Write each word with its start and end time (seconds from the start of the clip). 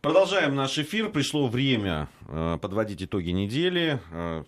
Продолжаем 0.00 0.54
наш 0.54 0.78
эфир. 0.78 1.10
Пришло 1.10 1.46
время 1.46 2.08
э, 2.26 2.56
подводить 2.62 3.02
итоги 3.02 3.30
недели. 3.30 4.00
Э, 4.10 4.44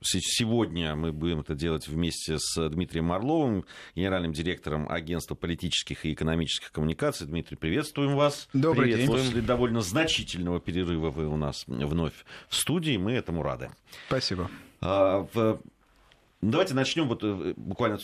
сегодня 0.00 0.94
мы 0.94 1.10
будем 1.10 1.40
это 1.40 1.56
делать 1.56 1.88
вместе 1.88 2.38
с 2.38 2.68
Дмитрием 2.68 3.10
Орловым, 3.10 3.64
генеральным 3.96 4.32
директором 4.32 4.88
агентства 4.88 5.34
политических 5.34 6.04
и 6.04 6.12
экономических 6.12 6.70
коммуникаций. 6.70 7.26
Дмитрий, 7.26 7.56
приветствуем 7.56 8.14
вас. 8.14 8.48
Добрый 8.52 8.94
день. 8.94 9.08
После 9.08 9.40
довольно 9.40 9.80
значительного 9.80 10.60
перерыва 10.60 11.10
вы 11.10 11.26
у 11.26 11.36
нас 11.36 11.64
вновь 11.66 12.14
в 12.48 12.54
студии. 12.54 12.96
Мы 12.96 13.14
этому 13.14 13.42
рады. 13.42 13.70
Спасибо. 14.06 14.48
А, 14.80 15.26
давайте 16.40 16.74
начнем 16.74 17.08
вот 17.08 17.24
э, 17.24 17.54
буквально 17.56 17.98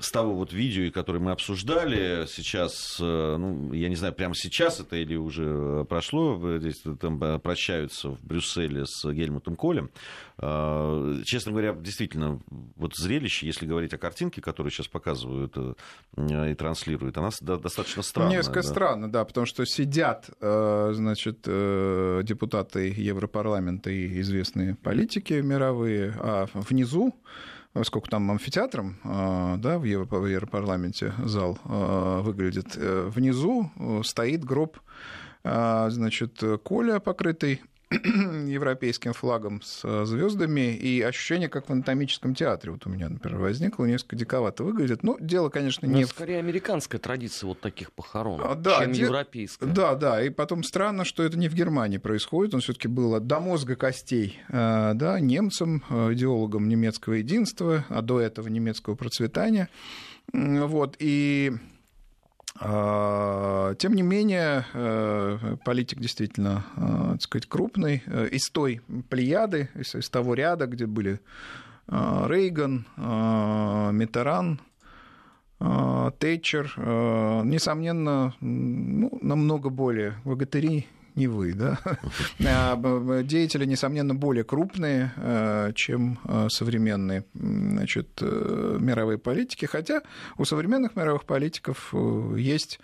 с 0.00 0.10
того 0.10 0.34
вот 0.34 0.52
видео, 0.52 0.90
которое 0.92 1.18
мы 1.18 1.32
обсуждали 1.32 2.26
сейчас, 2.26 2.98
э, 3.00 3.36
ну, 3.38 3.72
я 3.72 3.88
не 3.88 3.96
знаю, 3.96 4.14
прямо 4.14 4.34
сейчас 4.34 4.80
это 4.80 4.96
или 4.96 5.16
уже 5.16 5.84
прошло, 5.88 6.58
здесь 6.58 6.82
там 7.00 7.22
э, 7.22 7.38
прощаются 7.38 8.10
в 8.10 8.20
Брюсселе 8.22 8.86
с 8.86 9.04
Гельмутом 9.10 9.56
Колем. 9.56 9.90
Э, 10.38 11.20
честно 11.24 11.52
говоря, 11.52 11.72
действительно, 11.74 12.40
вот 12.76 12.96
зрелище, 12.96 13.46
если 13.46 13.66
говорить 13.66 13.92
о 13.94 13.98
картинке, 13.98 14.40
которую 14.40 14.70
сейчас 14.70 14.88
показывают 14.88 15.56
и 16.16 16.54
транслируют, 16.54 17.16
она 17.18 17.30
достаточно 17.40 18.02
странная. 18.02 18.38
Несколько 18.38 18.62
да? 18.62 18.68
странно, 18.68 19.12
да, 19.12 19.24
потому 19.24 19.46
что 19.46 19.64
сидят, 19.66 20.30
значит, 20.40 21.42
депутаты 21.42 22.88
Европарламента 22.96 23.90
и 23.90 24.20
известные 24.20 24.74
политики 24.74 25.34
мировые, 25.34 26.14
а 26.18 26.46
внизу 26.54 27.14
сколько 27.84 28.10
там 28.10 28.30
амфитеатром, 28.30 28.98
а, 29.04 29.56
да, 29.56 29.78
в 29.78 29.84
Европарламенте 29.84 31.14
зал 31.24 31.58
а, 31.64 32.20
выглядит, 32.20 32.76
э, 32.76 33.08
внизу 33.08 33.70
э, 33.76 34.02
стоит 34.04 34.44
гроб, 34.44 34.78
значит, 35.42 36.42
Коля, 36.64 37.00
покрытый 37.00 37.62
европейским 38.46 39.12
флагом 39.12 39.60
с 39.62 39.80
э, 39.84 40.04
звездами, 40.04 40.74
и 40.74 41.02
ощущение, 41.02 41.48
как 41.48 41.68
в 41.68 41.72
анатомическом 41.72 42.36
театре. 42.36 42.70
Вот 42.70 42.86
у 42.86 42.90
меня, 42.90 43.08
например, 43.08 43.40
возникло, 43.40 43.84
несколько 43.84 44.14
диковато 44.14 44.62
выглядит. 44.62 45.02
Ну, 45.02 45.16
дело, 45.18 45.48
конечно, 45.48 45.88
ну, 45.88 45.96
не... 45.96 46.04
скорее 46.04 46.38
американская 46.38 47.00
традиция 47.00 47.48
вот 47.48 47.60
таких 47.60 47.92
похорон, 47.92 48.40
а, 48.44 48.54
да, 48.54 48.82
чем 48.82 48.92
де... 48.92 49.02
европейская. 49.02 49.66
Да, 49.66 49.96
да, 49.96 50.22
и 50.22 50.30
потом 50.30 50.62
странно, 50.62 51.04
что 51.04 51.24
это 51.24 51.36
не 51.36 51.48
в 51.48 51.54
Германии 51.54 51.98
происходит. 51.98 52.54
Он 52.54 52.60
все 52.60 52.74
таки 52.74 52.86
был 52.86 53.18
до 53.18 53.40
мозга 53.40 53.74
костей, 53.74 54.38
э, 54.48 54.92
да, 54.94 55.18
немцем, 55.18 55.82
э, 55.90 56.12
идеологом 56.12 56.68
немецкого 56.68 57.14
единства, 57.14 57.84
а 57.88 58.02
до 58.02 58.20
этого 58.20 58.46
немецкого 58.46 58.94
процветания. 58.94 59.68
Вот, 60.32 60.94
и 61.00 61.52
тем 62.60 63.94
не 63.94 64.02
менее, 64.02 64.66
э, 64.74 65.56
политик 65.64 65.98
действительно, 65.98 66.62
э, 66.76 67.08
так 67.12 67.22
сказать, 67.22 67.46
крупный. 67.48 68.02
Э, 68.06 68.28
из 68.28 68.50
той 68.50 68.82
плеяды, 69.08 69.70
из 69.74 70.10
того 70.10 70.34
ряда, 70.34 70.66
где 70.66 70.86
были 70.86 71.20
Рейган, 71.88 72.86
Митеран, 73.96 74.60
Тэтчер, 75.58 76.72
несомненно, 77.44 78.34
ну, 78.40 79.18
намного 79.20 79.70
более 79.70 80.14
богатыри 80.24 80.86
не 81.14 81.26
вы, 81.26 81.54
да, 81.54 81.78
а, 82.44 83.22
деятели, 83.22 83.64
несомненно, 83.64 84.14
более 84.14 84.44
крупные, 84.44 85.12
э, 85.16 85.72
чем 85.74 86.18
э, 86.24 86.48
современные 86.50 87.24
значит, 87.34 88.18
э, 88.20 88.76
мировые 88.80 89.18
политики, 89.18 89.66
хотя 89.66 90.02
у 90.38 90.44
современных 90.44 90.96
мировых 90.96 91.24
политиков 91.24 91.94
есть 92.36 92.80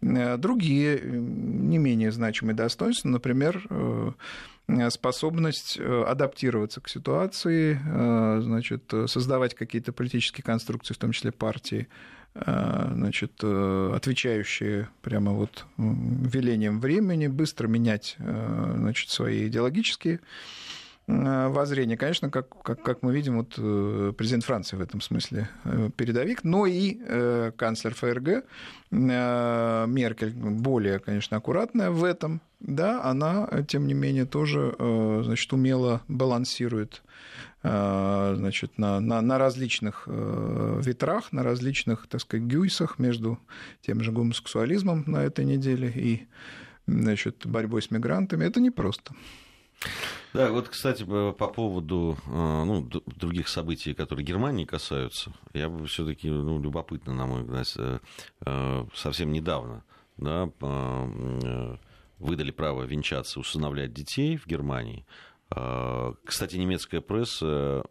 другие, 0.00 1.00
не 1.00 1.78
менее 1.78 2.12
значимые 2.12 2.54
достоинства, 2.54 3.08
например, 3.08 4.14
способность 4.90 5.80
адаптироваться 5.80 6.82
к 6.82 6.88
ситуации, 6.90 7.80
значит, 8.42 8.92
создавать 9.06 9.54
какие-то 9.54 9.92
политические 9.92 10.44
конструкции, 10.44 10.92
в 10.92 10.98
том 10.98 11.12
числе 11.12 11.32
партии, 11.32 11.88
значит, 12.44 13.32
э, 13.42 13.92
отвечающие 13.94 14.88
прямо 15.02 15.32
вот 15.32 15.64
велением 15.76 16.80
времени, 16.80 17.28
быстро 17.28 17.68
менять 17.68 18.16
э, 18.18 18.72
значит, 18.76 19.10
свои 19.10 19.46
идеологические 19.48 20.20
воззрения. 21.06 21.96
Конечно, 21.96 22.30
как, 22.30 22.48
как, 22.62 22.82
как 22.82 23.02
мы 23.02 23.14
видим, 23.14 23.38
вот 23.38 23.54
президент 24.16 24.44
Франции 24.44 24.76
в 24.76 24.80
этом 24.80 25.00
смысле 25.00 25.48
передовик, 25.96 26.42
но 26.42 26.66
и 26.66 26.98
канцлер 27.56 27.94
ФРГ 27.94 28.44
Меркель 28.90 30.32
более, 30.34 30.98
конечно, 30.98 31.36
аккуратная 31.36 31.90
в 31.90 32.02
этом, 32.02 32.40
да, 32.58 33.04
она, 33.04 33.48
тем 33.68 33.86
не 33.86 33.94
менее, 33.94 34.26
тоже, 34.26 34.74
значит, 35.22 35.52
умело 35.52 36.02
балансирует 36.08 37.02
Э, 37.68 38.34
значит, 38.36 38.78
на, 38.78 39.00
на, 39.00 39.20
на 39.20 39.38
различных 39.38 40.04
э, 40.06 40.80
ветрах, 40.84 41.32
на 41.32 41.42
различных, 41.42 42.06
так 42.06 42.20
сказать, 42.20 42.46
гюйсах 42.46 43.00
между 43.00 43.40
тем 43.80 44.02
же 44.02 44.12
гомосексуализмом 44.12 45.02
на 45.08 45.24
этой 45.24 45.44
неделе 45.44 45.90
и 45.92 46.28
значит, 46.86 47.44
борьбой 47.44 47.82
с 47.82 47.90
мигрантами. 47.90 48.44
Это 48.44 48.60
непросто. 48.60 49.14
Да, 50.32 50.50
вот, 50.50 50.68
кстати, 50.68 51.04
по 51.04 51.48
поводу 51.48 52.16
э, 52.26 52.64
ну, 52.64 52.82
других 53.06 53.48
событий, 53.48 53.94
которые 53.94 54.24
Германии 54.24 54.64
касаются, 54.64 55.32
я 55.54 55.68
бы 55.68 55.86
все-таки, 55.86 56.28
ну, 56.28 56.60
любопытно, 56.60 57.14
на 57.14 57.26
мой 57.26 57.42
взгляд, 57.42 58.02
совсем 58.94 59.32
недавно, 59.32 59.84
да, 60.16 60.50
выдали 62.18 62.50
право 62.50 62.82
венчаться, 62.82 63.40
усыновлять 63.40 63.92
детей 63.92 64.36
в 64.36 64.46
Германии. 64.46 65.06
А, 65.48 66.14
кстати, 66.24 66.56
немецкая 66.56 67.00
пресса 67.00 67.84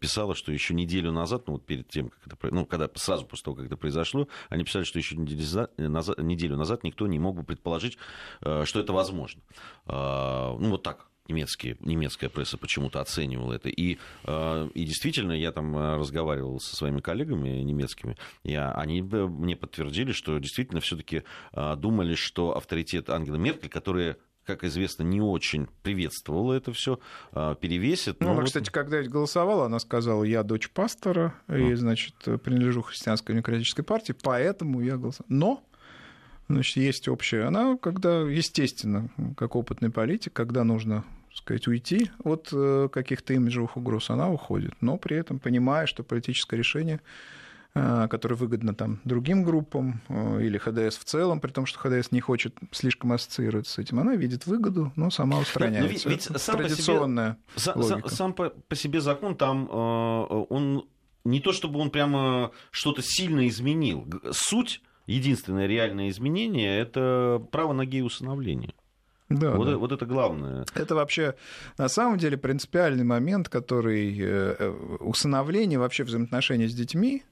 писала, 0.00 0.34
что 0.34 0.52
еще 0.52 0.74
неделю 0.74 1.12
назад, 1.12 1.46
ну 1.46 1.54
вот 1.54 1.64
перед 1.64 1.88
тем, 1.88 2.10
как 2.10 2.26
это, 2.26 2.54
ну, 2.54 2.66
когда 2.66 2.90
сразу 2.94 3.24
после 3.24 3.44
того, 3.44 3.56
как 3.56 3.66
это 3.66 3.76
произошло, 3.76 4.28
они 4.50 4.64
писали, 4.64 4.84
что 4.84 4.98
еще 4.98 5.16
неделю 5.16 6.56
назад, 6.56 6.84
никто 6.84 7.06
не 7.06 7.18
мог 7.18 7.36
бы 7.36 7.42
предположить, 7.42 7.96
э, 8.42 8.64
что 8.66 8.80
это 8.80 8.92
возможно. 8.92 9.40
А, 9.86 10.56
ну 10.58 10.70
вот 10.70 10.82
так 10.82 11.06
немецкие, 11.28 11.76
немецкая 11.80 12.28
пресса 12.28 12.58
почему-то 12.58 13.00
оценивала 13.00 13.54
это. 13.54 13.68
И, 13.68 13.98
э, 14.24 14.70
и 14.74 14.84
действительно, 14.84 15.32
я 15.32 15.52
там 15.52 15.76
разговаривал 15.76 16.60
со 16.60 16.76
своими 16.76 17.00
коллегами 17.00 17.48
немецкими, 17.60 18.16
и 18.44 18.54
они 18.54 19.02
мне 19.02 19.56
подтвердили, 19.56 20.12
что 20.12 20.38
действительно 20.38 20.80
все-таки 20.80 21.24
э, 21.52 21.76
думали, 21.76 22.14
что 22.14 22.56
авторитет 22.56 23.08
Ангелы 23.08 23.38
Меркель, 23.38 23.70
которая 23.70 24.18
как 24.48 24.64
известно, 24.64 25.02
не 25.02 25.20
очень 25.20 25.68
приветствовала 25.82 26.54
это 26.54 26.72
все, 26.72 26.98
а, 27.32 27.54
перевесит. 27.54 28.20
Ну, 28.20 28.28
она, 28.28 28.36
вот... 28.36 28.46
кстати, 28.46 28.70
когда 28.70 29.02
голосовала, 29.02 29.66
она 29.66 29.78
сказала, 29.78 30.24
я 30.24 30.42
дочь 30.42 30.70
пастора, 30.70 31.34
и, 31.48 31.74
значит, 31.74 32.14
принадлежу 32.42 32.80
христианской 32.80 33.34
демократической 33.34 33.82
партии, 33.82 34.14
поэтому 34.20 34.80
я 34.80 34.96
голосовала. 34.96 35.28
Но 35.28 35.64
Значит, 36.48 36.76
есть 36.78 37.08
общее. 37.08 37.44
Она, 37.44 37.76
когда, 37.76 38.22
естественно, 38.22 39.10
как 39.36 39.54
опытный 39.54 39.90
политик, 39.90 40.32
когда 40.32 40.64
нужно 40.64 41.04
сказать, 41.34 41.68
уйти 41.68 42.10
от 42.24 42.48
э, 42.52 42.88
каких-то 42.90 43.34
имиджевых 43.34 43.76
угроз, 43.76 44.08
она 44.08 44.30
уходит, 44.30 44.72
но 44.80 44.96
при 44.96 45.18
этом 45.18 45.40
понимая, 45.40 45.84
что 45.84 46.02
политическое 46.02 46.56
решение 46.56 47.00
который 48.08 48.36
выгодно 48.36 48.74
там 48.74 49.00
другим 49.04 49.44
группам 49.44 50.00
э, 50.08 50.42
или 50.42 50.58
ХДС 50.58 50.98
в 50.98 51.04
целом, 51.04 51.40
при 51.40 51.50
том, 51.50 51.66
что 51.66 51.78
ХДС 51.78 52.12
не 52.12 52.20
хочет 52.20 52.54
слишком 52.72 53.12
ассоциироваться 53.12 53.74
с 53.74 53.78
этим. 53.78 54.00
Она 54.00 54.14
видит 54.14 54.46
выгоду, 54.46 54.92
но 54.96 55.10
сама 55.10 55.38
устраняется. 55.38 55.82
Но 55.82 56.12
ведь, 56.12 56.28
ведь 56.28 56.40
сам 56.40 56.56
традиционная 56.56 57.38
по 57.54 57.60
себе, 57.60 57.74
логика. 57.74 58.08
Сам 58.08 58.32
по, 58.32 58.50
по 58.50 58.76
себе 58.76 59.00
закон 59.00 59.36
там, 59.36 59.68
э, 59.70 60.44
он 60.48 60.86
не 61.24 61.40
то 61.40 61.52
чтобы 61.52 61.80
он 61.80 61.90
прямо 61.90 62.52
что-то 62.70 63.02
сильно 63.02 63.46
изменил. 63.48 64.06
Суть, 64.32 64.82
единственное 65.06 65.66
реальное 65.66 66.08
изменение, 66.08 66.78
это 66.78 67.44
право 67.50 67.72
на 67.72 67.84
гей-усыновление. 67.84 68.74
Да, 69.28 69.52
вот, 69.56 69.64
да. 69.64 69.72
Это, 69.72 69.78
вот 69.78 69.92
это 69.92 70.06
главное. 70.06 70.64
Это 70.74 70.94
вообще 70.94 71.34
на 71.76 71.88
самом 71.88 72.18
деле 72.18 72.38
принципиальный 72.38 73.04
момент, 73.04 73.48
который 73.48 74.98
усыновление 75.00 75.78
вообще 75.78 76.04
взаимоотношения 76.04 76.68
с 76.68 76.74
детьми, 76.74 77.24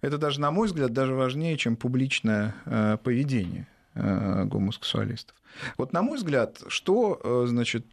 это 0.00 0.18
даже, 0.18 0.40
на 0.40 0.50
мой 0.50 0.66
взгляд, 0.66 0.92
даже 0.92 1.14
важнее, 1.14 1.56
чем 1.56 1.76
публичное 1.76 2.54
э, 2.64 2.96
поведение 3.02 3.66
э, 3.94 4.44
гомосексуалистов. 4.44 5.36
Вот, 5.76 5.92
на 5.92 6.02
мой 6.02 6.16
взгляд, 6.16 6.62
что, 6.68 7.20
э, 7.22 7.44
значит, 7.48 7.86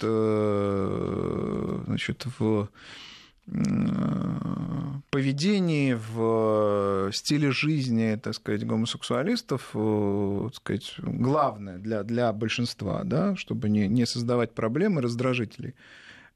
значит 1.85 2.25
в 2.39 2.69
поведении, 5.09 5.93
в 5.93 7.11
стиле 7.13 7.51
жизни, 7.51 8.19
так 8.21 8.33
сказать, 8.33 8.65
гомосексуалистов, 8.67 9.69
так 9.71 10.55
сказать, 10.55 10.95
главное 10.97 11.77
для, 11.77 12.03
для 12.03 12.33
большинства, 12.33 13.05
да, 13.05 13.37
чтобы 13.37 13.69
не, 13.69 13.87
не 13.87 14.05
создавать 14.05 14.53
проблемы, 14.53 15.01
раздражителей. 15.01 15.75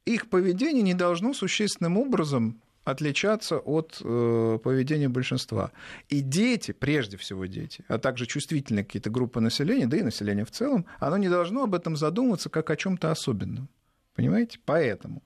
Их 0.06 0.30
поведение 0.30 0.84
не 0.84 0.94
должно 0.94 1.34
существенным 1.34 1.98
образом 1.98 2.62
отличаться 2.84 3.58
от 3.58 4.02
э, 4.04 4.60
поведения 4.64 5.10
большинства. 5.10 5.72
И 6.10 6.22
дети, 6.22 6.72
прежде 6.72 7.18
всего 7.18 7.46
дети, 7.46 7.84
а 7.88 7.98
также 7.98 8.26
чувствительные 8.26 8.84
какие-то 8.84 9.10
группы 9.10 9.40
населения, 9.40 9.88
да 9.88 9.98
и 9.98 10.04
население 10.04 10.46
в 10.46 10.52
целом, 10.52 10.86
оно 11.00 11.18
не 11.18 11.30
должно 11.30 11.64
об 11.64 11.76
этом 11.76 11.96
задумываться 11.96 12.50
как 12.50 12.70
о 12.70 12.76
чем-то 12.76 13.12
особенном. 13.12 13.70
Понимаете? 14.16 14.60
Поэтому 14.66 15.24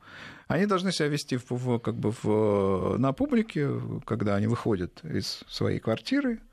они 0.48 0.66
должны 0.66 0.92
себя 0.92 1.08
вести 1.08 1.38
в, 1.38 1.50
в, 1.50 1.80
как 1.80 1.96
бы 1.96 2.12
в, 2.12 2.98
на 2.98 3.14
публике, 3.14 3.70
когда 4.06 4.36
они 4.36 4.48
выходят 4.48 5.04
из 5.04 5.44
своей 5.48 5.80
квартиры, 5.80 6.40
Э, 6.40 6.45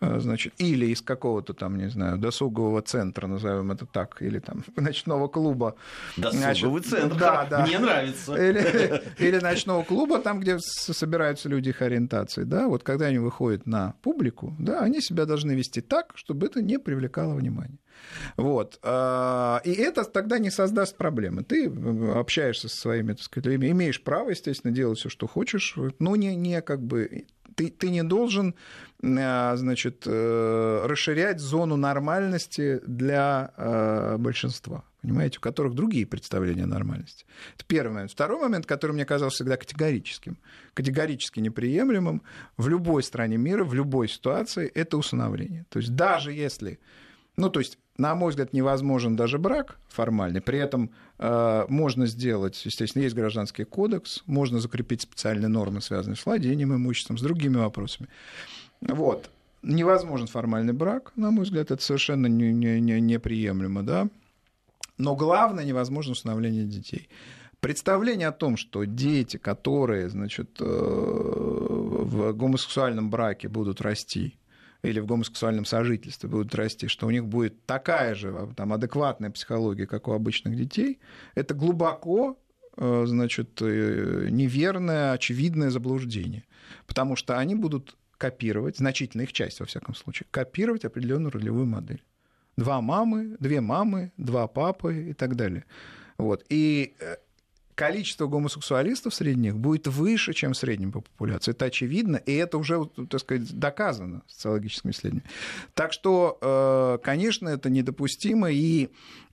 значит, 0.00 0.54
или 0.58 0.86
из 0.86 1.02
какого-то 1.02 1.54
там, 1.54 1.76
не 1.76 1.88
знаю, 1.88 2.18
досугового 2.18 2.82
центра, 2.82 3.26
назовем 3.26 3.72
это 3.72 3.86
так, 3.86 4.22
или 4.22 4.38
там 4.38 4.64
ночного 4.76 5.28
клуба. 5.28 5.74
Досуговый 6.16 6.82
значит, 6.82 6.86
центр, 6.86 7.18
да, 7.18 7.46
да. 7.46 7.66
мне 7.66 7.78
нравится. 7.78 8.34
Или, 8.34 9.02
или 9.18 9.38
ночного 9.38 9.82
клуба, 9.82 10.20
там, 10.20 10.40
где 10.40 10.58
собираются 10.58 11.48
люди 11.48 11.70
их 11.70 11.82
ориентации, 11.82 12.44
да, 12.44 12.68
вот 12.68 12.82
когда 12.82 13.06
они 13.06 13.18
выходят 13.18 13.66
на 13.66 13.94
публику, 14.02 14.54
да, 14.58 14.80
они 14.80 15.00
себя 15.00 15.24
должны 15.24 15.52
вести 15.52 15.80
так, 15.80 16.12
чтобы 16.14 16.46
это 16.46 16.62
не 16.62 16.78
привлекало 16.78 17.34
внимания. 17.34 17.78
Вот. 18.36 18.78
А, 18.82 19.60
и 19.64 19.72
это 19.72 20.04
тогда 20.04 20.38
не 20.38 20.50
создаст 20.50 20.96
проблемы. 20.96 21.42
Ты 21.42 21.66
общаешься 22.14 22.68
со 22.68 22.76
своими, 22.76 23.12
так 23.12 23.22
сказать, 23.22 23.56
имеешь 23.56 24.02
право, 24.02 24.30
естественно, 24.30 24.72
делать 24.72 24.98
все, 24.98 25.08
что 25.08 25.26
хочешь, 25.26 25.76
но 25.98 26.14
не, 26.14 26.36
не 26.36 26.62
как 26.62 26.80
бы 26.80 27.26
ты, 27.58 27.70
ты 27.70 27.90
не 27.90 28.04
должен 28.04 28.50
э, 28.50 28.52
значит, 29.00 30.02
э, 30.06 30.82
расширять 30.86 31.40
зону 31.40 31.76
нормальности 31.76 32.80
для 32.86 33.52
э, 33.56 34.16
большинства, 34.18 34.84
понимаете, 35.02 35.38
у 35.38 35.40
которых 35.40 35.74
другие 35.74 36.04
представления 36.06 36.64
о 36.64 36.66
нормальности. 36.66 37.24
Это 37.54 37.64
первый 37.66 37.92
момент. 37.92 38.10
Второй 38.10 38.40
момент, 38.40 38.66
который 38.66 38.92
мне 38.92 39.04
казался 39.04 39.36
всегда 39.36 39.56
категорическим, 39.56 40.38
категорически 40.74 41.38
неприемлемым 41.38 42.22
в 42.56 42.68
любой 42.68 43.02
стране 43.04 43.36
мира, 43.36 43.62
в 43.62 43.72
любой 43.72 44.08
ситуации, 44.08 44.66
это 44.74 44.96
усыновление. 44.96 45.64
То 45.68 45.78
есть 45.78 45.94
даже 45.94 46.32
если 46.32 46.80
ну, 47.38 47.50
то 47.50 47.60
есть, 47.60 47.78
на 47.96 48.16
мой 48.16 48.30
взгляд, 48.30 48.52
невозможен 48.52 49.14
даже 49.14 49.38
брак 49.38 49.78
формальный. 49.88 50.40
При 50.40 50.58
этом 50.58 50.90
э, 51.20 51.66
можно 51.68 52.06
сделать, 52.06 52.60
естественно, 52.64 53.04
есть 53.04 53.14
гражданский 53.14 53.62
кодекс, 53.62 54.24
можно 54.26 54.58
закрепить 54.58 55.02
специальные 55.02 55.46
нормы, 55.46 55.80
связанные 55.80 56.16
с 56.16 56.26
владением 56.26 56.74
имуществом, 56.74 57.16
с 57.16 57.22
другими 57.22 57.56
вопросами. 57.56 58.08
Вот. 58.80 59.30
Невозможен 59.62 60.26
формальный 60.26 60.72
брак, 60.72 61.12
на 61.16 61.30
мой 61.30 61.44
взгляд, 61.44 61.70
это 61.70 61.82
совершенно 61.82 62.26
не, 62.26 62.52
не, 62.52 62.80
не, 62.80 63.00
неприемлемо, 63.00 63.82
да. 63.82 64.08
Но 64.98 65.16
главное, 65.16 65.64
невозможно 65.64 66.12
установление 66.12 66.64
детей. 66.64 67.08
Представление 67.60 68.28
о 68.28 68.32
том, 68.32 68.56
что 68.56 68.84
дети, 68.84 69.36
которые, 69.36 70.08
значит, 70.08 70.60
э, 70.60 70.64
в 70.64 72.32
гомосексуальном 72.32 73.10
браке 73.10 73.48
будут 73.48 73.80
расти, 73.80 74.38
или 74.82 75.00
в 75.00 75.06
гомосексуальном 75.06 75.64
сожительстве 75.64 76.28
будут 76.28 76.54
расти, 76.54 76.86
что 76.86 77.06
у 77.06 77.10
них 77.10 77.26
будет 77.26 77.66
такая 77.66 78.14
же 78.14 78.28
а, 78.28 78.48
там, 78.54 78.72
адекватная 78.72 79.30
психология, 79.30 79.86
как 79.86 80.06
у 80.06 80.12
обычных 80.12 80.56
детей, 80.56 81.00
это 81.34 81.54
глубоко 81.54 82.38
э, 82.76 83.04
значит, 83.06 83.60
э, 83.60 84.28
неверное, 84.30 85.12
очевидное 85.12 85.70
заблуждение. 85.70 86.44
Потому 86.86 87.16
что 87.16 87.38
они 87.38 87.56
будут 87.56 87.96
копировать, 88.18 88.76
значительная 88.76 89.24
их 89.26 89.32
часть, 89.32 89.60
во 89.60 89.66
всяком 89.66 89.94
случае, 89.94 90.26
копировать 90.30 90.84
определенную 90.84 91.30
ролевую 91.30 91.66
модель. 91.66 92.02
Два 92.56 92.80
мамы, 92.80 93.36
две 93.38 93.60
мамы, 93.60 94.12
два 94.16 94.48
папы 94.48 95.10
и 95.10 95.12
так 95.14 95.36
далее. 95.36 95.64
Вот. 96.18 96.44
И 96.48 96.96
э, 96.98 97.16
количество 97.76 98.26
гомосексуалистов 98.26 99.14
среди 99.14 99.38
них 99.38 99.56
будет 99.56 99.86
выше, 99.86 100.32
чем 100.32 100.52
в 100.52 100.56
среднем 100.56 100.90
по 100.90 101.00
популяции. 101.00 101.52
Это 101.52 101.66
очевидно, 101.66 102.16
и 102.16 102.32
это 102.32 102.58
уже, 102.58 102.84
так 103.08 103.20
сказать, 103.20 103.56
доказано 103.56 104.22
социологическими 104.26 104.90
исследованиями. 104.90 105.30
Так 105.74 105.92
что, 105.92 106.38
э, 106.40 106.98
конечно, 107.04 107.48
это 107.48 107.70
недопустимо, 107.70 108.50
и 108.50 108.88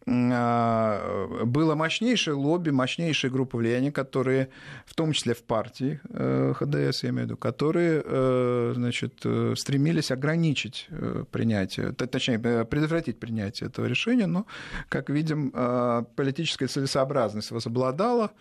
было 0.06 1.74
мощнейшее 1.74 2.36
лобби, 2.36 2.69
мощнейшая 2.69 3.31
группа 3.31 3.57
влияния, 3.57 3.92
которые, 3.92 4.50
в 4.86 4.94
том 4.94 5.13
числе 5.13 5.34
в 5.34 5.42
партии 5.42 6.00
э, 6.10 6.54
ХДС, 6.56 7.04
я 7.04 7.10
имею 7.10 7.24
в 7.24 7.30
виду, 7.30 7.38
которые 7.38 8.04
э, 8.06 8.74
значит, 8.75 9.22
э, 9.24 9.56
стремились 9.57 10.12
ограничить 10.12 10.88
принятие, 11.31 11.92
точнее, 11.92 12.38
предотвратить 12.38 13.19
принятие 13.19 13.68
этого 13.68 13.88
решения, 13.88 14.28
но, 14.28 14.46
как 14.90 15.10
видим, 15.10 15.52
политическая 16.16 16.68
целесообразность 16.68 17.50
возобладала. 17.50 18.31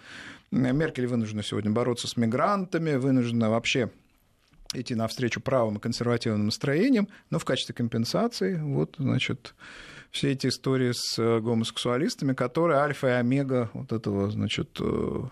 Меркель 0.50 1.06
вынуждена 1.06 1.42
сегодня 1.42 1.70
бороться 1.70 2.06
с 2.06 2.16
мигрантами, 2.18 2.96
вынуждена 2.96 3.48
вообще 3.48 3.90
идти 4.74 4.94
навстречу 4.94 5.40
правым 5.40 5.76
и 5.76 5.80
консервативным 5.80 6.46
настроениям, 6.46 7.08
но 7.30 7.38
в 7.38 7.44
качестве 7.44 7.74
компенсации, 7.74 8.56
вот, 8.56 8.96
значит, 8.98 9.54
все 10.14 10.30
эти 10.30 10.46
истории 10.46 10.92
с 10.92 11.18
э, 11.18 11.40
гомосексуалистами, 11.40 12.34
которые 12.34 12.78
альфа 12.78 13.08
и 13.08 13.10
омега 13.10 13.68
вот 13.74 13.90
этого, 13.90 14.30
значит, 14.30 14.78
э, 14.80 15.22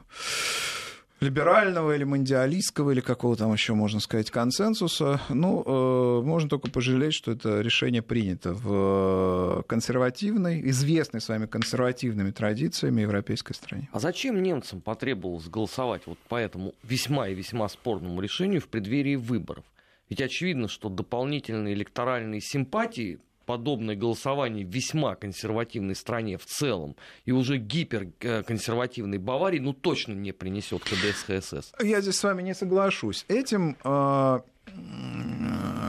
либерального 1.20 1.94
или 1.94 2.02
мандиалистского, 2.02 2.90
или 2.90 3.00
какого 3.00 3.37
там 3.37 3.52
еще 3.52 3.75
можно 3.75 4.00
сказать, 4.00 4.32
консенсуса. 4.32 5.20
Ну, 5.29 5.62
э, 5.64 6.23
можно 6.25 6.50
только 6.50 6.69
пожалеть, 6.69 7.14
что 7.14 7.31
это 7.31 7.61
решение 7.61 8.02
принято 8.02 8.55
в 8.55 9.64
консервативной, 9.69 10.69
известной 10.70 11.20
с 11.20 11.29
вами 11.29 11.46
консервативными 11.46 12.32
традициями 12.32 13.02
европейской 13.02 13.52
стране. 13.52 13.88
А 13.93 14.00
зачем 14.00 14.43
немцам 14.43 14.81
потребовалось 14.81 15.46
голосовать 15.46 16.02
вот 16.06 16.19
по 16.29 16.34
этому 16.34 16.75
весьма 16.82 17.29
и 17.29 17.34
весьма 17.34 17.69
спорному 17.69 18.20
решению 18.20 18.61
в 18.61 18.67
преддверии 18.67 19.14
выборов? 19.14 19.64
Ведь 20.08 20.20
очевидно, 20.20 20.67
что 20.67 20.88
дополнительные 20.88 21.75
электоральные 21.75 22.40
симпатии 22.40 23.20
подобное 23.52 23.96
голосование 23.96 24.64
в 24.64 24.70
весьма 24.70 25.14
консервативной 25.14 25.94
стране 25.94 26.38
в 26.38 26.46
целом 26.46 26.96
и 27.26 27.32
уже 27.32 27.58
гиперконсервативной 27.58 29.19
Баварии, 29.19 29.58
ну, 29.58 29.75
точно 29.75 30.14
не 30.14 30.32
принесет 30.32 30.82
ХДС 30.84 31.25
ХСС. 31.25 31.72
Я 31.82 32.00
здесь 32.00 32.16
с 32.16 32.25
вами 32.25 32.40
не 32.40 32.54
соглашусь. 32.54 33.26
Этим 33.28 33.76
э, 33.84 34.40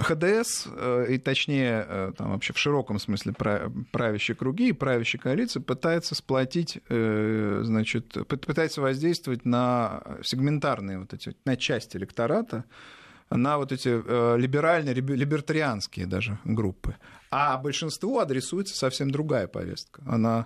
ХДС, 0.01 0.67
э, 0.75 1.05
и 1.11 1.17
точнее, 1.19 1.85
э, 1.87 2.11
там 2.17 2.31
вообще 2.31 2.51
в 2.51 2.57
широком 2.57 2.99
смысле 2.99 3.31
правящие 3.31 4.35
круги 4.35 4.67
и 4.67 4.73
правящие 4.73 5.21
коалиции 5.21 5.61
пытаются 5.61 6.13
сплотить, 6.13 6.81
значит, 6.89 8.27
пытаются 8.27 8.81
воздействовать 8.81 9.45
на 9.45 10.03
сегментарные 10.21 10.99
вот 10.99 11.13
эти, 11.13 11.33
на 11.45 11.55
части 11.55 11.95
электората, 11.95 12.65
на 13.29 13.57
вот 13.57 13.71
эти 13.71 13.87
либеральные, 14.37 14.95
либертарианские 14.95 16.07
даже 16.07 16.39
группы. 16.43 16.97
А 17.35 17.57
большинству 17.57 18.19
адресуется 18.19 18.77
совсем 18.77 19.09
другая 19.09 19.47
повестка. 19.47 20.03
Она 20.05 20.45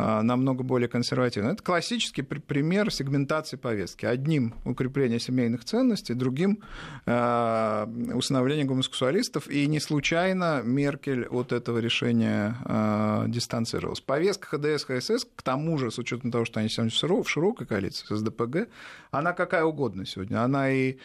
а, 0.00 0.22
намного 0.22 0.62
более 0.62 0.86
консервативная. 0.86 1.54
Это 1.54 1.62
классический 1.62 2.20
пример 2.20 2.92
сегментации 2.92 3.56
повестки. 3.56 4.04
Одним 4.04 4.54
укрепление 4.64 5.18
семейных 5.18 5.64
ценностей, 5.64 6.12
другим 6.12 6.62
а, 7.06 7.90
усыновление 8.14 8.64
гомосексуалистов. 8.64 9.48
И 9.48 9.66
не 9.66 9.80
случайно 9.80 10.60
Меркель 10.62 11.26
от 11.26 11.52
этого 11.52 11.78
решения 11.78 12.56
а, 12.64 13.24
дистанцировалась. 13.26 14.00
Повестка 14.00 14.58
ХДС, 14.58 14.84
ХСС, 14.84 15.26
к 15.34 15.42
тому 15.42 15.78
же, 15.78 15.90
с 15.90 15.98
учетом 15.98 16.30
того, 16.30 16.44
что 16.44 16.60
они 16.60 16.68
сегодня 16.68 17.22
в 17.22 17.28
широкой 17.28 17.66
коалиции 17.66 18.14
с 18.14 18.22
ДПГ, 18.22 18.68
она 19.10 19.32
какая 19.32 19.64
угодно 19.64 20.06
сегодня. 20.06 20.44
Она 20.44 20.70
и 20.70 20.98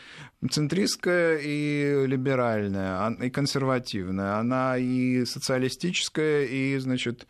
центристская, 0.51 1.39
и 1.41 2.05
либеральная, 2.05 3.09
и 3.21 3.29
консервативная. 3.29 4.37
Она 4.37 4.77
и 4.77 5.12
социалистическая, 5.25 6.45
и, 6.45 6.77
значит, 6.77 7.27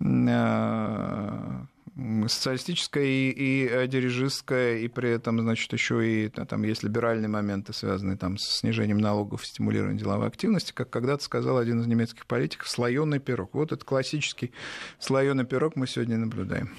э, 0.00 1.60
социалистическая 2.28 3.04
и, 3.04 3.30
и 3.30 3.86
дирижистская, 3.88 4.78
и 4.78 4.88
при 4.88 5.10
этом, 5.10 5.40
значит, 5.40 5.72
еще 5.72 6.06
и 6.06 6.28
там 6.28 6.62
есть 6.62 6.82
либеральные 6.82 7.28
моменты, 7.28 7.72
связанные 7.72 8.16
там 8.16 8.38
с 8.38 8.60
снижением 8.60 8.98
налогов, 8.98 9.44
стимулированием 9.44 9.98
деловой 9.98 10.28
активности, 10.28 10.72
как 10.72 10.90
когда-то 10.90 11.22
сказал 11.24 11.58
один 11.58 11.80
из 11.80 11.86
немецких 11.86 12.26
политиков, 12.26 12.68
слоеный 12.68 13.18
пирог. 13.18 13.50
Вот 13.54 13.72
этот 13.72 13.84
классический 13.84 14.52
слоеный 14.98 15.44
пирог 15.44 15.76
мы 15.76 15.86
сегодня 15.86 16.16
наблюдаем. 16.16 16.74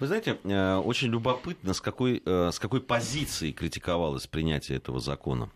Вы 0.00 0.06
знаете, 0.06 0.38
э, 0.42 0.76
очень 0.76 1.08
любопытно, 1.08 1.74
с 1.74 1.80
какой, 1.80 2.22
э, 2.24 2.50
с 2.52 2.58
какой 2.58 2.80
позиции 2.80 3.52
критиковалось 3.52 4.26
принятие 4.26 4.78
этого 4.78 5.00
закона 5.00 5.50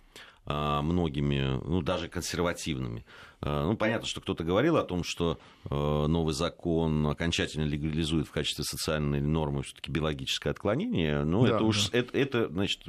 многими, 0.50 1.60
ну, 1.62 1.82
даже 1.82 2.08
консервативными. 2.08 3.04
Э, 3.40 3.64
ну, 3.66 3.76
понятно, 3.76 4.06
что 4.06 4.20
кто-то 4.20 4.42
говорил 4.42 4.76
о 4.76 4.82
том, 4.82 5.04
что 5.04 5.38
э, 5.70 5.74
новый 5.74 6.34
закон 6.34 7.06
окончательно 7.06 7.64
легализует 7.64 8.26
в 8.26 8.32
качестве 8.32 8.64
социальной 8.64 9.20
нормы 9.20 9.62
все-таки 9.62 9.92
биологическое 9.92 10.52
отклонение, 10.52 11.22
но 11.22 11.46
да, 11.46 11.54
это 11.54 11.64
уж 11.64 11.88
это, 11.92 12.18
это, 12.18 12.48
значит, 12.48 12.82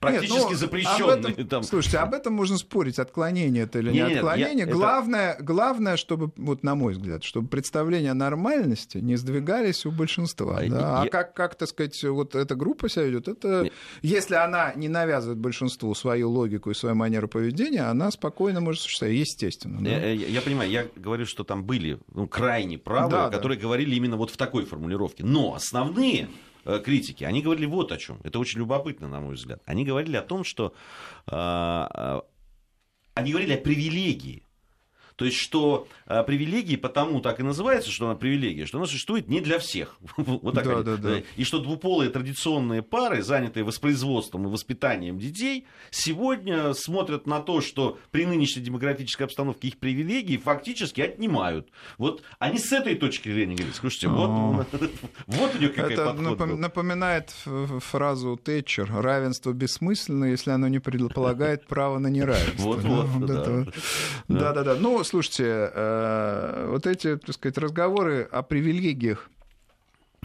практически 0.00 0.38
Нет, 0.38 0.50
ну, 0.50 0.56
запрещенный. 0.56 1.32
Об 1.32 1.48
там... 1.48 1.62
Слушайте, 1.62 1.98
об 1.98 2.14
этом 2.14 2.32
можно 2.32 2.56
спорить, 2.56 2.98
отклонение 2.98 3.64
это 3.64 3.80
или 3.80 3.90
не, 3.90 3.96
не 3.96 4.14
отклонение. 4.14 4.66
Я, 4.66 4.72
главное, 4.72 5.32
это... 5.32 5.42
главное, 5.42 5.96
чтобы, 5.96 6.32
вот 6.36 6.62
на 6.62 6.74
мой 6.74 6.94
взгляд, 6.94 7.22
чтобы 7.22 7.48
представления 7.48 8.12
о 8.12 8.14
нормальности 8.14 8.98
не 8.98 9.16
сдвигались 9.16 9.84
у 9.84 9.90
большинства. 9.90 10.58
А, 10.58 10.68
да? 10.68 10.76
я... 10.76 11.02
а 11.02 11.06
как, 11.08 11.34
как, 11.34 11.54
так 11.56 11.68
сказать, 11.68 12.02
вот 12.04 12.34
эта 12.34 12.54
группа 12.54 12.88
себя 12.88 13.04
ведет, 13.04 13.28
это, 13.28 13.64
не... 13.64 13.72
если 14.00 14.36
она 14.36 14.72
не 14.74 14.88
навязывает 14.88 15.38
большинству 15.38 15.94
свою 15.94 16.30
логику 16.30 16.70
и 16.70 16.74
свою 16.74 16.94
манеру 16.94 17.28
поведения, 17.28 17.82
она 17.82 18.10
спокойно 18.10 18.62
может 18.62 18.80
существовать, 18.80 19.16
естественно. 19.16 19.81
Да? 19.82 19.90
Я, 19.90 20.12
я, 20.12 20.26
я 20.28 20.42
понимаю, 20.42 20.70
я 20.70 20.88
говорю, 20.96 21.26
что 21.26 21.44
там 21.44 21.64
были 21.64 21.98
ну, 22.12 22.26
крайне 22.28 22.78
правые, 22.78 23.10
да, 23.10 23.30
которые 23.30 23.58
да. 23.58 23.62
говорили 23.62 23.94
именно 23.94 24.16
вот 24.16 24.30
в 24.30 24.36
такой 24.36 24.64
формулировке. 24.64 25.24
Но 25.24 25.54
основные 25.54 26.28
э, 26.64 26.80
критики, 26.84 27.24
они 27.24 27.42
говорили 27.42 27.66
вот 27.66 27.92
о 27.92 27.96
чем. 27.96 28.20
Это 28.22 28.38
очень 28.38 28.60
любопытно, 28.60 29.08
на 29.08 29.20
мой 29.20 29.34
взгляд. 29.34 29.60
Они 29.66 29.84
говорили 29.84 30.16
о 30.16 30.22
том, 30.22 30.44
что 30.44 30.72
э, 31.26 31.32
э, 31.34 32.20
они 33.14 33.30
говорили 33.32 33.54
о 33.54 33.58
привилегии 33.58 34.44
то 35.16 35.24
есть, 35.24 35.36
что 35.36 35.88
а, 36.06 36.22
привилегии 36.22 36.76
потому 36.76 37.20
так 37.20 37.40
и 37.40 37.42
называется, 37.42 37.90
что 37.90 38.06
она 38.06 38.14
привилегия, 38.14 38.66
что 38.66 38.78
она 38.78 38.86
существует 38.86 39.28
не 39.28 39.40
для 39.40 39.58
всех. 39.58 39.96
вот 40.16 40.54
так 40.54 40.64
да, 40.64 40.82
да, 40.82 40.96
да. 40.96 41.22
И 41.36 41.44
что 41.44 41.58
двуполые 41.58 42.10
традиционные 42.10 42.82
пары, 42.82 43.22
занятые 43.22 43.64
воспроизводством 43.64 44.46
и 44.46 44.50
воспитанием 44.50 45.18
детей, 45.18 45.66
сегодня 45.90 46.72
смотрят 46.74 47.26
на 47.26 47.40
то, 47.40 47.60
что 47.60 47.98
при 48.10 48.26
нынешней 48.26 48.62
демографической 48.62 49.26
обстановке 49.26 49.68
их 49.68 49.78
привилегии 49.78 50.36
фактически 50.36 51.00
отнимают. 51.00 51.68
Вот 51.98 52.22
они 52.38 52.58
с 52.58 52.72
этой 52.72 52.94
точки 52.94 53.30
зрения 53.30 53.54
говорят, 53.54 53.76
слушайте, 53.76 54.08
вот, 54.08 54.28
вот 55.26 55.54
у 55.54 55.58
нее 55.58 55.68
какая 55.68 55.92
Это 55.92 56.12
напом- 56.12 56.56
напоминает 56.56 57.30
фразу 57.80 58.36
Тэтчер, 58.42 58.90
равенство 58.92 59.52
бессмысленно, 59.52 60.26
если 60.26 60.50
оно 60.50 60.68
не 60.68 60.78
предполагает 60.78 61.66
право 61.66 61.98
на 61.98 62.08
неравенство. 62.08 62.62
Вот, 62.62 62.82
вот, 62.82 63.26
да. 63.26 63.66
Да-да-да. 64.28 64.76
Ну, 64.76 65.01
слушайте, 65.04 65.70
э, 65.74 66.66
вот 66.68 66.86
эти, 66.86 67.16
так 67.16 67.34
сказать, 67.34 67.58
разговоры 67.58 68.22
о 68.22 68.42
привилегиях 68.42 69.28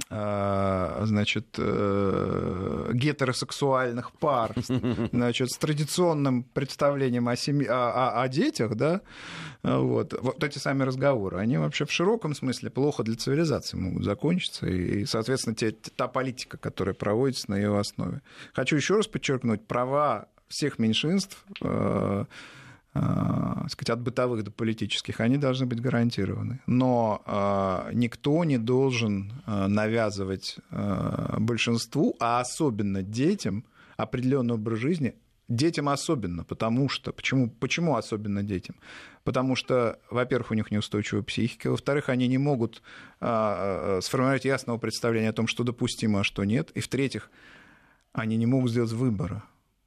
э, 0.09 1.01
значит, 1.05 1.47
э, 1.57 2.91
гетеросексуальных 2.93 4.11
пар, 4.13 4.53
значит, 5.11 5.51
с 5.51 5.57
традиционным 5.57 6.43
представлением 6.43 7.27
о, 7.27 7.35
семье, 7.35 7.69
о, 7.69 7.89
о, 7.89 8.21
о 8.21 8.27
детях, 8.27 8.75
да, 8.75 9.01
вот, 9.63 10.13
вот 10.21 10.43
эти 10.43 10.57
сами 10.59 10.83
разговоры, 10.83 11.37
они 11.37 11.57
вообще 11.57 11.85
в 11.85 11.91
широком 11.91 12.33
смысле 12.35 12.69
плохо 12.69 13.03
для 13.03 13.15
цивилизации 13.15 13.77
могут 13.77 14.03
закончиться, 14.03 14.67
и, 14.67 15.05
соответственно, 15.05 15.55
те, 15.55 15.71
та 15.71 16.07
политика, 16.07 16.57
которая 16.57 16.95
проводится 16.95 17.49
на 17.51 17.55
ее 17.55 17.77
основе. 17.77 18.21
Хочу 18.53 18.75
еще 18.75 18.97
раз 18.97 19.07
подчеркнуть, 19.07 19.65
права 19.65 20.27
всех 20.47 20.79
меньшинств 20.79 21.43
сказать, 23.69 23.89
от 23.89 24.01
бытовых 24.01 24.43
до 24.43 24.51
политических, 24.51 25.19
они 25.19 25.37
должны 25.37 25.65
быть 25.65 25.81
гарантированы. 25.81 26.59
Но 26.67 27.21
э, 27.25 27.91
никто 27.93 28.43
не 28.43 28.57
должен 28.57 29.33
э, 29.45 29.67
навязывать 29.67 30.57
большинству, 31.37 32.15
а 32.19 32.39
особенно 32.39 33.03
детям, 33.03 33.63
определенный 33.97 34.55
образ 34.55 34.79
жизни, 34.79 35.15
детям 35.47 35.89
особенно, 35.89 36.43
потому 36.43 36.89
что... 36.89 37.11
Почему, 37.11 37.49
почему 37.49 37.95
особенно 37.95 38.43
детям? 38.43 38.75
Потому 39.23 39.55
что, 39.55 39.99
во-первых, 40.11 40.51
у 40.51 40.53
них 40.55 40.71
неустойчивая 40.71 41.23
психика, 41.23 41.71
во-вторых, 41.71 42.09
они 42.09 42.27
не 42.27 42.37
могут 42.37 42.81
сформировать 43.19 44.45
ясного 44.45 44.77
представления 44.77 45.29
о 45.29 45.33
том, 45.33 45.47
что 45.47 45.63
допустимо, 45.63 46.19
а 46.19 46.23
что 46.23 46.43
нет, 46.43 46.71
и 46.71 46.79
в-третьих, 46.79 47.29
они 48.13 48.37
не 48.37 48.45
могут 48.45 48.71
сделать 48.71 48.91
выбора. 48.91 49.43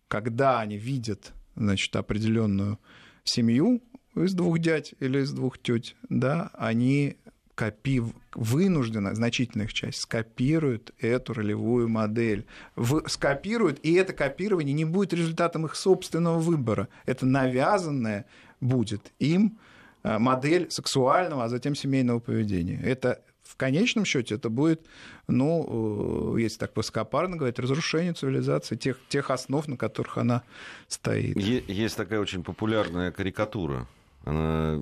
Когда 0.08 0.60
они 0.60 0.76
видят 0.76 1.32
значит, 1.60 1.94
определенную 1.94 2.78
семью 3.24 3.82
из 4.16 4.34
двух 4.34 4.58
дядь 4.58 4.94
или 4.98 5.20
из 5.20 5.32
двух 5.32 5.58
теть, 5.58 5.94
да, 6.08 6.50
они 6.54 7.16
копи... 7.54 8.02
вынужденно, 8.34 9.14
значительная 9.14 9.66
их 9.66 9.72
часть, 9.72 10.00
скопируют 10.00 10.92
эту 10.98 11.34
ролевую 11.34 11.88
модель. 11.88 12.46
В... 12.74 13.06
Скопируют, 13.06 13.78
и 13.82 13.92
это 13.94 14.12
копирование 14.12 14.74
не 14.74 14.84
будет 14.84 15.12
результатом 15.12 15.66
их 15.66 15.76
собственного 15.76 16.38
выбора. 16.38 16.88
Это 17.06 17.26
навязанное 17.26 18.24
будет 18.60 19.12
им 19.18 19.58
э, 20.02 20.18
модель 20.18 20.70
сексуального, 20.70 21.44
а 21.44 21.48
затем 21.48 21.74
семейного 21.74 22.18
поведения. 22.18 22.80
Это 22.82 23.22
в 23.50 23.56
конечном 23.56 24.04
счете 24.04 24.36
это 24.36 24.48
будет, 24.48 24.86
ну, 25.26 26.36
э, 26.36 26.40
если 26.40 26.58
так 26.58 26.76
высокопарно 26.76 27.36
говорить, 27.36 27.58
разрушение 27.58 28.12
цивилизации, 28.12 28.76
тех, 28.76 28.96
тех 29.08 29.30
основ, 29.30 29.66
на 29.66 29.76
которых 29.76 30.18
она 30.18 30.42
стоит. 30.86 31.36
Есть 31.36 31.96
такая 31.96 32.20
очень 32.20 32.44
популярная 32.44 33.10
карикатура. 33.10 33.88
Она, 34.24 34.78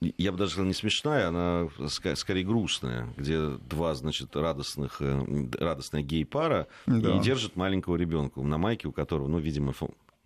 я 0.00 0.32
бы 0.32 0.38
даже 0.38 0.52
сказал, 0.52 0.68
не 0.68 0.74
смешная, 0.74 1.28
она 1.28 1.68
скорее 2.14 2.44
грустная, 2.44 3.08
где 3.16 3.58
два, 3.68 3.94
значит, 3.94 4.34
радостных, 4.36 4.96
э, 5.00 5.48
радостная 5.58 6.02
гей-пара 6.02 6.68
да. 6.86 7.16
и 7.16 7.20
держат 7.20 7.56
маленького 7.56 7.96
ребенка 7.96 8.40
на 8.40 8.56
майке, 8.56 8.88
у 8.88 8.92
которого, 8.92 9.28
ну, 9.28 9.38
видимо, 9.38 9.74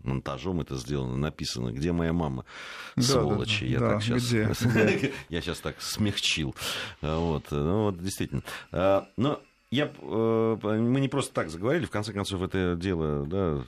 монтажом 0.07 0.61
это 0.61 0.77
сделано, 0.77 1.17
написано, 1.17 1.73
где 1.73 1.93
моя 1.93 2.13
мама, 2.13 2.45
сволочи. 2.99 3.67
Да, 3.67 3.73
я 3.73 3.79
да, 3.81 3.91
так 3.91 4.03
сейчас, 4.03 4.63
я 5.29 5.41
сейчас 5.41 5.61
так 5.61 5.81
смягчил. 5.81 6.55
Вот, 7.01 7.45
ну 7.51 7.85
вот 7.85 8.03
действительно. 8.03 8.43
А, 8.73 9.09
но 9.17 9.41
я, 9.71 9.91
э, 10.01 10.57
мы 10.63 11.01
не 11.01 11.09
просто 11.09 11.35
так 11.35 11.51
заговорили, 11.51 11.87
в 11.87 11.91
конце 11.91 12.13
концов, 12.13 12.41
это 12.41 12.77
дело 12.77 13.27
да, 13.27 13.63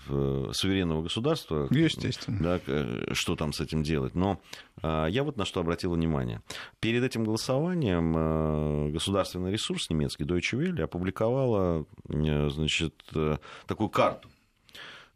суверенного 0.52 1.02
государства. 1.02 1.66
Естественно. 1.70 2.38
Да, 2.40 3.14
что 3.14 3.34
там 3.34 3.52
с 3.52 3.60
этим 3.60 3.82
делать. 3.82 4.14
Но 4.14 4.40
а, 4.80 5.06
я 5.06 5.24
вот 5.24 5.36
на 5.36 5.44
что 5.44 5.60
обратил 5.60 5.92
внимание. 5.92 6.40
Перед 6.78 7.02
этим 7.02 7.24
голосованием 7.24 8.14
э, 8.16 8.90
государственный 8.90 9.50
ресурс 9.50 9.90
немецкий 9.90 10.24
Deutsche 10.24 10.56
Welle 10.56 10.82
опубликовала 10.82 11.84
э, 12.08 12.48
значит, 12.50 12.94
такую 13.66 13.88
карту 13.88 14.28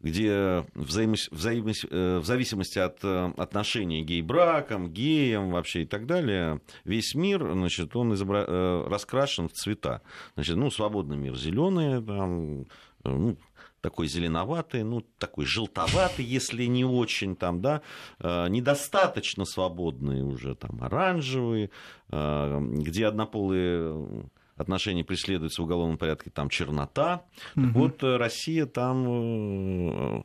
где 0.03 0.65
взаимос... 0.75 1.29
Взаимос... 1.31 1.85
Э, 1.89 2.19
в 2.19 2.25
зависимости 2.25 2.77
от 2.77 2.99
э, 3.03 3.31
отношений 3.37 4.03
гей-браком, 4.03 4.91
геям 4.91 5.51
вообще 5.51 5.83
и 5.83 5.85
так 5.85 6.05
далее, 6.05 6.61
весь 6.83 7.15
мир, 7.15 7.49
значит, 7.53 7.95
он 7.95 8.13
изобра... 8.13 8.45
Э, 8.45 8.87
раскрашен 8.87 9.47
в 9.47 9.53
цвета. 9.53 10.01
Значит, 10.35 10.57
ну, 10.57 10.69
свободный 10.69 11.15
мир 11.15 11.35
зеленый, 11.37 12.03
там, 12.03 12.65
ну, 13.05 13.37
такой 13.79 14.07
зеленоватый, 14.07 14.83
ну, 14.83 15.05
такой 15.17 15.45
желтоватый, 15.45 16.25
если 16.25 16.65
не 16.65 16.85
очень, 16.85 17.35
там, 17.35 17.61
да, 17.61 17.81
недостаточно 18.21 19.43
свободный 19.43 20.21
уже, 20.21 20.55
там, 20.55 20.81
оранжевый, 20.81 21.69
где 22.07 23.07
однополые 23.07 24.29
отношений 24.55 25.03
преследуется 25.03 25.61
в 25.61 25.65
уголовном 25.65 25.97
порядке, 25.97 26.29
там 26.29 26.49
чернота. 26.49 27.25
Угу. 27.55 27.65
Так 27.65 27.75
вот, 27.75 28.03
э, 28.03 28.17
Россия 28.17 28.65
там 28.65 30.19
э, 30.19 30.23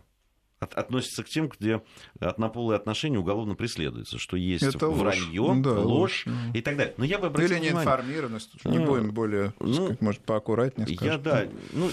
относится 0.60 1.22
к 1.22 1.28
тем, 1.28 1.48
где 1.48 1.82
однополые 2.20 2.76
отношения 2.76 3.18
уголовно 3.18 3.54
преследуются, 3.54 4.18
что 4.18 4.36
есть 4.36 4.64
Это 4.64 4.88
вранье, 4.88 5.40
ложь, 5.40 5.58
да, 5.62 5.80
ложь, 5.80 6.24
и 6.54 6.60
так 6.60 6.76
далее. 6.76 6.94
Но 6.96 7.04
я 7.04 7.18
бы 7.18 7.28
обратил 7.28 7.56
Или 7.56 7.66
неинформированность, 7.66 8.64
не 8.64 8.78
будем 8.78 9.10
более, 9.12 9.52
ну, 9.60 9.74
сказать, 9.74 10.00
может, 10.00 10.20
поаккуратнее 10.22 10.88
скажем. 10.88 11.12
Я, 11.12 11.18
да, 11.18 11.48
ну, 11.72 11.90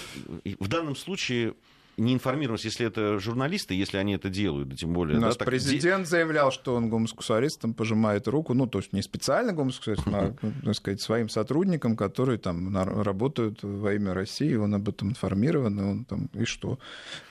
в 0.59 0.67
данном 0.67 0.95
случае 0.95 1.53
неинформированность, 1.97 2.65
если 2.65 2.85
это 2.87 3.19
журналисты, 3.19 3.73
если 3.73 3.97
они 3.97 4.13
это 4.13 4.29
делают, 4.29 4.69
да, 4.69 4.75
тем 4.75 4.93
более... 4.93 5.17
У 5.17 5.21
нас 5.21 5.37
да, 5.37 5.45
президент 5.45 6.03
так... 6.03 6.07
заявлял, 6.07 6.51
что 6.51 6.75
он 6.75 6.89
гомосексуалистам 6.89 7.73
пожимает 7.73 8.27
руку, 8.27 8.53
ну, 8.53 8.67
то 8.67 8.79
есть 8.79 8.93
не 8.93 9.01
специально 9.01 9.53
гомосексуалистам, 9.53 10.15
а, 10.15 10.35
так 10.63 10.75
сказать, 10.75 11.01
своим 11.01 11.29
сотрудникам, 11.29 11.95
которые 11.95 12.37
там 12.37 12.75
работают 12.75 13.59
во 13.63 13.93
имя 13.93 14.13
России, 14.13 14.55
он 14.55 14.75
об 14.75 14.89
этом 14.89 15.09
информирован, 15.09 15.79
и 15.79 15.83
он 15.83 16.05
там, 16.05 16.29
и 16.33 16.45
что? 16.45 16.79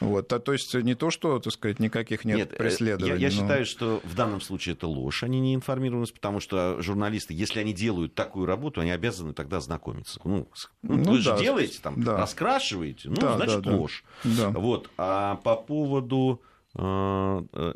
Вот, 0.01 0.33
а, 0.33 0.39
то 0.39 0.53
есть 0.53 0.75
не 0.75 0.95
то, 0.95 1.11
что, 1.11 1.39
так 1.39 1.53
сказать, 1.53 1.79
никаких 1.79 2.25
нет, 2.25 2.37
нет 2.37 2.53
э, 2.53 2.57
преследований. 2.57 3.21
Я, 3.21 3.29
я 3.29 3.35
но... 3.35 3.43
считаю, 3.43 3.67
что 3.67 4.01
в 4.05 4.15
данном 4.15 4.41
случае 4.41 4.75
это 4.75 4.87
ложь, 4.87 5.23
они 5.23 5.41
не 5.41 5.55
информированность, 5.55 6.15
потому 6.15 6.41
что 6.41 6.81
журналисты, 6.81 7.35
если 7.35 7.61
они 7.61 7.73
делают 7.73 8.15
такую 8.15 8.47
работу, 8.47 8.81
они 8.81 8.91
обязаны 8.91 9.35
тогда 9.35 9.61
знакомиться. 9.61 10.21
Ну, 10.25 10.49
ну, 10.83 10.97
ну 10.97 11.13
вы 11.13 11.23
да, 11.23 11.37
же 11.37 11.43
делаете, 11.43 11.79
там, 11.83 12.03
да. 12.03 12.17
раскрашиваете, 12.17 13.11
ну, 13.11 13.17
да, 13.17 13.37
значит, 13.37 13.63
да, 13.63 13.73
ложь. 13.73 14.05
Да. 14.25 14.54
Вот. 14.61 14.91
А 14.97 15.37
по 15.37 15.57
поводу... 15.57 16.43
Э, 16.77 17.43
э, 17.53 17.75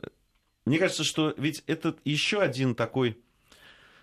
мне 0.64 0.78
кажется, 0.78 1.04
что 1.04 1.35
ведь 1.37 1.62
это 1.66 1.97
еще 2.04 2.40
один 2.40 2.75
такой 2.75 3.18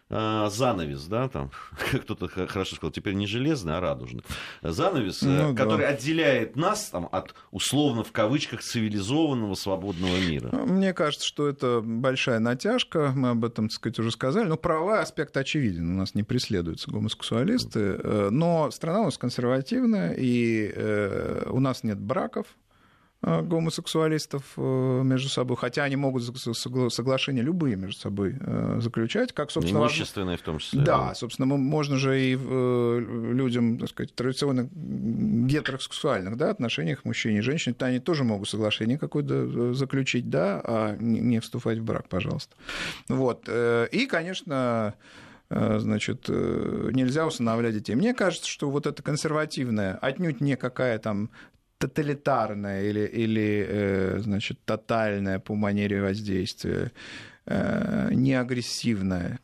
занавес, 0.10 1.06
да, 1.06 1.28
там, 1.30 1.52
как 1.92 2.04
кто-то 2.04 2.28
хорошо 2.28 2.76
сказал, 2.76 2.92
теперь 2.92 3.14
не 3.16 3.26
железный, 3.26 3.78
а 3.78 3.80
радужный. 3.80 4.24
Занавес, 4.62 5.22
ну, 5.24 5.54
э, 5.54 5.56
который 5.56 5.82
да. 5.82 5.90
отделяет 5.90 6.56
нас 6.56 6.90
там, 6.90 7.10
от 7.12 7.34
условно 7.52 8.04
в 8.04 8.12
кавычках 8.12 8.62
цивилизованного 8.62 9.56
свободного 9.56 10.16
мира. 10.18 10.50
Ну, 10.52 10.66
мне 10.66 10.94
кажется, 10.94 11.26
что 11.26 11.48
это 11.48 11.82
большая 11.84 12.40
натяжка, 12.40 13.14
мы 13.16 13.30
об 13.30 13.44
этом, 13.46 13.68
так 13.70 13.76
сказать, 13.76 14.00
уже 14.00 14.12
сказали. 14.12 14.48
Но 14.48 14.58
правовой 14.58 15.00
аспект 15.00 15.36
очевиден, 15.38 15.96
у 15.96 15.98
нас 15.98 16.14
не 16.14 16.24
преследуются 16.24 16.92
гомосексуалисты, 16.92 17.80
э, 17.80 18.30
но 18.32 18.70
страна 18.72 19.02
у 19.02 19.06
нас 19.06 19.18
консервативная, 19.18 20.14
и 20.14 20.72
э, 20.74 21.48
у 21.50 21.60
нас 21.60 21.84
нет 21.84 22.00
браков, 22.00 22.46
Э, 22.48 22.75
гомосексуалистов 23.26 24.44
э, 24.56 25.02
между 25.04 25.30
собой, 25.30 25.58
хотя 25.58 25.84
они 25.84 25.96
могут 25.96 26.24
соглашения 26.24 27.42
любые 27.42 27.76
между 27.76 28.00
собой 28.00 28.36
э, 28.40 28.78
заключать, 28.82 29.34
как, 29.34 29.50
собственно... 29.50 29.80
Имущественные 29.80 30.38
в 30.38 30.42
том 30.42 30.60
числе. 30.60 30.82
Да, 30.82 31.16
собственно, 31.16 31.48
можно 31.48 31.98
же 31.98 32.22
и 32.22 32.36
людям, 32.36 33.80
так 33.80 33.90
сказать, 33.90 34.14
традиционно 34.14 34.70
гетеросексуальных 34.72 36.38
да, 36.38 36.52
отношениях 36.52 37.04
мужчин 37.04 37.36
и 37.38 37.42
женщин, 37.42 37.76
они 37.80 38.00
тоже 38.00 38.24
могут 38.24 38.48
соглашение 38.48 39.00
какое-то 39.00 39.74
заключить, 39.74 40.30
да, 40.30 40.62
а 40.64 40.96
не 40.96 41.40
вступать 41.40 41.80
в 41.80 41.84
брак, 41.84 42.08
пожалуйста. 42.08 42.56
Вот. 43.10 43.50
И, 43.50 44.08
конечно, 44.08 44.94
значит, 45.50 46.28
нельзя 46.30 47.26
усыновлять 47.26 47.74
детей. 47.74 47.96
Мне 47.96 48.14
кажется, 48.14 48.48
что 48.48 48.70
вот 48.70 48.86
эта 48.86 49.02
консервативная, 49.02 49.98
отнюдь 50.02 50.42
не 50.42 50.56
какая 50.56 51.00
там 51.00 51.30
тоталитарная 51.78 52.84
или, 52.84 53.06
или 53.06 53.66
э, 53.68 54.20
значит, 54.20 54.60
тотальная 54.66 55.40
по 55.40 55.56
манере 55.56 56.02
воздействия, 56.02 56.92
э, 57.46 58.10
неагрессивная 58.14 59.40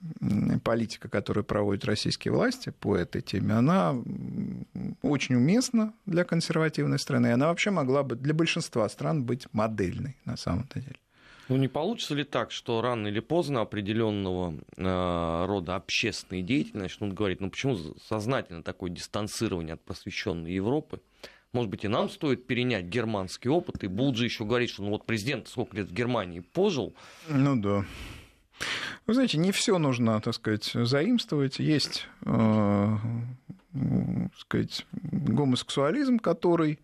политика, 0.63 1.09
которую 1.09 1.43
проводят 1.43 1.85
российские 1.85 2.33
власти 2.33 2.71
по 2.79 2.95
этой 2.95 3.21
теме, 3.21 3.53
она 3.53 3.95
очень 5.01 5.35
уместна 5.35 5.93
для 6.05 6.23
консервативной 6.23 7.00
страны. 7.00 7.33
Она 7.33 7.47
вообще 7.47 7.71
могла 7.71 8.03
бы 8.03 8.15
для 8.15 8.33
большинства 8.33 8.88
стран 8.89 9.23
быть 9.23 9.47
модельной 9.53 10.17
на 10.25 10.38
самом-то 10.38 10.79
деле. 10.79 10.97
Ну 11.50 11.57
не 11.57 11.67
получится 11.67 12.15
ли 12.15 12.23
так, 12.23 12.51
что 12.51 12.81
рано 12.81 13.07
или 13.07 13.19
поздно 13.19 13.59
определенного 13.59 14.55
э, 14.77 15.45
рода 15.47 15.75
общественные 15.75 16.43
деятели 16.43 16.77
начнут 16.77 17.13
говорить, 17.13 17.41
ну 17.41 17.50
почему 17.50 17.77
сознательно 18.07 18.63
такое 18.63 18.89
дистанцирование 18.89 19.73
от 19.73 19.81
просвещенной 19.81 20.53
Европы? 20.53 21.01
Может 21.53 21.70
быть, 21.70 21.84
и 21.84 21.89
нам 21.89 22.10
стоит 22.10 22.48
перенять 22.48 22.86
германский 22.86 23.50
опыт. 23.50 23.84
И 23.84 23.88
Булджи 23.88 24.24
еще 24.24 24.46
говорит, 24.46 24.70
что 24.70 24.84
ну 24.84 24.91
вот 24.91 25.05
президент 25.05 25.50
сколько 25.50 25.75
лет 25.75 25.89
в 25.89 25.93
Германии 25.93 26.39
пожил. 26.39 26.93
Ну 27.27 27.58
да. 27.58 27.86
Вы 29.05 29.13
знаете, 29.13 29.38
не 29.38 29.51
все 29.51 29.77
нужно, 29.77 30.22
так 30.22 30.34
сказать, 30.34 30.72
заимствовать. 30.74 31.60
Есть, 31.60 32.08
э, 32.25 32.98
так 33.74 34.38
сказать, 34.38 34.86
гомосексуализм, 34.93 36.20
который 36.20 36.79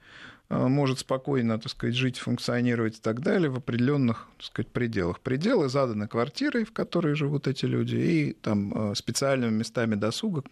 э, 0.50 0.68
может 0.68 1.00
спокойно, 1.00 1.60
так 1.60 1.72
сказать, 1.72 1.96
жить, 1.96 2.18
функционировать 2.18 2.98
и 2.98 3.02
так 3.02 3.22
далее 3.22 3.50
в 3.50 3.58
определенных, 3.58 4.28
так 4.36 4.48
сказать, 4.48 4.72
пределах. 4.74 5.22
Пределы 5.22 5.70
заданы 5.70 6.10
квартирой, 6.10 6.66
в 6.66 6.74
которой 6.74 7.16
живут 7.16 7.48
эти 7.48 7.64
люди, 7.64 7.96
и 7.96 8.34
там 8.34 8.92
э, 8.92 8.96
специальными 8.96 9.52
местами 9.52 9.96
досуга, 9.96 10.44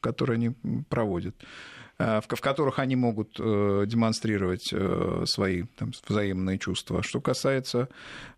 которые 0.00 0.34
они 0.34 0.82
проводят. 0.88 1.36
Э, 1.98 2.20
в 2.20 2.40
которых 2.40 2.78
они 2.78 2.96
могут 2.96 3.36
э, 3.38 3.84
демонстрировать 3.86 4.70
э, 4.72 5.24
свои 5.26 5.64
там, 5.76 5.92
взаимные 6.08 6.58
чувства. 6.58 7.02
Что 7.02 7.20
касается 7.20 7.88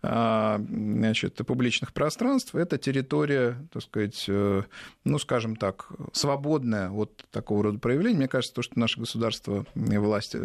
значит, 0.02 1.36
публичных 1.46 1.94
пространств, 1.94 2.54
это 2.54 2.76
территория, 2.76 3.56
так 3.72 3.82
сказать, 3.82 4.26
ну, 4.28 5.18
скажем 5.18 5.56
так, 5.56 5.88
свободная 6.12 6.90
от 6.90 7.24
такого 7.30 7.64
рода 7.64 7.78
проявлений. 7.78 8.18
Мне 8.18 8.28
кажется, 8.28 8.54
то, 8.54 8.60
что 8.60 8.78
наше 8.78 9.00
государство 9.00 9.64
и 9.74 9.96
власть 9.96 10.36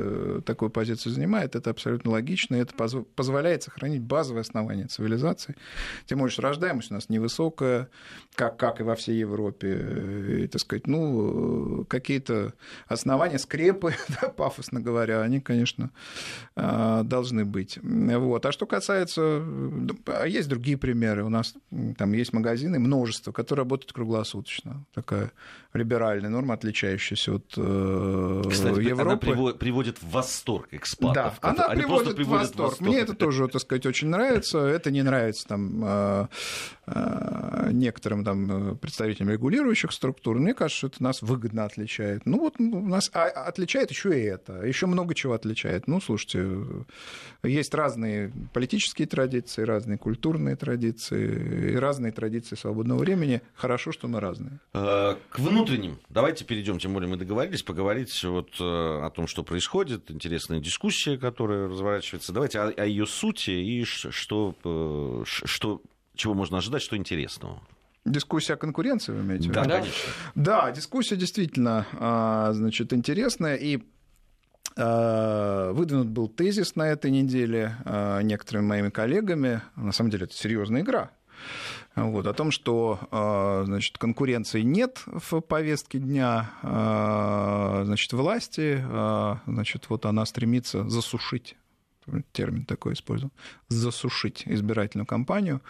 такую 0.45 0.69
позицию 0.69 1.11
занимает, 1.11 1.57
это 1.57 1.71
абсолютно 1.71 2.11
логично, 2.11 2.55
и 2.55 2.59
это 2.59 2.73
позволяет 3.15 3.63
сохранить 3.63 4.01
базовые 4.01 4.41
основания 4.41 4.87
цивилизации. 4.87 5.57
Тем 6.05 6.19
более, 6.19 6.31
что 6.31 6.43
рождаемость 6.43 6.91
у 6.91 6.93
нас 6.93 7.09
невысокая, 7.09 7.89
как, 8.35 8.55
как 8.55 8.79
и 8.79 8.83
во 8.83 8.95
всей 8.95 9.19
Европе. 9.19 10.43
И, 10.43 10.47
так 10.47 10.61
сказать, 10.61 10.87
ну, 10.87 11.83
какие-то 11.89 12.53
основания, 12.99 13.39
скрепы, 13.39 13.95
да, 14.21 14.29
пафосно 14.29 14.79
говоря, 14.79 15.21
они, 15.21 15.39
конечно, 15.39 15.91
а, 16.55 17.03
должны 17.03 17.45
быть. 17.45 17.79
Вот. 17.81 18.45
А 18.45 18.51
что 18.51 18.65
касается... 18.65 19.43
А 20.05 20.25
есть 20.25 20.49
другие 20.49 20.77
примеры. 20.77 21.23
У 21.23 21.29
нас 21.29 21.55
там 21.97 22.13
есть 22.13 22.33
магазины, 22.33 22.79
множество, 22.79 23.31
которые 23.31 23.63
работают 23.63 23.93
круглосуточно. 23.93 24.85
Такая 24.93 25.31
либеральная 25.73 26.29
норма, 26.29 26.55
отличающаяся 26.55 27.35
от 27.35 27.53
э, 27.55 28.43
Кстати, 28.49 28.79
Европы. 28.79 29.31
Она 29.31 29.53
приводит 29.53 30.01
в 30.01 30.09
восторг 30.09 30.67
экспатов. 30.71 31.39
Да, 31.41 31.49
она 31.49 31.65
они 31.65 31.81
приводит 31.81 32.17
в 32.17 32.27
восторг. 32.27 32.29
в 32.29 32.31
восторг. 32.31 32.79
Мне 32.81 32.99
это 32.99 33.13
тоже, 33.13 33.47
так 33.47 33.61
сказать, 33.61 33.85
очень 33.85 34.07
нравится. 34.07 34.59
Это 34.59 34.89
не 34.89 35.03
нравится 35.03 35.47
там 35.47 35.83
э, 35.85 36.27
э, 36.87 37.69
некоторым 37.71 38.23
там 38.23 38.77
представителям 38.77 39.29
регулирующих 39.29 39.91
структур. 39.91 40.39
Мне 40.39 40.53
кажется, 40.53 40.77
что 40.77 40.87
это 40.87 41.03
нас 41.03 41.21
выгодно 41.21 41.65
отличает. 41.65 42.25
Ну 42.25 42.39
вот 42.39 42.59
ну, 42.59 42.81
нас 42.89 43.09
отличает 43.13 43.91
еще 43.91 44.19
и 44.19 44.23
это. 44.23 44.65
Еще 44.65 44.85
много 44.85 45.15
чего 45.15 45.33
отличает. 45.33 45.87
Ну, 45.87 46.01
слушайте, 46.01 46.85
есть 47.43 47.73
разные 47.73 48.31
политические 48.53 49.07
традиции, 49.07 49.63
разные 49.63 49.97
культурные 49.97 50.55
традиции 50.55 51.73
и 51.73 51.75
разные 51.75 52.11
традиции 52.11 52.55
свободного 52.55 52.99
времени. 52.99 53.41
Хорошо, 53.55 53.91
что 53.91 54.07
мы 54.07 54.19
разные. 54.19 54.59
К 54.73 55.17
внутренним. 55.37 55.99
Давайте 56.09 56.45
перейдем, 56.45 56.79
тем 56.79 56.93
более 56.93 57.09
мы 57.09 57.17
договорились, 57.17 57.63
поговорить 57.63 58.23
вот 58.23 58.49
э, 58.59 58.63
о 58.63 59.09
том, 59.09 59.27
что 59.27 59.43
происходит, 59.43 60.11
интересная 60.11 60.59
дискуссия, 60.59 61.17
которая 61.17 61.67
разворачивается. 61.67 62.33
Давайте 62.33 62.59
о, 62.59 62.69
о 62.69 62.85
ее 62.85 63.05
сути 63.05 63.51
и 63.51 63.83
что, 63.83 64.55
э, 64.63 65.23
что, 65.25 65.81
чего 66.15 66.33
можно 66.33 66.57
ожидать, 66.57 66.81
что 66.81 66.97
интересного. 66.97 67.61
Дискуссия 68.05 68.53
о 68.53 68.57
конкуренции, 68.57 69.11
вы 69.11 69.21
имеете 69.21 69.49
в 69.49 69.51
виду? 69.51 69.61
Да, 69.61 69.77
конечно. 69.77 70.11
Да, 70.35 70.71
дискуссия 70.71 71.15
действительно 71.15 71.85
а, 71.93 72.53
значит, 72.53 72.93
интересная. 72.93 73.55
И 73.55 73.83
а, 74.77 75.73
выдвинут 75.73 76.07
был 76.07 76.29
тезис 76.29 76.75
на 76.75 76.87
этой 76.87 77.11
неделе 77.11 77.75
а, 77.85 78.21
некоторыми 78.21 78.65
моими 78.65 78.89
коллегами. 78.89 79.61
На 79.75 79.91
самом 79.91 80.11
деле 80.11 80.25
это 80.25 80.33
серьезная 80.33 80.81
игра 80.81 81.11
вот, 81.95 82.27
о 82.27 82.33
том, 82.33 82.51
что 82.51 82.99
значит, 83.65 83.97
конкуренции 83.97 84.61
нет 84.61 85.01
в 85.05 85.39
повестке 85.39 85.99
дня 85.99 86.51
значит, 86.61 88.11
власти, 88.11 88.83
значит, 89.47 89.89
вот 89.89 90.05
она 90.05 90.25
стремится 90.25 90.87
засушить, 90.89 91.55
термин 92.33 92.65
такой 92.65 92.93
использовал, 92.93 93.31
засушить 93.69 94.43
избирательную 94.45 95.07
кампанию 95.07 95.61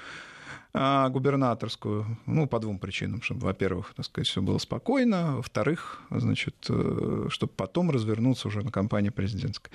губернаторскую, 0.73 2.05
ну, 2.27 2.47
по 2.47 2.59
двум 2.59 2.77
причинам, 2.77 3.21
чтобы, 3.21 3.45
во-первых, 3.45 3.93
так 3.95 4.05
сказать, 4.05 4.27
все 4.27 4.41
было 4.41 4.59
спокойно, 4.59 5.37
во-вторых, 5.37 6.01
значит, 6.11 6.55
э, 6.69 7.25
чтобы 7.29 7.53
потом 7.55 7.89
развернуться 7.89 8.47
уже 8.47 8.61
на 8.61 8.71
кампании 8.71 9.09
президентской. 9.09 9.71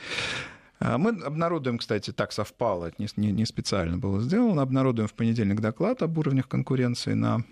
А, 0.78 0.98
мы 0.98 1.10
обнародуем, 1.10 1.78
кстати, 1.78 2.12
так 2.12 2.32
совпало, 2.32 2.86
это 2.86 2.96
не, 3.16 3.32
не 3.32 3.46
специально 3.46 3.96
было 3.98 4.20
сделано, 4.20 4.62
обнародуем 4.62 5.08
в 5.08 5.14
понедельник 5.14 5.60
доклад 5.60 6.02
об 6.02 6.18
уровнях 6.18 6.46
конкуренции 6.48 7.14
на 7.14 7.44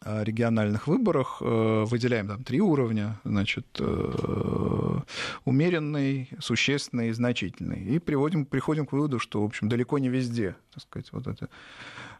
а, 0.00 0.22
региональных 0.22 0.86
выборах 0.86 1.38
э, 1.40 1.84
выделяем 1.86 2.28
там 2.28 2.44
три 2.44 2.60
уровня, 2.60 3.18
значит, 3.24 3.66
э, 3.78 5.00
умеренный, 5.46 6.28
существенный 6.40 7.08
и 7.08 7.12
значительный. 7.12 7.82
И 7.82 7.98
приводим, 7.98 8.44
приходим 8.44 8.84
к 8.84 8.92
выводу, 8.92 9.18
что, 9.18 9.40
в 9.40 9.46
общем, 9.46 9.68
далеко 9.68 9.98
не 9.98 10.08
везде, 10.08 10.56
так 10.74 10.82
сказать, 10.82 11.12
вот 11.12 11.26
это 11.26 11.48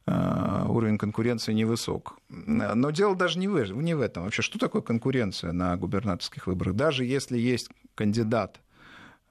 уровень 0.07 0.99
конкуренции 0.99 1.53
невысок. 1.53 2.19
Но 2.29 2.91
дело 2.91 3.17
даже 3.17 3.39
не 3.39 3.49
в, 3.49 3.73
не 3.77 3.95
в 3.95 4.01
этом. 4.01 4.25
Вообще, 4.25 4.43
что 4.43 4.59
такое 4.59 4.83
конкуренция 4.83 5.53
на 5.53 5.77
губернаторских 5.77 6.47
выборах? 6.47 6.75
Даже 6.75 7.05
если 7.05 7.39
есть 7.39 7.71
кандидат, 7.95 8.61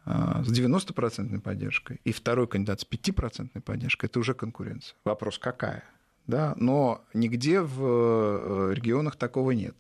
с 0.06 0.52
90% 0.52 1.40
поддержкой, 1.40 2.02
и 2.04 2.12
второй 2.12 2.48
кандидат 2.48 2.82
с 2.82 2.88
5% 2.88 3.62
поддержкой, 3.62 4.08
это 4.08 4.20
уже 4.20 4.34
конкуренция. 4.34 4.96
Вопрос 5.06 5.40
какая? 5.40 5.84
Да? 6.28 6.54
Но 6.58 7.04
нигде 7.14 7.62
в 7.62 7.82
э, 7.82 8.74
регионах 8.74 9.16
такого 9.16 9.52
нет. 9.52 9.76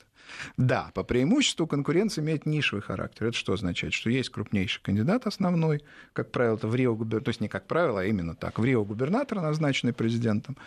Да, 0.58 0.92
по 0.94 1.04
преимуществу 1.04 1.68
конкуренция 1.68 2.24
имеет 2.24 2.46
нишевый 2.46 2.82
характер. 2.82 3.28
Это 3.28 3.38
что 3.38 3.54
означает? 3.54 3.94
Что 3.94 4.10
есть 4.10 4.30
крупнейший 4.30 4.82
кандидат 4.82 5.28
основной, 5.28 5.84
как 6.14 6.32
правило, 6.32 6.56
это 6.56 6.68
в 6.68 6.76
Рио 6.76 6.96
губернатор, 6.96 7.26
то 7.26 7.30
есть 7.30 7.42
не 7.42 7.48
как 7.48 7.68
правило, 7.68 8.02
а 8.02 8.06
именно 8.06 8.36
так, 8.36 8.60
в 8.60 8.66
Рио 8.66 8.84
губернатор, 8.84 9.42
назначенный 9.42 9.94
президентом. 9.94 10.58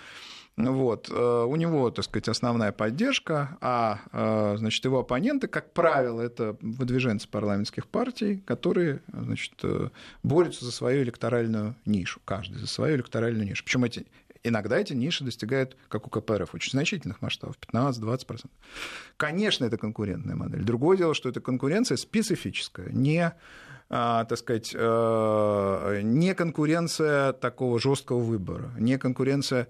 Вот. 0.57 1.11
Э, 1.11 1.45
у 1.45 1.55
него, 1.57 1.91
так 1.91 2.05
сказать, 2.05 2.29
основная 2.29 2.73
поддержка, 2.73 3.59
а 3.61 4.01
э, 4.13 4.57
значит, 4.57 4.85
его 4.85 5.01
оппоненты, 5.01 5.49
как 5.49 5.73
правило, 5.73 6.23
это 6.23 6.57
выдвиженцы 6.63 7.29
парламентских 7.29 7.87
партий, 7.87 8.43
которые 8.47 9.03
значит, 9.13 9.53
э, 9.63 9.91
борются 10.23 10.65
за 10.65 10.73
свою 10.73 11.03
электоральную 11.03 11.75
нишу, 11.85 12.21
каждый 12.25 12.57
за 12.57 12.67
свою 12.67 12.97
электоральную 12.97 13.47
нишу. 13.47 13.65
Причем 13.65 13.85
эти 13.85 14.07
Иногда 14.49 14.79
эти 14.79 14.93
ниши 14.93 15.25
достигают, 15.25 15.77
как 15.89 16.07
у 16.07 16.11
КПРФ, 16.11 16.55
очень 16.55 16.71
значительных 16.71 17.21
масштабов, 17.21 17.57
15-20%. 17.73 18.47
Конечно, 19.17 19.65
это 19.65 19.77
конкурентная 19.77 20.37
модель. 20.37 20.63
Другое 20.63 20.97
дело, 20.97 21.15
что 21.15 21.29
эта 21.29 21.41
конкуренция 21.41 21.97
специфическая, 21.97 22.91
не 22.91 23.35
а, 23.89 24.25
так 24.25 24.39
сказать, 24.39 24.75
э, 24.75 26.01
не 26.03 26.35
конкуренция 26.35 27.33
такого 27.33 27.79
жесткого 27.79 28.19
выбора, 28.19 28.73
не 28.79 28.99
конкуренция, 28.99 29.69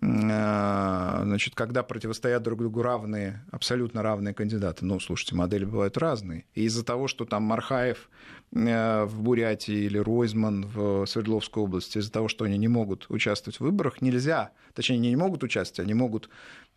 э, 0.00 1.20
значит, 1.22 1.54
когда 1.54 1.82
противостоят 1.82 2.42
друг 2.42 2.60
другу 2.60 2.80
равные, 2.80 3.44
абсолютно 3.50 4.02
равные 4.02 4.32
кандидаты. 4.32 4.86
Ну, 4.86 4.98
слушайте, 4.98 5.34
модели 5.34 5.66
бывают 5.66 5.98
разные. 5.98 6.46
И 6.54 6.64
из-за 6.64 6.86
того, 6.86 7.06
что 7.06 7.26
там 7.26 7.42
Мархаев 7.42 8.08
в 8.52 9.12
Бурятии 9.22 9.84
или 9.84 9.98
Ройзман 9.98 10.66
в 10.66 11.06
Свердловской 11.06 11.62
области, 11.62 11.98
из-за 11.98 12.10
того, 12.10 12.26
что 12.26 12.44
они 12.44 12.58
не 12.58 12.66
могут 12.66 13.06
участвовать 13.08 13.58
в 13.58 13.60
выборах, 13.60 14.02
нельзя, 14.02 14.50
точнее, 14.74 14.98
не 14.98 15.14
могут 15.14 15.44
участвовать, 15.44 15.86
они 15.86 15.94
могут 15.94 16.28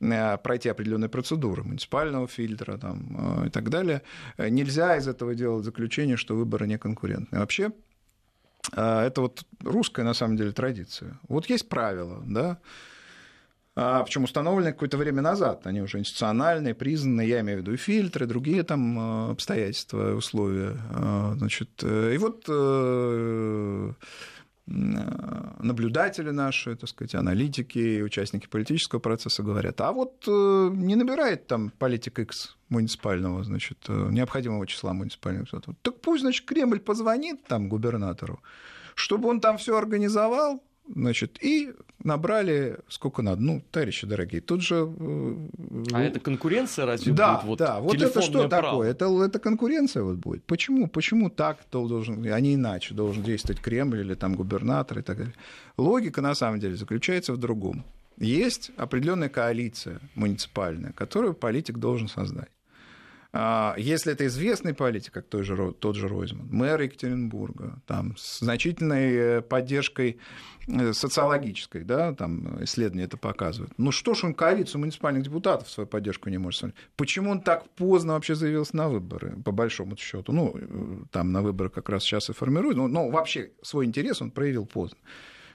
Э, 0.03 0.37
пройти 0.37 0.69
определенные 0.69 1.09
процедуры 1.09 1.63
муниципального 1.63 2.27
фильтра 2.27 2.77
там, 2.77 3.43
э, 3.43 3.47
и 3.47 3.49
так 3.49 3.69
далее. 3.69 4.01
Э, 4.37 4.49
нельзя 4.49 4.97
из 4.97 5.07
этого 5.07 5.35
делать 5.35 5.63
заключение, 5.63 6.17
что 6.17 6.35
выборы 6.35 6.67
не 6.67 6.77
конкурентные. 6.77 7.39
Вообще, 7.39 7.71
это 8.71 9.13
вот 9.17 9.43
русская, 9.59 10.03
на 10.03 10.13
самом 10.13 10.37
деле, 10.37 10.51
традиция. 10.51 11.19
Вот 11.27 11.49
есть 11.49 11.67
правила, 11.67 12.23
да, 12.25 12.59
причем 13.75 14.23
установлены 14.23 14.71
какое-то 14.71 14.97
время 14.97 15.21
назад, 15.21 15.65
они 15.65 15.81
уже 15.81 15.99
институциональные, 15.99 16.75
признанные, 16.75 17.29
я 17.29 17.41
имею 17.41 17.59
в 17.59 17.61
виду 17.61 17.73
и 17.73 17.77
фильтры, 17.77 18.27
другие 18.27 18.63
там 18.63 19.31
обстоятельства, 19.31 20.13
условия. 20.13 20.77
Значит, 21.37 21.83
и 21.83 22.17
вот 22.17 22.47
Э, 24.65 25.59
наблюдатели 25.59 26.29
наши, 26.29 26.75
так 26.77 26.89
сказать, 26.89 27.15
аналитики, 27.15 28.01
участники 28.01 28.47
политического 28.47 28.99
процесса 28.99 29.43
говорят, 29.43 29.81
а 29.81 29.91
вот 29.91 30.23
э, 30.25 30.69
не 30.73 30.95
набирает 30.95 31.47
там 31.47 31.69
политик 31.71 32.19
X 32.19 32.55
муниципального, 32.69 33.43
значит, 33.43 33.77
э, 33.89 34.09
необходимого 34.11 34.65
числа 34.65 34.93
муниципальных 34.93 35.49
так 35.81 35.99
пусть, 35.99 36.21
значит, 36.21 36.45
Кремль 36.45 36.79
позвонит 36.79 37.43
там 37.43 37.67
губернатору, 37.67 38.41
чтобы 38.95 39.27
он 39.27 39.41
там 39.41 39.57
все 39.57 39.77
организовал, 39.77 40.63
Значит, 40.87 41.37
и 41.41 41.73
набрали 42.03 42.79
сколько 42.89 43.21
надо. 43.21 43.41
Ну, 43.41 43.63
товарищи 43.71 44.05
дорогие, 44.05 44.41
тут 44.41 44.61
же... 44.61 44.89
А 45.93 46.01
это 46.01 46.19
конкуренция 46.19 46.85
разве 46.85 47.13
да, 47.13 47.35
будет? 47.35 47.45
Вот 47.45 47.59
да, 47.59 47.79
вот 47.79 48.01
это 48.01 48.21
что 48.21 48.47
право? 48.47 48.49
такое? 48.49 48.91
Это, 48.91 49.23
это 49.23 49.39
конкуренция 49.39 50.03
вот 50.03 50.17
будет. 50.17 50.43
Почему? 50.43 50.87
Почему 50.87 51.29
так 51.29 51.59
должен, 51.71 52.25
а 52.25 52.39
не 52.39 52.55
иначе 52.55 52.93
должен 52.93 53.23
действовать 53.23 53.61
Кремль 53.61 54.01
или 54.01 54.13
там 54.13 54.35
губернатор 54.35 54.99
и 54.99 55.01
так 55.01 55.17
далее? 55.17 55.33
Логика, 55.77 56.21
на 56.21 56.35
самом 56.35 56.59
деле, 56.59 56.75
заключается 56.75 57.33
в 57.33 57.37
другом. 57.37 57.83
Есть 58.17 58.71
определенная 58.77 59.29
коалиция 59.29 59.99
муниципальная, 60.15 60.91
которую 60.91 61.33
политик 61.33 61.77
должен 61.77 62.07
создать. 62.07 62.49
А, 63.35 63.73
если 63.77 64.13
это 64.13 64.27
известный 64.27 64.75
политик, 64.75 65.11
как 65.11 65.25
тот 65.25 65.43
же, 65.43 65.73
тот 65.73 65.95
же 65.95 66.07
Ройзман, 66.07 66.47
мэр 66.51 66.79
Екатеринбурга, 66.81 67.81
там, 67.87 68.15
с 68.15 68.39
значительной 68.39 69.15
э, 69.15 69.41
поддержкой 69.41 70.19
э, 70.67 70.93
социологической, 70.93 71.83
да, 71.83 72.13
там 72.13 72.63
исследования 72.63 73.05
это 73.05 73.17
показывают. 73.17 73.73
Ну 73.77 73.91
что 73.91 74.13
ж 74.13 74.25
он 74.25 74.35
коалицию 74.35 74.81
муниципальных 74.81 75.23
депутатов 75.23 75.67
свою 75.71 75.87
поддержку 75.87 76.29
не 76.29 76.37
может 76.37 76.59
смотреть? 76.59 76.79
Почему 76.95 77.31
он 77.31 77.41
так 77.41 77.67
поздно 77.71 78.13
вообще 78.13 78.35
заявился 78.35 78.77
на 78.77 78.87
выборы, 78.87 79.35
по 79.43 79.51
большому 79.51 79.97
счету? 79.97 80.31
Ну, 80.31 80.53
э, 80.55 81.05
там 81.09 81.31
на 81.31 81.41
выборы 81.41 81.71
как 81.71 81.89
раз 81.89 82.03
сейчас 82.03 82.29
и 82.29 82.33
формируют, 82.33 82.77
но, 82.77 82.87
но 82.87 83.09
вообще 83.09 83.49
свой 83.63 83.85
интерес 83.85 84.21
он 84.21 84.29
проявил 84.29 84.67
поздно. 84.67 84.99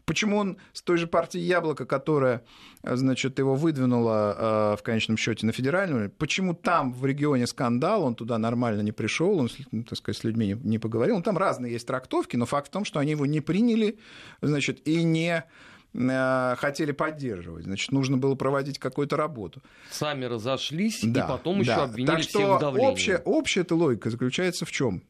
Почему 0.09 0.39
он 0.39 0.57
с 0.73 0.81
той 0.81 0.97
же 0.97 1.07
партии 1.07 1.39
«Яблоко», 1.39 1.85
которая, 1.85 2.43
значит, 2.83 3.39
его 3.39 3.55
выдвинула 3.55 4.73
э, 4.73 4.77
в 4.79 4.83
конечном 4.83 5.19
счете 5.19 5.45
на 5.45 5.53
федеральную, 5.53 6.11
почему 6.11 6.55
там 6.55 6.95
в 6.95 7.05
регионе 7.05 7.47
скандал, 7.47 8.05
он 8.05 8.15
туда 8.15 8.39
нормально 8.39 8.81
не 8.81 8.93
пришел, 8.93 9.39
он, 9.39 9.51
так 9.85 9.99
сказать, 9.99 10.17
с 10.17 10.25
людьми 10.25 10.57
не 10.65 10.79
поговорил. 10.79 11.17
Ну, 11.17 11.23
там 11.23 11.37
разные 11.37 11.75
есть 11.75 11.87
трактовки, 11.87 12.37
но 12.37 12.47
факт 12.47 12.69
в 12.69 12.71
том, 12.71 12.87
что 12.87 13.01
они 13.01 13.11
его 13.11 13.27
не 13.27 13.43
приняли, 13.43 13.99
значит, 14.41 14.81
и 14.89 15.03
не 15.03 15.45
э, 15.93 16.55
хотели 16.57 16.93
поддерживать. 16.93 17.65
Значит, 17.65 17.93
нужно 17.93 18.17
было 18.17 18.35
проводить 18.35 18.79
какую-то 18.79 19.19
работу. 19.19 19.61
Сами 19.91 20.25
разошлись 20.25 21.01
да, 21.03 21.21
и 21.21 21.29
потом 21.29 21.63
да. 21.63 21.73
еще 21.73 21.83
обвинили 21.83 22.11
так 22.11 22.23
что 22.23 22.39
всех 22.39 22.57
в 22.57 22.61
давлении. 22.61 22.91
Общая, 22.91 23.19
общая 23.27 23.61
эта 23.61 23.75
логика 23.75 24.09
заключается 24.09 24.65
в 24.65 24.71
чем? 24.71 25.03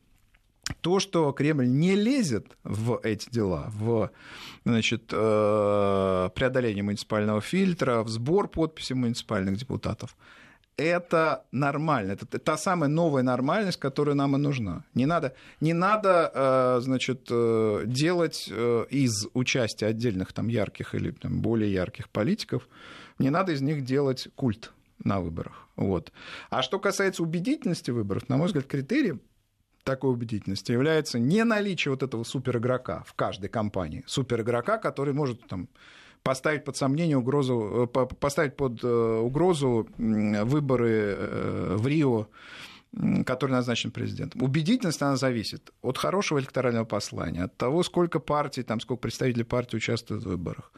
То, 0.81 1.01
что 1.01 1.33
Кремль 1.33 1.69
не 1.69 1.95
лезет 1.95 2.57
в 2.65 3.01
эти 3.03 3.31
дела, 3.31 3.71
в 3.75 4.11
значит, 4.65 5.13
э, 5.13 6.31
преодоление 6.35 6.83
муниципального 6.83 7.41
фильтра, 7.41 8.03
в 8.03 8.09
сбор 8.09 8.49
подписей 8.49 8.95
муниципальных 8.95 9.57
депутатов, 9.57 10.17
это 10.77 11.45
нормально. 11.51 12.13
Это 12.13 12.39
та 12.39 12.57
самая 12.57 12.89
новая 12.89 13.23
нормальность, 13.23 13.79
которая 13.79 14.15
нам 14.15 14.37
и 14.37 14.39
нужна. 14.39 14.85
Не 14.95 15.07
надо, 15.07 15.35
не 15.61 15.73
надо 15.73 16.31
э, 16.33 16.81
значит, 16.83 17.27
э, 17.31 17.83
делать 17.87 18.49
из 18.49 19.27
участия 19.35 19.87
отдельных 19.87 20.33
там, 20.33 20.49
ярких 20.49 20.95
или 20.95 21.11
там, 21.11 21.41
более 21.41 21.73
ярких 21.73 22.09
политиков, 22.09 22.69
не 23.19 23.31
надо 23.31 23.53
из 23.53 23.61
них 23.61 23.85
делать 23.85 24.29
культ 24.37 24.73
на 25.03 25.21
выборах. 25.21 25.69
Вот. 25.77 26.13
А 26.51 26.63
что 26.63 26.79
касается 26.79 27.23
убедительности 27.23 27.91
выборов, 27.91 28.29
на 28.29 28.37
мой 28.37 28.47
взгляд, 28.47 28.67
критерием 28.67 29.21
такой 29.88 30.11
убедительности 30.11 30.72
является 30.72 31.18
не 31.18 31.44
наличие 31.44 31.92
вот 31.92 32.03
этого 32.03 32.24
суперигрока 32.24 33.03
в 33.07 33.14
каждой 33.14 33.48
компании. 33.48 34.05
Суперигрока, 34.07 34.77
который 34.77 35.14
может 35.14 35.46
там, 35.48 35.68
поставить 36.22 36.64
под 36.64 36.77
сомнение 36.77 37.16
угрозу, 37.16 37.90
э, 37.94 38.07
поставить 38.20 38.57
под 38.57 38.85
э, 38.85 39.20
угрозу 39.22 39.88
выборы 39.96 40.90
э, 40.90 41.77
в 41.79 41.87
Рио, 41.87 42.27
который 43.24 43.53
назначен 43.53 43.90
президентом. 43.90 44.42
Убедительность, 44.42 45.03
она 45.03 45.16
зависит 45.16 45.72
от 45.83 45.96
хорошего 45.98 46.38
электорального 46.38 46.85
послания, 46.85 47.44
от 47.44 47.57
того, 47.57 47.83
сколько 47.83 48.20
партий, 48.20 48.64
там, 48.64 48.81
сколько 48.81 49.01
представителей 49.01 49.44
партии 49.44 49.77
участвуют 49.77 50.24
в 50.24 50.29
выборах, 50.29 50.72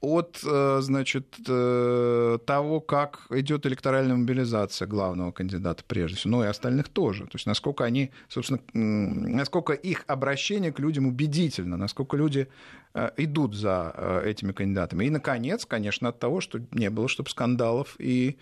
от 0.00 0.40
э, 0.44 0.78
значит, 0.82 1.36
э, 1.48 2.38
того, 2.46 2.80
как 2.80 3.26
идет 3.30 3.66
электоральная 3.66 4.16
мобилизация 4.16 4.86
главного 4.86 5.32
кандидата 5.32 5.82
прежде 5.86 6.18
всего, 6.18 6.36
ну 6.36 6.44
и 6.44 6.46
остальных 6.46 6.88
тоже. 6.88 7.24
То 7.24 7.32
есть 7.34 7.46
насколько 7.46 7.84
они, 7.84 8.10
собственно, 8.28 8.60
насколько 8.74 9.72
их 9.72 10.04
обращение 10.06 10.72
к 10.72 10.80
людям 10.80 11.06
убедительно, 11.06 11.76
насколько 11.76 12.16
люди 12.16 12.48
э, 12.94 13.10
идут 13.16 13.54
за 13.54 14.22
этими 14.24 14.52
кандидатами. 14.52 15.06
И, 15.06 15.10
наконец, 15.10 15.64
конечно, 15.64 16.10
от 16.10 16.18
того, 16.18 16.40
что 16.40 16.60
не 16.72 16.90
было, 16.90 17.08
чтобы 17.08 17.30
скандалов 17.30 17.96
и, 17.98 18.36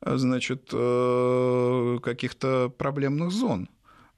значит, 0.00 0.70
каких-то 0.70 2.72
проблемных 2.76 3.32
зон 3.32 3.68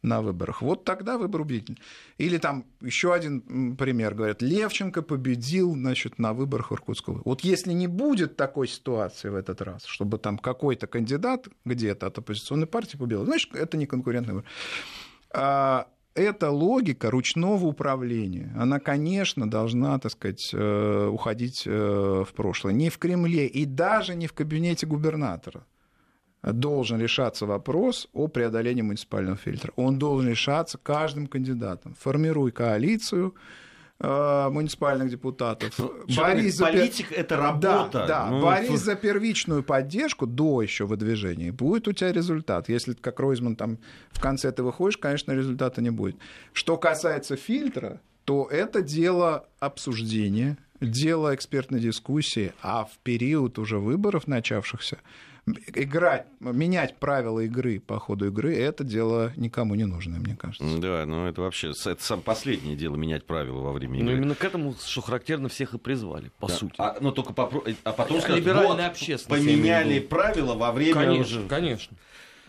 на 0.02 0.20
выборах. 0.20 0.62
Вот 0.62 0.84
тогда 0.84 1.16
выбор 1.16 1.42
убедительный. 1.42 1.80
Или 2.18 2.38
там 2.38 2.64
еще 2.80 3.14
один 3.14 3.76
пример, 3.76 4.14
говорят, 4.14 4.42
Левченко 4.42 5.02
победил 5.02 5.72
значит, 5.74 6.18
на 6.18 6.32
выборах 6.32 6.72
Иркутского. 6.72 7.22
Вот 7.24 7.42
если 7.42 7.72
не 7.72 7.86
будет 7.86 8.36
такой 8.36 8.68
ситуации 8.68 9.28
в 9.28 9.36
этот 9.36 9.62
раз, 9.62 9.84
чтобы 9.84 10.18
там 10.18 10.38
какой-то 10.38 10.86
кандидат 10.86 11.48
где-то 11.64 12.06
от 12.06 12.18
оппозиционной 12.18 12.66
партии 12.66 12.96
победил, 12.96 13.24
значит, 13.24 13.54
это 13.54 13.76
не 13.76 13.86
конкурентный 13.86 14.34
выбор. 14.34 14.50
А, 15.30 15.86
эта 16.14 16.50
логика 16.50 17.10
ручного 17.10 17.64
управления, 17.64 18.52
она, 18.58 18.80
конечно, 18.80 19.48
должна, 19.48 19.98
так 19.98 20.12
сказать, 20.12 20.50
э, 20.52 21.08
уходить 21.10 21.62
э, 21.64 22.24
в 22.28 22.34
прошлое. 22.34 22.74
Не 22.74 22.90
в 22.90 22.98
Кремле 22.98 23.46
и 23.46 23.64
даже 23.64 24.14
не 24.14 24.26
в 24.26 24.34
кабинете 24.34 24.86
губернатора 24.86 25.64
должен 26.42 27.00
решаться 27.00 27.46
вопрос 27.46 28.08
о 28.12 28.26
преодолении 28.28 28.82
муниципального 28.82 29.36
фильтра. 29.36 29.72
Он 29.76 29.98
должен 29.98 30.30
решаться 30.30 30.78
каждым 30.78 31.26
кандидатом. 31.26 31.94
Формируй 31.94 32.50
коалицию, 32.50 33.34
э, 34.00 34.48
муниципальных 34.50 35.10
депутатов. 35.10 35.78
Ну, 35.78 35.92
борись 36.16 36.56
за 36.56 36.64
политик 36.64 37.10
пер... 37.10 37.18
это 37.20 37.36
работа. 37.36 37.88
Да, 37.92 38.06
да. 38.06 38.26
Ну, 38.30 38.42
борись 38.42 38.70
это... 38.70 38.78
за 38.78 38.96
первичную 38.96 39.62
поддержку 39.62 40.26
до 40.26 40.62
еще 40.62 40.84
выдвижения. 40.84 41.52
Будет 41.52 41.86
у 41.86 41.92
тебя 41.92 42.12
результат. 42.12 42.68
Если 42.68 42.94
как 42.94 43.20
Ройзман 43.20 43.54
там 43.54 43.78
в 44.10 44.20
конце 44.20 44.50
ты 44.50 44.64
выходишь, 44.64 44.98
конечно, 44.98 45.32
результата 45.32 45.80
не 45.80 45.90
будет. 45.90 46.16
Что 46.52 46.76
касается 46.76 47.36
фильтра, 47.36 48.00
то 48.24 48.48
это 48.50 48.82
дело 48.82 49.46
обсуждения, 49.60 50.58
дело 50.80 51.34
экспертной 51.34 51.78
дискуссии, 51.80 52.52
а 52.62 52.84
в 52.84 52.98
период 53.04 53.58
уже 53.58 53.78
выборов 53.78 54.26
начавшихся 54.26 54.98
играть, 55.46 56.26
менять 56.40 56.96
правила 56.98 57.40
игры 57.40 57.80
по 57.80 57.98
ходу 57.98 58.26
игры, 58.26 58.54
это 58.56 58.84
дело 58.84 59.32
никому 59.36 59.74
не 59.74 59.84
нужное, 59.84 60.20
мне 60.20 60.36
кажется. 60.36 60.78
Да, 60.78 61.04
ну 61.06 61.26
это 61.26 61.40
вообще, 61.40 61.70
это 61.70 62.02
самое 62.02 62.24
последнее 62.24 62.76
дело, 62.76 62.96
менять 62.96 63.26
правила 63.26 63.60
во 63.60 63.72
время 63.72 63.98
игры. 63.98 64.10
Ну 64.10 64.16
именно 64.16 64.34
к 64.34 64.44
этому, 64.44 64.74
что 64.74 65.00
характерно, 65.00 65.48
всех 65.48 65.74
и 65.74 65.78
призвали, 65.78 66.30
по 66.38 66.48
да. 66.48 66.54
сути. 66.54 66.74
А, 66.78 66.94
но 67.00 67.08
ну, 67.08 67.12
только 67.12 67.32
попро... 67.32 67.64
а 67.84 67.92
потом 67.92 68.20
сказать, 68.20 68.40
Либеральная 68.40 68.68
вот, 68.68 68.80
общественность. 68.80 69.44
Поменяли 69.44 69.98
правила 69.98 70.54
во 70.54 70.70
время 70.70 70.94
Конечно, 70.94 71.40
уже... 71.40 71.48
конечно. 71.48 71.96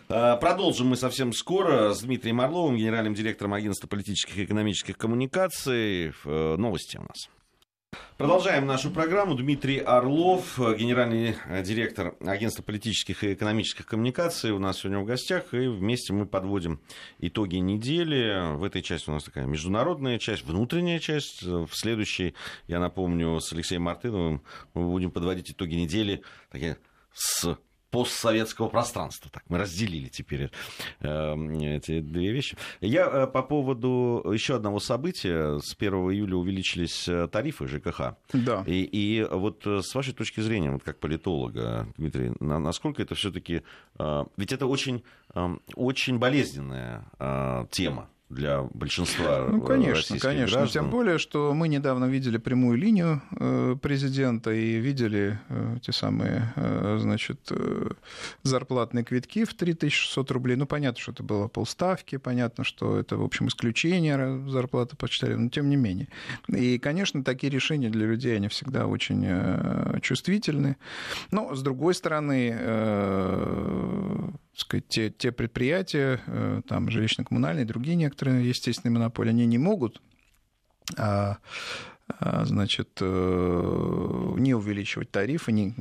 А, 0.10 0.38
продолжим 0.38 0.88
мы 0.88 0.96
совсем 0.96 1.34
скоро 1.34 1.94
с 1.94 2.02
Дмитрием 2.02 2.42
Орловым, 2.42 2.78
генеральным 2.78 3.16
директором 3.16 3.54
агентства 3.54 3.88
политических 3.88 4.38
и 4.38 4.46
экономических 4.46 4.98
коммуникаций. 4.98 6.14
Э, 6.26 6.56
новости 6.58 6.98
у 6.98 7.02
нас. 7.02 7.30
Продолжаем 8.18 8.66
нашу 8.66 8.92
программу. 8.92 9.36
Дмитрий 9.36 9.80
Орлов, 9.80 10.58
генеральный 10.58 11.36
директор 11.64 12.16
Агентства 12.20 12.64
политических 12.64 13.24
и 13.24 13.34
экономических 13.34 13.86
коммуникаций, 13.86 14.52
у 14.52 14.60
нас 14.60 14.80
сегодня 14.80 15.00
в 15.00 15.06
гостях, 15.06 15.54
и 15.54 15.68
вместе 15.68 16.14
мы 16.14 16.26
подводим 16.26 16.80
итоги 17.20 17.58
недели. 17.58 18.56
В 18.56 18.64
этой 18.64 18.82
части 18.82 19.10
у 19.10 19.14
нас 19.14 19.24
такая 19.24 19.46
международная 19.46 20.20
часть, 20.20 20.44
внутренняя 20.44 21.00
часть. 21.00 21.44
В 21.44 21.70
следующей, 21.74 22.36
я 22.68 22.80
напомню, 22.80 23.40
с 23.40 23.52
Алексеем 23.52 23.84
Мартыновым 23.84 24.44
мы 24.74 24.90
будем 24.90 25.12
подводить 25.12 25.52
итоги 25.52 25.76
недели 25.76 26.22
такие 26.52 26.78
с 27.14 27.58
постсоветского 27.94 28.70
пространства. 28.70 29.30
Так, 29.32 29.44
мы 29.50 29.60
разделили 29.60 30.08
теперь 30.08 30.50
э, 31.02 31.78
эти 31.78 32.00
две 32.00 32.32
вещи. 32.32 32.58
Я 32.82 33.06
э, 33.06 33.28
по 33.28 33.44
поводу 33.44 34.26
еще 34.34 34.56
одного 34.56 34.80
события. 34.80 35.60
С 35.60 35.76
1 35.78 35.94
июля 36.12 36.36
увеличились 36.36 37.08
э, 37.08 37.28
тарифы 37.28 37.68
ЖКХ. 37.68 38.16
Да. 38.34 38.64
И, 38.66 38.82
и 38.82 39.24
вот 39.30 39.68
с 39.68 39.94
вашей 39.94 40.16
точки 40.16 40.42
зрения, 40.42 40.72
вот 40.72 40.82
как 40.82 41.00
политолога, 41.00 41.88
Дмитрий, 41.98 42.32
насколько 42.40 43.04
это 43.04 43.14
все-таки... 43.14 43.62
Ведь 44.38 44.52
это 44.52 44.66
очень, 44.66 45.04
очень 45.76 46.18
болезненная 46.18 47.06
тема 47.70 48.10
для 48.34 48.64
большинства 48.74 49.48
Ну, 49.50 49.62
конечно, 49.62 50.18
конечно. 50.20 50.58
Граждан. 50.58 50.84
Тем 50.84 50.92
более, 50.92 51.18
что 51.18 51.54
мы 51.54 51.68
недавно 51.68 52.06
видели 52.06 52.38
прямую 52.38 52.78
линию 52.78 53.22
э, 53.32 53.76
президента 53.82 54.52
и 54.52 54.76
видели 54.76 55.40
э, 55.50 55.78
те 55.82 55.92
самые, 55.92 56.54
э, 56.56 56.98
значит, 57.00 57.52
зарплатные 58.44 59.04
квитки 59.04 59.46
в 59.46 59.54
3600 59.54 60.32
рублей. 60.32 60.56
Ну, 60.56 60.66
понятно, 60.66 61.00
что 61.00 61.12
это 61.12 61.24
было 61.24 61.48
полставки, 61.48 62.18
понятно, 62.18 62.64
что 62.64 62.98
это, 63.00 63.18
в 63.18 63.24
общем, 63.24 63.48
исключение 63.48 64.50
зарплаты 64.50 64.96
почтальона, 64.96 65.44
но 65.44 65.50
тем 65.50 65.70
не 65.70 65.76
менее. 65.76 66.08
И, 66.48 66.78
конечно, 66.80 67.24
такие 67.24 67.52
решения 67.52 67.90
для 67.90 68.06
людей, 68.06 68.36
они 68.36 68.48
всегда 68.48 68.88
очень 68.88 70.02
чувствительны. 70.02 70.78
Но, 71.32 71.56
с 71.56 71.62
другой 71.62 71.94
стороны, 71.94 72.56
сказать, 74.56 74.88
те, 74.88 75.10
те 75.10 75.32
предприятия, 75.32 76.22
э, 76.28 76.62
там, 76.68 76.90
жилищно-коммунальные, 76.90 77.66
другие 77.66 77.96
некоторые 77.96 78.48
естественные 78.48 78.94
монополии, 78.94 79.32
они 79.32 79.46
не 79.46 79.58
могут 79.58 80.02
а, 80.98 81.38
значит, 82.20 82.90
э, 83.02 84.34
не 84.38 84.54
увеличивать 84.54 85.12
тарифы 85.12 85.52
не, 85.52 85.74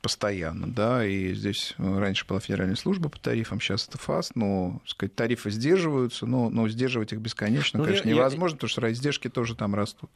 постоянно, 0.00 0.66
да, 0.66 1.06
и 1.06 1.34
здесь 1.34 1.74
раньше 1.78 2.26
была 2.26 2.40
федеральная 2.40 2.76
служба 2.76 3.08
по 3.08 3.18
тарифам, 3.18 3.60
сейчас 3.60 3.86
это 3.88 3.98
ФАС, 3.98 4.34
но, 4.34 4.80
сказать, 4.86 5.14
тарифы 5.14 5.50
сдерживаются, 5.50 6.26
но, 6.26 6.50
но 6.50 6.68
сдерживать 6.68 7.12
их 7.12 7.20
бесконечно, 7.20 7.78
ну, 7.78 7.84
конечно, 7.84 8.08
я, 8.08 8.14
невозможно, 8.14 8.54
я... 8.54 8.58
потому 8.58 8.68
что 8.68 8.92
издержки 8.92 9.28
тоже 9.28 9.54
там 9.54 9.74
растут. 9.74 10.10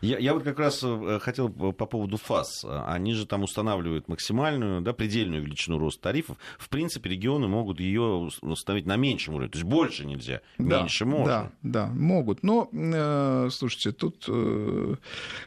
Я, 0.00 0.18
я 0.18 0.34
вот 0.34 0.42
как 0.42 0.58
раз 0.58 0.80
э, 0.82 1.18
хотел 1.20 1.48
по 1.48 1.86
поводу 1.86 2.16
ФАС. 2.16 2.64
Они 2.86 3.12
же 3.12 3.26
там 3.26 3.42
устанавливают 3.42 4.08
максимальную, 4.08 4.80
да, 4.80 4.92
предельную 4.92 5.42
величину 5.42 5.78
роста 5.78 6.04
тарифов. 6.04 6.38
В 6.58 6.68
принципе, 6.68 7.10
регионы 7.10 7.46
могут 7.48 7.80
ее 7.80 8.30
установить 8.40 8.86
на 8.86 8.96
меньшем 8.96 9.34
уровне. 9.34 9.50
То 9.50 9.58
есть 9.58 9.68
больше 9.68 10.06
нельзя, 10.06 10.40
да, 10.58 10.80
меньше 10.80 11.04
можно. 11.04 11.26
Да, 11.26 11.52
да, 11.62 11.86
могут. 11.88 12.42
Но, 12.42 12.68
э, 12.72 13.48
слушайте, 13.50 13.92
тут 13.92 14.24
э, 14.28 14.96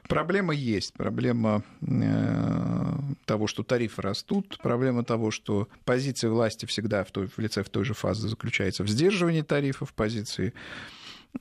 проблема 0.07 0.53
есть. 0.53 0.93
Проблема 0.93 1.63
э, 1.81 2.93
того, 3.25 3.47
что 3.47 3.63
тарифы 3.63 4.01
растут. 4.01 4.57
Проблема 4.61 5.03
того, 5.03 5.31
что 5.31 5.67
позиция 5.85 6.29
власти 6.29 6.65
всегда 6.65 7.03
в, 7.03 7.11
той, 7.11 7.27
в 7.27 7.37
лице 7.39 7.63
в 7.63 7.69
той 7.69 7.83
же 7.83 7.93
фазе 7.93 8.27
заключается 8.27 8.83
в 8.83 8.89
сдерживании 8.89 9.41
тарифов, 9.41 9.93
позиции 9.93 10.53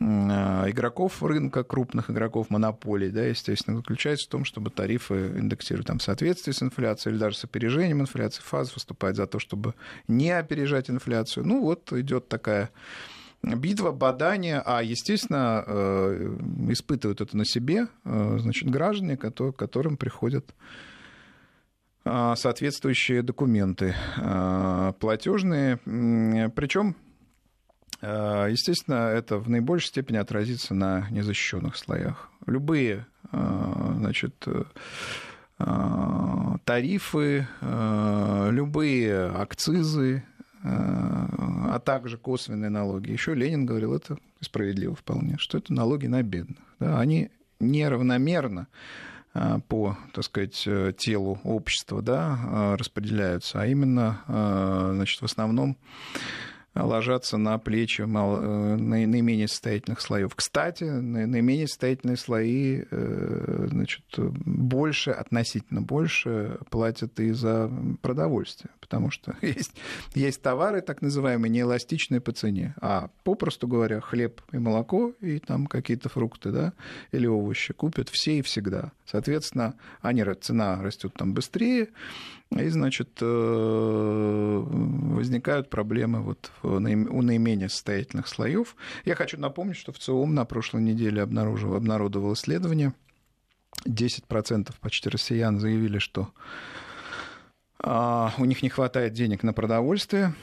Э, 0.01 0.69
игроков 0.69 1.23
рынка, 1.23 1.65
крупных 1.65 2.11
игроков 2.11 2.51
монополий, 2.51 3.11
да, 3.11 3.25
естественно, 3.25 3.79
заключается 3.79 4.27
в 4.27 4.31
том, 4.31 4.45
чтобы 4.45 4.71
тарифы 4.71 5.33
индексировать 5.39 5.87
там, 5.87 5.99
в 5.99 6.03
соответствии 6.03 6.53
с 6.53 6.63
инфляцией 6.63 7.15
или 7.15 7.21
даже 7.21 7.37
с 7.39 7.45
опережением 7.45 8.03
инфляции. 8.03 8.43
ФАЗ 8.43 8.75
выступает 8.75 9.17
за 9.17 9.27
то, 9.27 9.39
чтобы 9.39 9.75
не 10.07 10.31
опережать 10.31 10.91
инфляцию. 10.91 11.47
Ну 11.47 11.63
вот 11.63 11.91
идет 11.93 12.29
такая 12.29 12.71
битва, 13.43 13.93
бадание, 13.93 14.63
а, 14.65 14.83
естественно, 14.83 15.65
э, 15.67 16.37
испытывают 16.71 17.21
это 17.21 17.37
на 17.37 17.45
себе 17.45 17.89
э, 18.05 18.37
значит, 18.41 18.69
граждане, 18.71 19.17
которым 19.17 19.97
приходят 19.97 20.55
соответствующие 22.05 23.21
документы 23.21 23.95
платежные. 24.99 25.77
Причем 26.55 26.97
Э, 28.01 28.49
естественно, 28.51 29.09
это 29.09 29.39
в 29.39 29.49
наибольшей 29.49 29.89
степени 29.89 30.19
отразится 30.19 30.75
на 30.75 31.09
незащищенных 31.11 31.77
слоях. 31.77 32.31
Любые 32.47 33.07
э, 33.33 33.93
значит, 33.97 34.35
э, 34.47 34.65
тарифы, 36.65 37.49
любые 37.61 39.27
акцизы, 39.27 40.23
а 40.63 41.81
также 41.85 42.17
косвенные 42.19 42.71
налоги. 42.71 43.11
Еще 43.11 43.35
Ленин 43.35 43.67
говорил, 43.67 43.95
это 43.95 44.19
справедливо 44.41 44.95
вполне, 44.95 45.37
что 45.39 45.59
это 45.59 45.73
налоги 45.73 46.07
на 46.07 46.23
бедных. 46.23 46.59
Да, 46.81 46.99
они 47.01 47.31
неравномерно 47.61 48.69
по, 49.69 49.97
так 50.13 50.25
сказать, 50.25 50.69
телу 50.97 51.39
общества 51.45 52.03
да, 52.03 52.77
распределяются, 52.79 53.61
а 53.61 53.67
именно 53.67 54.21
значит, 54.95 55.21
в 55.21 55.25
основном 55.25 55.77
ложатся 56.75 57.37
на 57.37 57.59
плечи 57.59 58.03
э, 58.03 58.07
наименее 58.07 59.49
состоятельных 59.49 60.01
слоев. 60.01 60.35
Кстати, 60.35 60.85
наименее 60.85 61.67
состоятельные 61.67 62.17
слои 62.17 62.83
э, 62.91 63.67
значит, 63.71 64.05
больше, 64.17 65.11
относительно 65.11 65.83
больше 65.83 66.59
платят 66.71 67.19
и 67.21 67.33
за 67.33 67.71
продовольствие, 68.03 68.71
потому 68.89 69.11
что 69.11 69.37
есть, 69.43 69.73
есть 70.15 70.41
товары, 70.41 70.81
так 70.81 71.03
называемые, 71.03 71.51
неэластичные 71.51 72.21
по 72.21 72.33
цене, 72.33 72.75
а 72.81 73.11
попросту 73.23 73.69
говоря, 73.69 74.01
хлеб 74.01 74.41
и 74.53 74.59
молоко, 74.59 75.13
и 75.21 75.39
там 75.39 75.67
какие-то 75.67 76.09
фрукты, 76.09 76.51
да, 76.51 76.73
или 77.13 77.27
овощи 77.27 77.75
купят 77.75 78.09
все 78.09 78.39
и 78.39 78.43
всегда. 78.43 78.93
Соответственно, 79.05 79.75
они, 80.01 80.25
цена 80.41 80.83
растет 80.83 81.13
там 81.15 81.35
быстрее, 81.35 81.89
и, 82.51 82.69
значит, 82.69 83.11
э, 83.21 84.65
возникают 84.67 85.69
проблемы 85.69 86.23
вот 86.23 86.51
у 86.63 86.81
наименее 86.81 87.69
состоятельных 87.69 88.27
слоев. 88.27 88.75
Я 89.05 89.15
хочу 89.17 89.39
напомнить, 89.39 89.77
что 89.77 89.93
в 89.93 89.99
ЦИОМ 89.99 90.35
на 90.35 90.47
прошлой 90.47 90.81
неделе 90.81 91.21
обнаружил, 91.21 91.75
обнародовал 91.75 92.33
исследование. 92.33 92.95
10% 93.87 94.75
почти 94.81 95.09
россиян 95.09 95.61
заявили, 95.61 95.99
что 95.99 96.31
у 97.83 98.45
них 98.45 98.63
не 98.63 98.69
хватает 98.69 99.13
денег 99.13 99.43
на 99.43 99.53
продовольствие 99.53 100.35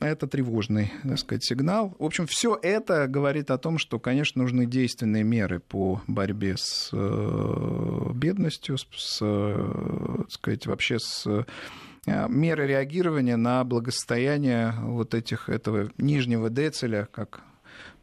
это 0.00 0.26
тревожный, 0.26 0.92
так 1.02 1.18
сказать, 1.18 1.44
сигнал. 1.44 1.94
В 1.98 2.04
общем, 2.04 2.26
все 2.26 2.58
это 2.60 3.06
говорит 3.06 3.50
о 3.50 3.58
том, 3.58 3.78
что, 3.78 3.98
конечно, 3.98 4.42
нужны 4.42 4.66
действенные 4.66 5.24
меры 5.24 5.60
по 5.60 6.00
борьбе 6.06 6.56
с 6.56 6.90
э, 6.92 8.10
бедностью, 8.14 8.78
с 8.78 9.18
э, 9.20 10.16
так 10.18 10.30
сказать, 10.30 10.66
вообще 10.66 10.98
с 10.98 11.26
э, 11.26 11.44
меры 12.28 12.66
реагирования 12.66 13.36
на 13.36 13.64
благосостояние 13.64 14.74
вот 14.80 15.14
этих, 15.14 15.48
этого 15.48 15.90
нижнего 15.98 16.50
децеля, 16.50 17.08
как 17.12 17.42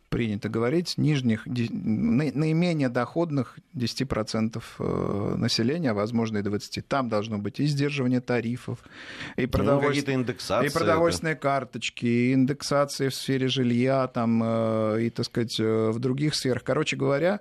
принято 0.09 0.49
говорить, 0.49 0.97
нижних, 0.97 1.45
наименее 1.45 2.89
доходных 2.89 3.57
10% 3.75 4.61
э, 4.79 5.35
населения, 5.37 5.91
а 5.91 5.93
возможно 5.93 6.39
и 6.39 6.41
20%. 6.41 6.83
Там 6.87 7.09
должно 7.09 7.37
быть 7.37 7.59
и 7.59 7.65
сдерживание 7.65 8.21
тарифов, 8.21 8.79
и, 9.37 9.43
ну, 9.43 9.47
продовольств... 9.47 10.09
индексации, 10.09 10.67
и 10.67 10.73
продовольственные 10.73 11.33
это... 11.33 11.41
карточки, 11.41 12.05
и 12.05 12.33
индексации 12.33 13.09
в 13.09 13.15
сфере 13.15 13.47
жилья, 13.47 14.07
там, 14.07 14.41
э, 14.43 15.03
и, 15.03 15.09
так 15.09 15.25
сказать, 15.25 15.59
э, 15.59 15.89
в 15.91 15.99
других 15.99 16.35
сферах. 16.35 16.63
Короче 16.63 16.97
говоря, 16.97 17.39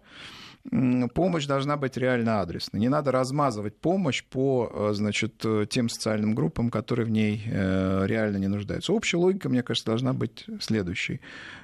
помощь 1.14 1.46
должна 1.46 1.76
быть 1.76 1.96
реально 1.96 2.40
адресной. 2.40 2.80
Не 2.80 2.88
надо 2.88 3.12
размазывать 3.12 3.76
помощь 3.78 4.24
по 4.24 4.70
э, 4.70 4.94
значит, 4.94 5.44
э, 5.44 5.66
тем 5.68 5.88
социальным 5.88 6.34
группам, 6.34 6.70
которые 6.70 7.06
в 7.06 7.10
ней 7.10 7.42
э, 7.46 8.06
реально 8.06 8.36
не 8.36 8.48
нуждаются. 8.48 8.92
Общая 8.92 9.16
логика, 9.16 9.48
мне 9.48 9.62
кажется, 9.62 9.86
должна 9.86 10.12
быть 10.12 10.46
следующей. 10.60 11.20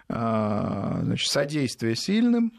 А, 0.09 1.01
значит, 1.03 1.31
содействие 1.31 1.97
сильным, 1.97 2.53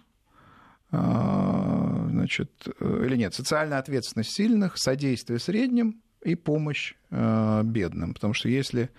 а, 0.91 2.07
значит, 2.09 2.67
или 2.79 3.15
нет, 3.17 3.33
социальная 3.33 3.79
ответственность 3.79 4.31
сильных, 4.31 4.77
содействие 4.77 5.39
средним 5.39 6.01
и 6.23 6.35
помощь 6.35 6.95
бедным. 7.11 8.13
Потому 8.13 8.33
что 8.33 8.49
если 8.49 8.89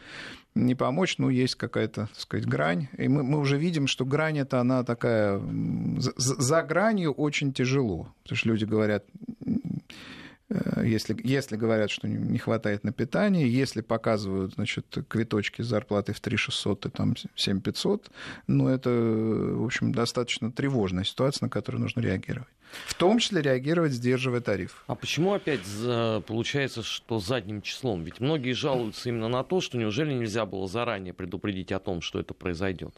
не 0.57 0.75
помочь, 0.75 1.19
ну, 1.19 1.29
есть 1.29 1.55
какая-то, 1.55 2.07
так 2.07 2.19
сказать, 2.19 2.47
грань. 2.47 2.88
И 2.97 3.09
мы, 3.09 3.23
мы 3.23 3.38
уже 3.38 3.59
видим, 3.59 3.87
что 3.87 4.05
грань 4.05 4.38
это 4.38 4.61
она 4.61 4.83
такая... 4.83 5.40
За, 5.99 6.12
за 6.16 6.62
гранью 6.62 7.12
очень 7.12 7.53
тяжело. 7.53 8.09
Потому 8.23 8.37
что 8.37 8.49
люди 8.49 8.64
говорят, 8.64 9.05
если, 10.83 11.17
если 11.25 11.57
говорят, 11.57 11.91
что 11.91 12.07
не 12.07 12.39
хватает 12.39 12.85
на 12.85 12.93
питание, 12.93 13.51
если 13.51 13.81
показывают 13.81 14.55
значит, 14.55 14.87
квиточки 15.09 15.63
с 15.63 15.67
зарплатой 15.67 16.15
в 16.15 16.21
3 16.21 16.37
600 16.37 16.87
и 16.87 16.89
там 16.91 17.15
7 17.35 17.61
500, 17.61 18.11
ну, 18.47 18.69
это, 18.69 18.91
в 18.91 19.65
общем, 19.65 19.93
достаточно 19.93 20.53
тревожная 20.53 21.03
ситуация, 21.05 21.47
на 21.47 21.51
которую 21.51 21.83
нужно 21.83 22.01
реагировать. 22.01 22.49
В 22.87 22.95
том 22.95 23.19
числе 23.19 23.43
реагировать, 23.43 23.93
сдерживая 23.93 24.41
тариф. 24.41 24.85
А 24.87 24.95
почему 24.95 25.33
опять 25.33 25.67
получается, 26.27 26.83
что 26.83 27.19
задним 27.19 27.63
числом? 27.63 28.05
Ведь 28.05 28.21
многие 28.21 28.53
жалуются 28.53 29.09
именно 29.09 29.29
на 29.29 29.43
то, 29.43 29.61
что 29.61 29.79
неужели 29.79 30.13
нельзя 30.13 30.47
было 30.47 30.69
заранее 30.69 31.15
предупредить 31.15 31.73
о 31.73 31.79
том, 31.81 32.01
что 32.03 32.21
это 32.21 32.35
произойдет? 32.35 32.95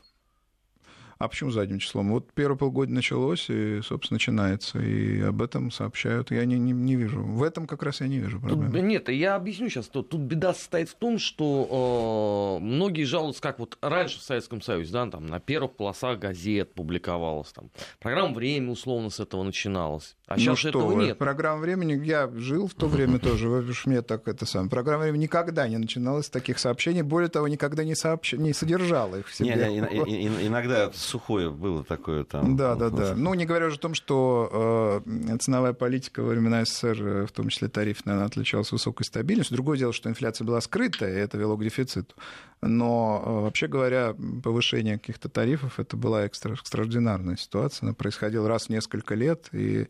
А 1.18 1.26
почему 1.26 1.50
задним 1.50 1.80
числом? 1.80 2.12
Вот 2.12 2.32
первое 2.32 2.56
полгода 2.56 2.92
началось, 2.92 3.46
и, 3.50 3.80
собственно, 3.82 4.16
начинается, 4.16 4.78
и 4.78 5.20
об 5.20 5.42
этом 5.42 5.72
сообщают. 5.72 6.30
Я 6.30 6.44
не, 6.44 6.58
не, 6.58 6.72
не 6.72 6.94
вижу. 6.94 7.20
В 7.20 7.42
этом 7.42 7.66
как 7.66 7.82
раз 7.82 8.00
я 8.00 8.06
не 8.06 8.18
вижу 8.18 8.38
проблемы. 8.38 8.70
Тут, 8.70 8.82
нет, 8.82 9.08
я 9.08 9.34
объясню 9.34 9.68
сейчас. 9.68 9.88
Тут, 9.88 10.10
тут 10.10 10.20
беда 10.20 10.54
состоит 10.54 10.88
в 10.88 10.94
том, 10.94 11.18
что 11.18 12.58
э, 12.60 12.64
многие 12.64 13.02
жалуются, 13.02 13.42
как 13.42 13.58
вот 13.58 13.78
раньше 13.80 14.20
в 14.20 14.22
Советском 14.22 14.62
Союзе, 14.62 14.92
да, 14.92 15.06
там 15.08 15.26
на 15.26 15.40
первых 15.40 15.72
полосах 15.72 16.20
газет 16.20 16.72
публиковалось, 16.74 17.52
там, 17.52 17.70
программа 17.98 18.34
«Время» 18.34 18.70
условно 18.70 19.10
с 19.10 19.18
этого 19.18 19.42
начиналась. 19.42 20.16
А 20.28 20.34
ну 20.34 20.40
сейчас 20.40 20.58
что 20.58 20.68
этого 20.68 20.86
вы, 20.86 21.04
нет. 21.04 21.18
Программа 21.18 21.60
времени, 21.60 22.00
я 22.04 22.30
жил 22.32 22.68
в 22.68 22.74
то 22.74 22.86
время 22.86 23.18
тоже, 23.18 23.48
уж 23.48 23.86
мне 23.86 24.02
так 24.02 24.28
это 24.28 24.46
самое. 24.46 24.70
Программа 24.70 25.02
времени 25.02 25.22
никогда 25.22 25.66
не 25.66 25.78
начиналась 25.78 26.26
с 26.26 26.30
таких 26.30 26.60
сообщений, 26.60 27.02
более 27.02 27.28
того, 27.28 27.48
никогда 27.48 27.82
не, 27.82 27.96
сообщ... 27.96 28.34
не 28.34 28.52
содержала 28.52 29.16
их 29.16 29.26
в 29.26 29.34
себе. 29.34 29.56
Не, 29.56 30.46
иногда 30.46 30.92
сухое 31.08 31.50
было 31.50 31.82
такое 31.84 32.24
там. 32.24 32.56
Да, 32.56 32.74
да, 32.74 32.90
да. 32.90 33.14
Ну, 33.16 33.34
не 33.34 33.46
говоря 33.46 33.66
уже 33.66 33.76
о 33.76 33.80
том, 33.80 33.94
что 33.94 35.02
э, 35.04 35.38
ценовая 35.38 35.72
политика 35.72 36.22
во 36.22 36.28
времена 36.28 36.64
СССР, 36.64 37.02
э, 37.02 37.26
в 37.26 37.32
том 37.32 37.48
числе 37.48 37.68
тарифная, 37.68 38.14
она 38.14 38.24
отличалась 38.26 38.70
высокой 38.70 39.04
стабильностью. 39.04 39.56
Другое 39.56 39.78
дело, 39.78 39.92
что 39.92 40.08
инфляция 40.08 40.44
была 40.44 40.60
скрытая, 40.60 41.16
и 41.16 41.18
это 41.18 41.38
вело 41.38 41.56
к 41.56 41.64
дефициту. 41.64 42.14
Но, 42.60 43.22
э, 43.24 43.30
вообще 43.44 43.66
говоря, 43.66 44.14
повышение 44.42 44.98
каких-то 44.98 45.28
тарифов, 45.28 45.80
это 45.80 45.96
была 45.96 46.26
экстра, 46.26 46.54
экстраординарная 46.54 47.36
ситуация. 47.36 47.86
Она 47.86 47.94
происходила 47.94 48.48
раз 48.48 48.66
в 48.66 48.70
несколько 48.70 49.14
лет, 49.14 49.48
и, 49.52 49.88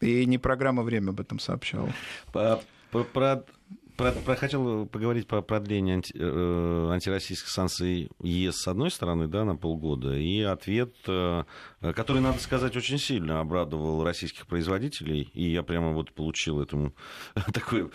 и 0.00 0.26
не 0.26 0.38
программа 0.38 0.82
«Время» 0.82 1.10
об 1.10 1.20
этом 1.20 1.38
сообщала. 1.38 1.92
Про, 2.32 3.44
про 4.00 4.12
про, 4.12 4.34
хотел 4.36 4.86
поговорить 4.86 5.26
про 5.26 5.42
продление 5.42 5.96
анти, 5.96 6.12
э, 6.16 6.88
антироссийских 6.90 7.48
санкций 7.48 8.10
ЕС 8.22 8.62
с 8.62 8.68
одной 8.68 8.90
стороны, 8.90 9.28
да, 9.28 9.44
на 9.44 9.56
полгода, 9.56 10.16
и 10.16 10.40
ответ, 10.40 10.94
э, 11.06 11.44
который, 11.80 12.22
надо 12.22 12.38
сказать, 12.38 12.74
очень 12.76 12.98
сильно 12.98 13.40
обрадовал 13.40 14.02
российских 14.02 14.46
производителей, 14.46 15.30
и 15.34 15.50
я 15.50 15.62
прямо 15.62 15.92
вот 15.92 16.12
получил 16.12 16.62
этому 16.62 16.94
такое 17.52 17.90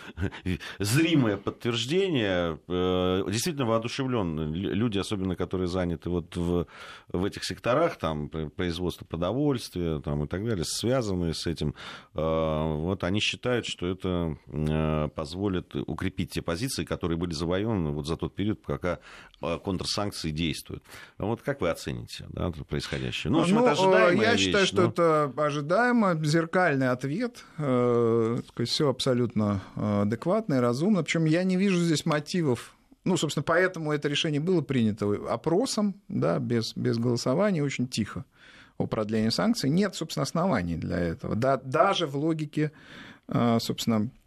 зримое 0.78 1.36
подтверждение. 1.38 2.60
Э, 2.68 3.24
действительно 3.28 3.66
воодушевлен. 3.66 4.52
Люди, 4.52 4.98
особенно 4.98 5.34
которые 5.34 5.66
заняты 5.66 6.08
вот 6.08 6.36
в, 6.36 6.66
в 7.08 7.24
этих 7.24 7.44
секторах, 7.44 7.96
там, 7.96 8.28
производство 8.28 9.04
продовольствия 9.04 10.00
там, 10.00 10.24
и 10.24 10.28
так 10.28 10.44
далее, 10.44 10.64
связанные 10.64 11.34
с 11.34 11.46
этим, 11.46 11.74
э, 12.14 12.74
вот 12.76 13.02
они 13.02 13.18
считают, 13.18 13.66
что 13.66 13.88
это 13.88 14.38
э, 14.46 15.08
позволит 15.14 15.74
укрепить 15.96 16.30
те 16.30 16.42
позиции, 16.42 16.84
которые 16.84 17.16
были 17.16 17.32
завоеваны 17.32 17.90
вот 17.90 18.06
за 18.06 18.16
тот 18.16 18.34
период, 18.34 18.62
пока 18.62 18.98
э, 19.40 19.58
контрсанкции 19.64 20.30
действуют. 20.30 20.84
Вот 21.18 21.42
как 21.42 21.60
вы 21.60 21.70
оцените 21.70 22.26
да, 22.28 22.50
происходящее? 22.50 23.32
Ну, 23.32 23.38
в 23.38 23.42
общем, 23.42 23.56
ну, 23.56 23.62
это 23.62 23.72
ожидаемая 23.72 24.26
Я 24.26 24.32
вещь, 24.32 24.44
считаю, 24.44 24.66
что 24.66 24.84
это 24.84 25.32
ожидаемо, 25.36 26.14
зеркальный 26.22 26.90
ответ. 26.90 27.44
Э, 27.58 28.38
все 28.64 28.88
абсолютно 28.88 29.62
э, 29.74 30.02
адекватно 30.02 30.54
и 30.54 30.58
разумно. 30.58 31.02
Причем 31.02 31.24
я 31.24 31.42
не 31.44 31.56
вижу 31.56 31.78
здесь 31.78 32.06
мотивов 32.06 32.72
ну, 33.04 33.16
собственно, 33.16 33.44
поэтому 33.44 33.92
это 33.92 34.08
решение 34.08 34.40
было 34.40 34.62
принято 34.62 35.06
опросом, 35.30 35.94
да, 36.08 36.40
без, 36.40 36.74
без 36.74 36.98
голосования, 36.98 37.62
очень 37.62 37.86
тихо 37.86 38.24
о 38.78 38.88
продлении 38.88 39.28
санкций. 39.28 39.70
Нет, 39.70 39.94
собственно, 39.94 40.24
оснований 40.24 40.74
для 40.74 40.98
этого. 40.98 41.36
Да, 41.36 41.56
даже 41.56 42.08
в 42.08 42.16
логике, 42.16 42.72
собственно, 43.60 44.06
Э, 44.06 44.25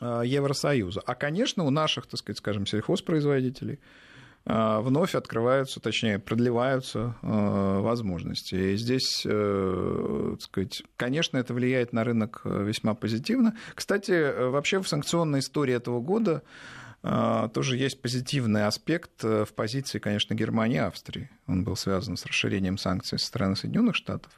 Евросоюза. 0.00 1.00
А, 1.04 1.14
конечно, 1.14 1.64
у 1.64 1.70
наших, 1.70 2.06
так 2.06 2.18
сказать, 2.18 2.38
скажем, 2.38 2.66
сельхозпроизводителей 2.66 3.80
э, 4.46 4.78
вновь 4.80 5.14
открываются, 5.14 5.80
точнее, 5.80 6.18
продлеваются 6.18 7.16
э, 7.20 7.78
возможности. 7.80 8.54
И 8.54 8.76
здесь, 8.76 9.22
так 9.22 10.40
сказать, 10.40 10.82
конечно, 10.96 11.36
это 11.38 11.52
влияет 11.52 11.92
на 11.92 12.04
рынок 12.04 12.42
весьма 12.44 12.94
позитивно. 12.94 13.56
Кстати, 13.74 14.48
вообще 14.48 14.80
в 14.80 14.88
санкционной 14.88 15.40
истории 15.40 15.74
этого 15.74 16.00
года 16.00 16.42
тоже 17.00 17.76
есть 17.76 18.02
позитивный 18.02 18.66
аспект 18.66 19.22
в 19.22 19.48
позиции, 19.54 20.00
конечно, 20.00 20.34
Германии 20.34 20.78
и 20.78 20.80
Австрии. 20.80 21.30
Он 21.46 21.62
был 21.62 21.76
связан 21.76 22.16
с 22.16 22.26
расширением 22.26 22.76
санкций 22.76 23.20
со 23.20 23.26
стороны 23.26 23.54
Соединенных 23.54 23.94
Штатов. 23.94 24.32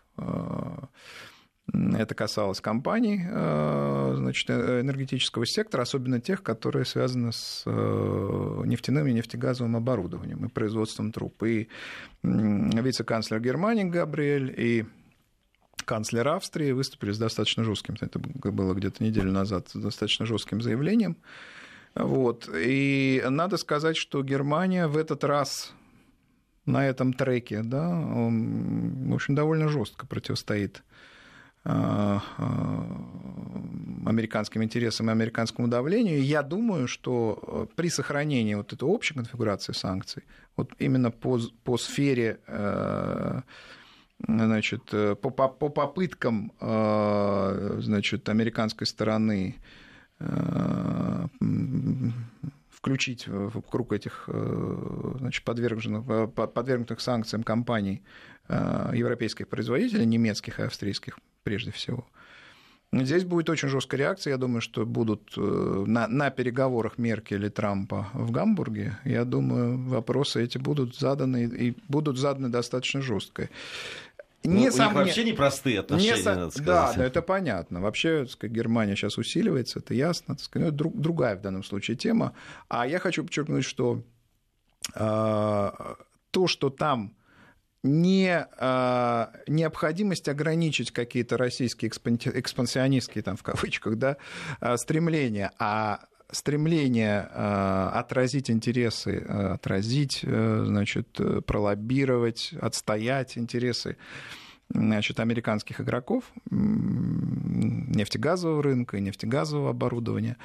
Это 1.73 2.14
касалось 2.14 2.61
компаний 2.61 3.20
э, 3.25 4.12
значит, 4.16 4.51
э, 4.51 4.81
энергетического 4.81 5.46
сектора, 5.46 5.83
особенно 5.83 6.20
тех, 6.20 6.42
которые 6.42 6.85
связаны 6.85 7.33
с 7.33 7.62
э, 7.64 8.62
нефтяным 8.64 9.07
и 9.07 9.12
нефтегазовым 9.12 9.77
оборудованием 9.77 10.44
и 10.44 10.49
производством 10.49 11.12
труб. 11.12 11.42
И 11.44 11.68
вице-канцлер 12.23 13.40
Германии 13.40 13.85
Габриэль, 13.85 14.53
и 14.57 14.85
канцлер 15.85 16.27
Австрии 16.29 16.73
выступили 16.73 17.12
с 17.12 17.18
достаточно 17.18 17.62
жестким, 17.62 17.96
это 18.01 18.18
было 18.18 18.75
где-то 18.75 19.05
неделю 19.05 19.31
назад, 19.31 19.68
с 19.68 19.75
достаточно 19.75 20.27
жестким 20.27 20.61
заявлением. 20.61 21.16
Вот. 21.94 22.49
И 22.53 23.23
надо 23.29 23.57
сказать, 23.57 23.96
что 23.96 24.23
Германия 24.23 24.87
в 24.87 24.96
этот 24.96 25.25
раз 25.25 25.73
на 26.66 26.87
этом 26.87 27.12
треке, 27.12 27.62
да, 27.62 27.88
в 27.88 29.14
общем, 29.14 29.35
довольно 29.35 29.68
жестко 29.68 30.07
противостоит 30.07 30.83
американским 34.07 34.62
интересам 34.62 35.09
и 35.09 35.12
американскому 35.12 35.68
давлению. 35.68 36.25
я 36.25 36.42
думаю, 36.42 36.88
что 36.88 37.38
э, 37.42 37.66
при 37.77 37.90
сохранении 37.90 38.55
вот 38.55 38.73
этой 38.73 38.85
общей 38.85 39.12
конфигурации 39.14 39.73
санкций, 39.73 40.23
вот 40.57 40.73
именно 40.79 41.11
по, 41.11 41.38
по 41.64 41.77
сфере 41.77 42.40
значит, 44.27 44.85
по, 44.87 45.14
по, 45.14 45.49
по 45.49 45.68
попыткам 45.70 46.53
значит, 47.81 48.29
американской 48.29 48.87
стороны 48.87 49.57
включить 52.70 53.27
в 53.29 53.62
круг 53.62 53.92
этих 53.92 54.29
значит, 55.18 55.44
подвергнутых, 55.44 56.33
подвергнутых 56.35 57.01
санкциям 57.01 57.42
компаний 57.42 58.03
европейских 58.49 59.49
производителей, 59.49 60.05
немецких 60.05 60.61
и 60.61 60.64
австрийских, 60.64 61.18
прежде 61.42 61.70
всего. 61.70 62.07
Здесь 62.92 63.24
будет 63.24 63.48
очень 63.48 63.68
жесткая 63.68 64.00
реакция. 64.00 64.33
Я 64.33 64.37
думаю, 64.37 64.61
что 64.61 64.85
будут 64.85 65.33
э, 65.37 65.40
на, 65.40 66.09
на 66.09 66.31
переговорах 66.31 66.98
Меркель 66.98 67.44
и 67.44 67.48
Трампа 67.48 68.09
в 68.14 68.33
Гамбурге. 68.33 68.98
Я 69.05 69.24
думаю, 69.24 69.79
вопросы 69.79 70.42
эти 70.42 70.59
будут 70.59 70.96
заданы 70.96 71.44
и 71.44 71.76
будут 71.88 72.18
заданы 72.18 72.48
достаточно 72.48 73.00
жестко. 73.00 73.48
Не 74.42 74.66
ну, 74.66 74.72
сам... 74.72 74.88
У 74.88 74.98
них 74.98 75.07
вообще 75.07 75.24
непростые 75.24 75.81
отношения, 75.81 76.16
не... 76.16 76.24
надо 76.24 76.50
сказать. 76.50 76.66
Да, 76.66 76.92
да, 76.96 77.05
это 77.05 77.22
понятно. 77.22 77.81
Вообще, 77.81 78.26
сказать, 78.26 78.57
Германия 78.57 78.96
сейчас 78.96 79.18
усиливается, 79.18 79.79
это 79.79 79.94
ясно. 79.94 80.35
Так 80.35 80.44
сказать, 80.44 80.72
ну, 80.72 80.88
это 80.88 80.98
другая 80.98 81.37
в 81.37 81.42
данном 81.42 81.62
случае 81.62 81.96
тема. 81.96 82.33
А 82.68 82.88
я 82.88 82.98
хочу 82.98 83.22
подчеркнуть, 83.22 83.64
что 83.64 84.03
э, 84.94 85.70
то, 86.31 86.46
что 86.48 86.70
там 86.70 87.14
не 87.83 88.47
э, 88.59 89.27
необходимость 89.47 90.29
ограничить 90.29 90.90
какие-то 90.90 91.37
российские 91.37 91.90
экспансионистские, 91.90 93.23
там, 93.23 93.37
в 93.37 93.43
кавычках, 93.43 93.97
да, 93.97 94.16
а, 94.61 94.77
стремления, 94.77 95.53
а 95.59 96.01
стремление 96.31 97.29
э, 97.33 97.90
отразить 97.95 98.51
интересы, 98.51 99.19
отразить, 99.19 100.21
э, 100.23 100.62
значит, 100.64 101.19
пролоббировать, 101.47 102.53
отстоять 102.61 103.37
интересы 103.37 103.97
значит, 104.72 105.20
американских 105.20 105.80
игроков 105.80 106.24
нефтегазового 106.50 108.62
рынка 108.62 108.96
и 108.96 109.00
нефтегазового 109.00 109.70
оборудования. 109.70 110.37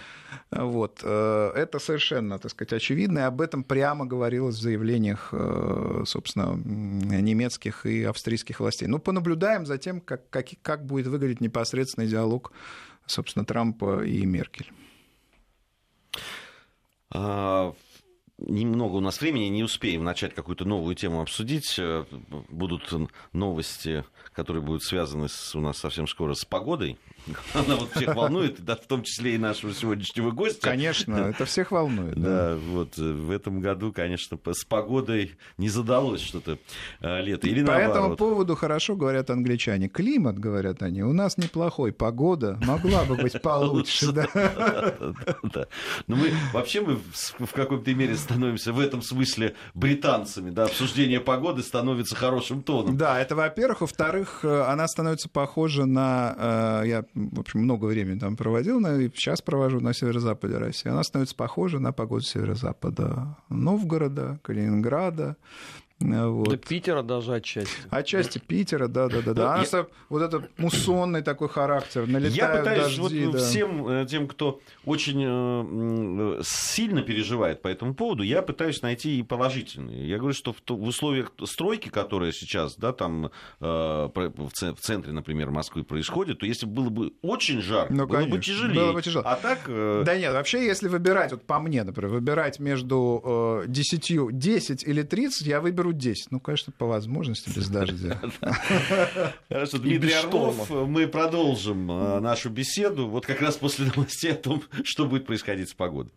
Вот. 0.52 1.02
Э, 1.04 1.52
это 1.56 1.80
совершенно, 1.80 2.40
так 2.40 2.52
сказать, 2.52 2.74
очевидно, 2.74 3.20
и 3.20 3.24
об 3.24 3.42
этом 3.42 3.64
прямо 3.64 4.06
говорилось 4.06 4.56
в 4.56 4.62
заявлениях, 4.62 5.30
э, 5.32 6.04
собственно, 6.06 6.56
немецких 6.56 7.86
и 7.86 8.04
австрийских 8.04 8.60
властей. 8.60 8.88
Ну, 8.88 9.00
понаблюдаем 9.00 9.66
за 9.66 9.78
тем, 9.78 10.02
как, 10.02 10.30
как, 10.30 10.48
как 10.62 10.86
будет 10.86 11.08
выглядеть 11.08 11.42
непосредственный 11.42 12.08
диалог, 12.08 12.52
собственно, 13.06 13.46
Трампа 13.46 14.04
и 14.04 14.26
Меркель. 14.26 14.72
А, 17.12 17.74
немного 18.38 18.96
у 18.96 19.00
нас 19.00 19.22
времени, 19.22 19.46
не 19.46 19.64
успеем 19.64 20.04
начать 20.04 20.34
какую-то 20.34 20.66
новую 20.66 20.96
тему 20.96 21.22
обсудить. 21.22 21.76
Э, 21.78 22.06
будут 22.50 22.94
новости, 23.34 24.04
которые 24.34 24.64
будут 24.64 24.84
связаны 24.84 25.30
с, 25.30 25.56
у 25.56 25.62
нас 25.62 25.78
совсем 25.78 26.08
скоро 26.08 26.34
с 26.34 26.46
погодой. 26.46 26.98
Она 27.54 27.76
вот 27.76 27.92
всех 27.92 28.16
волнует, 28.16 28.64
да, 28.64 28.76
в 28.76 28.86
том 28.86 29.04
числе 29.04 29.36
и 29.36 29.38
нашего 29.38 29.74
сегодняшнего 29.74 30.32
гостя. 30.32 30.62
Конечно, 30.62 31.16
это 31.16 31.46
всех 31.46 31.72
волнует. 31.72 32.16
Да, 32.16 32.52
да 32.56 32.56
вот 32.56 32.98
э, 32.98 33.02
в 33.02 33.32
этом 33.32 33.62
году, 33.62 33.92
конечно, 33.92 34.38
с 34.52 34.64
погодой 34.64 35.36
не 35.58 35.70
задалось 35.70 36.22
что-то 36.22 36.58
э, 37.02 37.22
лето. 37.22 37.48
Или 37.48 37.62
По 37.62 37.72
наоборот. 37.72 37.96
этому 37.96 38.16
поводу 38.16 38.56
хорошо 38.56 38.96
говорят 38.96 39.30
англичане. 39.30 39.88
Климат, 39.90 40.38
говорят 40.38 40.82
они, 40.84 41.04
у 41.04 41.14
нас 41.14 41.38
неплохой, 41.38 41.92
погода 41.92 42.60
могла 42.64 43.04
бы 43.06 43.16
быть 43.16 43.42
получше. 43.42 44.06
Но 46.08 46.16
мы 46.16 46.32
вообще 46.54 46.82
мы 46.82 47.00
в 47.40 47.54
какой-то 47.54 47.94
мере 47.94 48.16
становимся 48.16 48.72
в 48.74 48.80
этом 48.80 49.02
смысле 49.02 49.56
британцами. 49.74 50.52
Да? 50.52 50.66
Обсуждение 50.66 51.20
погоды 51.20 51.64
становится 51.64 52.16
хорошим 52.16 52.62
тоном. 52.62 52.98
Да, 52.98 53.20
это 53.20 53.36
во-первых. 53.36 53.82
Во-вторых, 53.82 54.42
э, 54.44 54.62
она 54.68 54.88
становится 54.88 55.30
похожа 55.30 55.86
на... 55.86 56.84
Я 56.86 57.06
в 57.16 57.40
общем, 57.40 57.62
много 57.62 57.86
времени 57.86 58.20
там 58.20 58.36
проводил, 58.36 58.80
и 58.80 59.10
сейчас 59.16 59.42
провожу 59.42 59.80
на 59.80 59.94
северо-западе 59.94 60.58
России, 60.58 60.90
она 60.90 61.04
становится 61.04 61.36
похожа 61.36 61.80
на 61.80 61.94
погоду 61.94 62.24
северо-запада 62.24 63.38
Новгорода, 63.50 64.40
Калининграда, 64.44 65.38
вот. 66.02 66.50
До 66.50 66.58
Питера 66.58 67.04
даже 67.04 67.36
отчасти. 67.36 67.74
Отчасти 67.90 68.38
Питера, 68.38 68.88
да, 68.88 69.08
да, 69.08 69.22
да, 69.22 69.34
да. 69.34 69.64
Я... 69.72 69.88
Вот 70.10 70.22
этот 70.22 70.58
муссонный 70.60 71.22
такой 71.22 71.48
характер, 71.48 72.06
налетают 72.06 72.36
Я 72.36 72.48
пытаюсь 72.50 72.98
дожди, 72.98 73.26
вот 73.26 73.36
да. 73.36 73.40
всем 73.40 73.88
э, 73.88 74.06
тем, 74.06 74.28
кто 74.28 74.60
очень 74.84 75.24
э, 75.26 76.42
сильно 76.44 77.02
переживает 77.02 77.62
по 77.62 77.70
этому 77.70 77.96
поводу, 77.96 78.24
я 78.24 78.42
пытаюсь 78.42 78.82
найти 78.82 79.20
и 79.20 79.24
положительные. 79.24 80.08
Я 80.08 80.18
говорю, 80.18 80.34
что 80.34 80.52
в, 80.52 80.62
в 80.68 80.84
условиях 80.84 81.32
стройки, 81.46 81.88
которая 81.88 82.34
сейчас, 82.34 82.76
да, 82.76 82.92
там 82.92 83.32
э, 83.62 84.10
в 84.14 84.52
центре, 84.52 85.14
например, 85.14 85.50
Москвы 85.52 85.84
происходит, 85.84 86.40
то 86.40 86.46
если 86.46 86.66
было 86.66 86.90
бы 86.90 87.14
очень 87.22 87.62
жарко, 87.62 87.94
ну, 87.94 88.06
было 88.06 88.18
конечно, 88.18 88.36
бы 88.36 88.44
тяжелее. 88.44 88.76
Было 88.76 88.94
бы 88.94 89.02
тяжело. 89.02 89.24
А 89.26 89.36
так... 89.38 89.62
Да 89.66 90.18
нет, 90.18 90.34
вообще, 90.34 90.66
если 90.66 90.90
выбирать, 90.90 91.32
вот 91.32 91.44
по 91.46 91.60
мне, 91.60 91.84
например, 91.84 92.12
выбирать 92.12 92.60
между 92.60 93.64
10, 93.66 94.38
10 94.38 94.84
или 94.84 95.02
30, 95.02 95.48
я 95.48 95.62
выберу 95.62 95.85
10. 95.92 96.32
Ну, 96.32 96.40
конечно, 96.40 96.74
по 96.78 96.86
возможности, 96.86 97.50
без 97.50 97.70
дождя. 97.70 98.20
Хорошо, 99.50 99.78
Дмитрий 99.78 100.14
Орлов, 100.14 100.70
мы 100.70 101.08
продолжим 101.08 101.92
э, 101.92 102.20
нашу 102.20 102.50
беседу 102.50 103.08
вот 103.08 103.26
как 103.26 103.42
раз 103.42 103.56
после 103.58 103.86
новостей 103.86 104.32
о 104.32 104.36
том, 104.36 104.64
что 104.84 105.06
будет 105.06 105.26
происходить 105.26 105.70
с 105.70 105.74
погодой. 105.74 106.14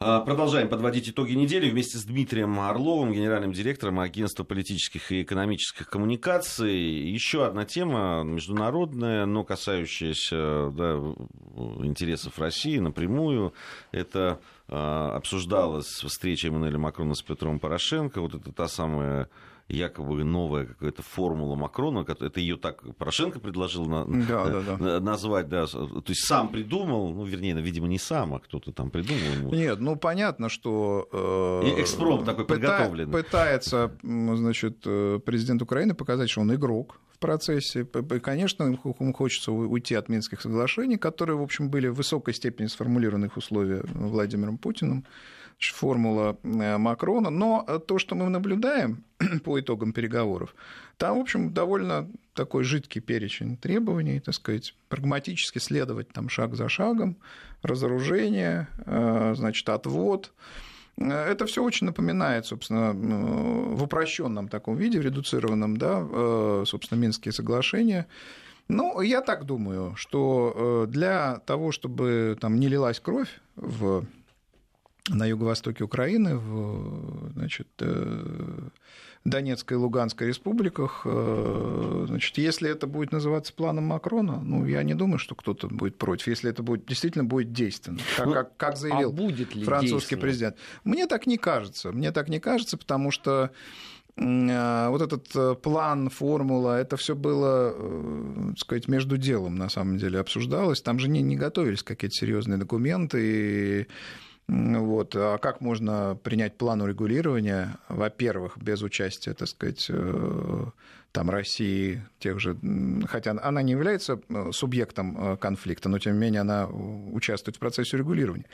А, 0.00 0.20
продолжаем 0.20 0.68
подводить 0.68 1.08
итоги 1.08 1.32
недели 1.32 1.68
вместе 1.68 1.98
с 1.98 2.04
Дмитрием 2.04 2.60
Орловым, 2.60 3.12
генеральным 3.12 3.52
директором 3.52 3.98
Агентства 3.98 4.44
политических 4.44 5.10
и 5.10 5.22
экономических 5.22 5.90
коммуникаций. 5.90 6.72
Еще 6.72 7.44
одна 7.44 7.64
тема 7.64 8.22
международная, 8.22 9.26
но 9.26 9.42
касающаяся 9.42 10.70
да, 10.70 11.02
интересов 11.84 12.38
России 12.38 12.78
напрямую. 12.78 13.54
Это 13.90 14.38
а, 14.68 15.16
обсуждалась 15.16 15.88
встреча 15.88 16.46
Эммануэля 16.46 16.78
Макрона 16.78 17.14
с 17.14 17.22
Петром 17.22 17.58
Порошенко. 17.58 18.20
Вот 18.20 18.36
это 18.36 18.52
та 18.52 18.68
самая 18.68 19.28
якобы 19.68 20.24
новая 20.24 20.66
какая-то 20.66 21.02
формула 21.02 21.54
Макрона, 21.54 22.00
это 22.08 22.40
ее 22.40 22.56
так 22.56 22.82
Порошенко 22.96 23.38
предложил 23.38 23.84
на, 23.86 24.04
да, 24.04 24.44
на, 24.44 24.62
да, 24.62 24.76
да. 24.76 25.00
назвать, 25.00 25.48
да, 25.48 25.66
то 25.66 26.02
есть 26.08 26.26
сам 26.26 26.48
придумал, 26.48 27.12
ну, 27.12 27.24
вернее, 27.24 27.54
видимо, 27.54 27.86
не 27.86 27.98
сам, 27.98 28.34
а 28.34 28.38
кто-то 28.40 28.72
там 28.72 28.90
придумал 28.90 29.32
ему. 29.38 29.54
Нет, 29.54 29.80
ну, 29.80 29.96
понятно, 29.96 30.48
что... 30.48 31.08
Э, 31.12 31.82
экспром 31.82 32.24
такой 32.24 32.44
пыта- 32.44 32.48
подготовленный. 32.48 33.12
Пытается, 33.12 33.92
значит, 34.02 34.78
э, 34.86 35.20
президент 35.24 35.60
Украины 35.60 35.94
показать, 35.94 36.30
что 36.30 36.40
он 36.40 36.54
игрок 36.54 37.00
в 37.12 37.18
процессе. 37.18 37.84
Конечно, 37.84 38.64
ему 38.64 39.12
хочется 39.12 39.52
уйти 39.52 39.94
от 39.94 40.08
Минских 40.08 40.40
соглашений, 40.40 40.96
которые, 40.96 41.36
в 41.36 41.42
общем, 41.42 41.68
были 41.68 41.88
в 41.88 41.94
высокой 41.94 42.32
степени 42.32 42.68
сформулированы 42.68 43.28
в 43.28 43.36
условия 43.36 43.82
Владимиром 43.84 44.56
Путиным 44.56 45.04
формула 45.58 46.38
э, 46.42 46.78
Макрона. 46.78 47.30
Но 47.30 47.64
то, 47.86 47.98
что 47.98 48.14
мы 48.14 48.28
наблюдаем 48.28 49.04
по 49.44 49.58
итогам 49.60 49.92
переговоров, 49.92 50.54
там, 50.96 51.18
в 51.18 51.20
общем, 51.20 51.52
довольно 51.52 52.08
такой 52.34 52.64
жидкий 52.64 53.00
перечень 53.00 53.56
требований, 53.56 54.20
так 54.20 54.34
сказать, 54.34 54.74
прагматически 54.88 55.58
следовать 55.58 56.08
там 56.08 56.28
шаг 56.28 56.54
за 56.54 56.68
шагом, 56.68 57.16
разоружение, 57.62 58.68
э, 58.86 59.34
значит, 59.36 59.68
отвод. 59.68 60.32
Это 60.96 61.46
все 61.46 61.62
очень 61.62 61.86
напоминает, 61.86 62.46
собственно, 62.46 62.92
в 62.92 63.84
упрощенном 63.84 64.48
таком 64.48 64.76
виде, 64.76 64.98
в 64.98 65.04
редуцированном, 65.04 65.76
да, 65.76 66.04
э, 66.10 66.64
собственно, 66.66 66.98
Минские 66.98 67.32
соглашения. 67.32 68.06
Ну, 68.66 69.00
я 69.00 69.22
так 69.22 69.44
думаю, 69.44 69.94
что 69.96 70.86
для 70.88 71.40
того, 71.46 71.72
чтобы 71.72 72.36
там 72.38 72.60
не 72.60 72.68
лилась 72.68 73.00
кровь 73.00 73.40
в 73.56 74.04
на 75.08 75.26
юго-востоке 75.26 75.84
Украины, 75.84 76.36
в 76.36 77.32
значит, 77.32 77.68
э, 77.80 78.68
Донецкой 79.24 79.76
и 79.76 79.80
Луганской 79.80 80.28
республиках. 80.28 81.02
Э, 81.04 82.04
значит, 82.08 82.38
если 82.38 82.70
это 82.70 82.86
будет 82.86 83.12
называться 83.12 83.52
планом 83.52 83.84
Макрона, 83.84 84.40
ну, 84.40 84.64
я 84.66 84.82
не 84.82 84.94
думаю, 84.94 85.18
что 85.18 85.34
кто-то 85.34 85.68
будет 85.68 85.96
против, 85.96 86.28
если 86.28 86.50
это 86.50 86.62
будет, 86.62 86.86
действительно 86.86 87.24
будет 87.24 87.52
действенно, 87.52 87.98
так, 88.16 88.26
ну, 88.26 88.32
как, 88.32 88.56
как 88.56 88.76
заявил 88.76 89.10
а 89.10 89.12
будет 89.12 89.54
ли 89.54 89.64
французский 89.64 90.16
президент. 90.16 90.56
Мне 90.84 91.06
так 91.06 91.26
не 91.26 91.38
кажется. 91.38 91.92
Мне 91.92 92.12
так 92.12 92.28
не 92.28 92.40
кажется, 92.40 92.76
потому 92.76 93.10
что 93.10 93.50
э, 94.16 94.88
вот 94.88 95.02
этот 95.02 95.62
план, 95.62 96.10
формула, 96.10 96.78
это 96.80 96.96
все 96.96 97.14
было, 97.14 97.74
так 98.50 98.58
сказать, 98.58 98.88
между 98.88 99.16
делом, 99.16 99.56
на 99.56 99.68
самом 99.68 99.98
деле, 99.98 100.20
обсуждалось. 100.20 100.80
Там 100.80 100.98
же 100.98 101.08
не, 101.08 101.22
не 101.22 101.36
готовились 101.36 101.82
какие-то 101.82 102.14
серьезные 102.14 102.58
документы, 102.58 103.18
и 103.20 103.86
вот. 104.48 105.14
А 105.14 105.38
как 105.38 105.60
можно 105.60 106.18
принять 106.22 106.56
план 106.56 106.80
урегулирования, 106.80 107.76
во-первых, 107.88 108.56
без 108.56 108.82
участия, 108.82 109.34
так 109.34 109.48
сказать, 109.48 109.86
э, 109.90 110.64
там, 111.12 111.30
России, 111.30 112.02
тех 112.18 112.40
же, 112.40 112.56
хотя 113.06 113.32
она 113.42 113.62
не 113.62 113.72
является 113.72 114.20
э, 114.28 114.50
субъектом 114.52 115.32
э, 115.32 115.36
конфликта, 115.36 115.88
но 115.88 115.98
тем 115.98 116.14
не 116.14 116.20
менее 116.20 116.40
она 116.40 116.66
участвует 116.66 117.56
в 117.56 117.60
процессе 117.60 117.96
урегулирования. 117.96 118.46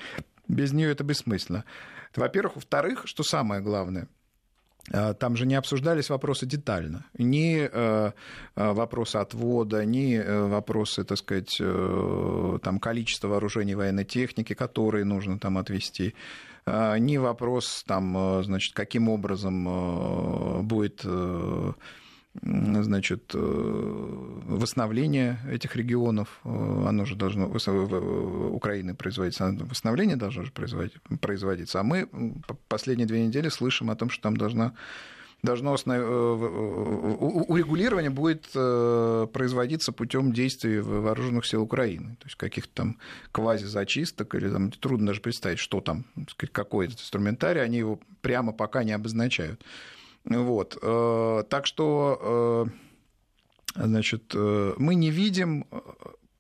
Без 0.48 0.72
нее 0.72 0.90
это 0.90 1.04
бессмысленно. 1.04 1.64
Во-первых. 2.16 2.56
Во-вторых, 2.56 3.02
что 3.06 3.22
самое 3.22 3.62
главное– 3.62 4.08
там 4.90 5.36
же 5.36 5.46
не 5.46 5.54
обсуждались 5.54 6.10
вопросы 6.10 6.46
детально. 6.46 7.04
Ни 7.16 7.68
э, 7.70 8.12
э, 8.56 8.72
вопросы 8.72 9.16
отвода, 9.16 9.84
ни 9.84 10.16
э, 10.16 10.46
вопросы, 10.46 11.04
так 11.04 11.18
сказать, 11.18 11.56
там, 11.58 12.78
количества 12.80 13.28
вооружений 13.28 13.74
военной 13.74 14.04
техники, 14.04 14.54
которые 14.54 15.04
нужно 15.04 15.38
там 15.38 15.58
отвести, 15.58 16.14
ни 16.66 17.18
вопрос, 17.18 17.84
там, 17.86 18.42
значит, 18.42 18.74
каким 18.74 19.10
образом 19.10 20.64
будет 20.66 21.04
значит, 22.42 23.32
э, 23.34 23.38
восстановление 23.38 25.38
этих 25.50 25.76
регионов, 25.76 26.40
э, 26.44 26.84
оно 26.88 27.04
же 27.04 27.14
должно, 27.14 27.46
Украины 27.46 28.94
производиться, 28.94 29.56
восстановление 29.60 30.16
должно 30.16 30.44
же 30.44 30.52
производиться, 30.52 31.80
а 31.80 31.82
мы 31.82 32.08
последние 32.68 33.06
две 33.06 33.26
недели 33.26 33.48
слышим 33.48 33.90
о 33.90 33.96
том, 33.96 34.10
что 34.10 34.22
там 34.22 34.36
должна 34.36 34.74
должно 35.42 35.74
э, 35.74 36.00
урегулирование 37.48 38.10
будет 38.10 38.48
производиться 39.32 39.92
путем 39.92 40.32
действий 40.32 40.80
вооруженных 40.80 41.44
сил 41.44 41.62
Украины, 41.62 42.16
то 42.18 42.26
есть 42.26 42.36
каких-то 42.36 42.70
там 42.74 42.96
квазизачисток 43.30 44.34
или 44.34 44.48
там 44.48 44.72
трудно 44.72 45.08
даже 45.08 45.20
представить, 45.20 45.58
что 45.58 45.82
там, 45.82 46.06
какой 46.50 46.86
инструментарий, 46.86 47.62
они 47.62 47.78
его 47.78 48.00
прямо 48.22 48.52
пока 48.52 48.84
не 48.84 48.92
обозначают. 48.92 49.60
Вот. 50.24 50.78
Э, 50.80 51.42
так 51.48 51.66
что, 51.66 52.66
э, 53.76 53.84
значит, 53.84 54.32
э, 54.34 54.74
мы 54.78 54.94
не 54.94 55.10
видим, 55.10 55.66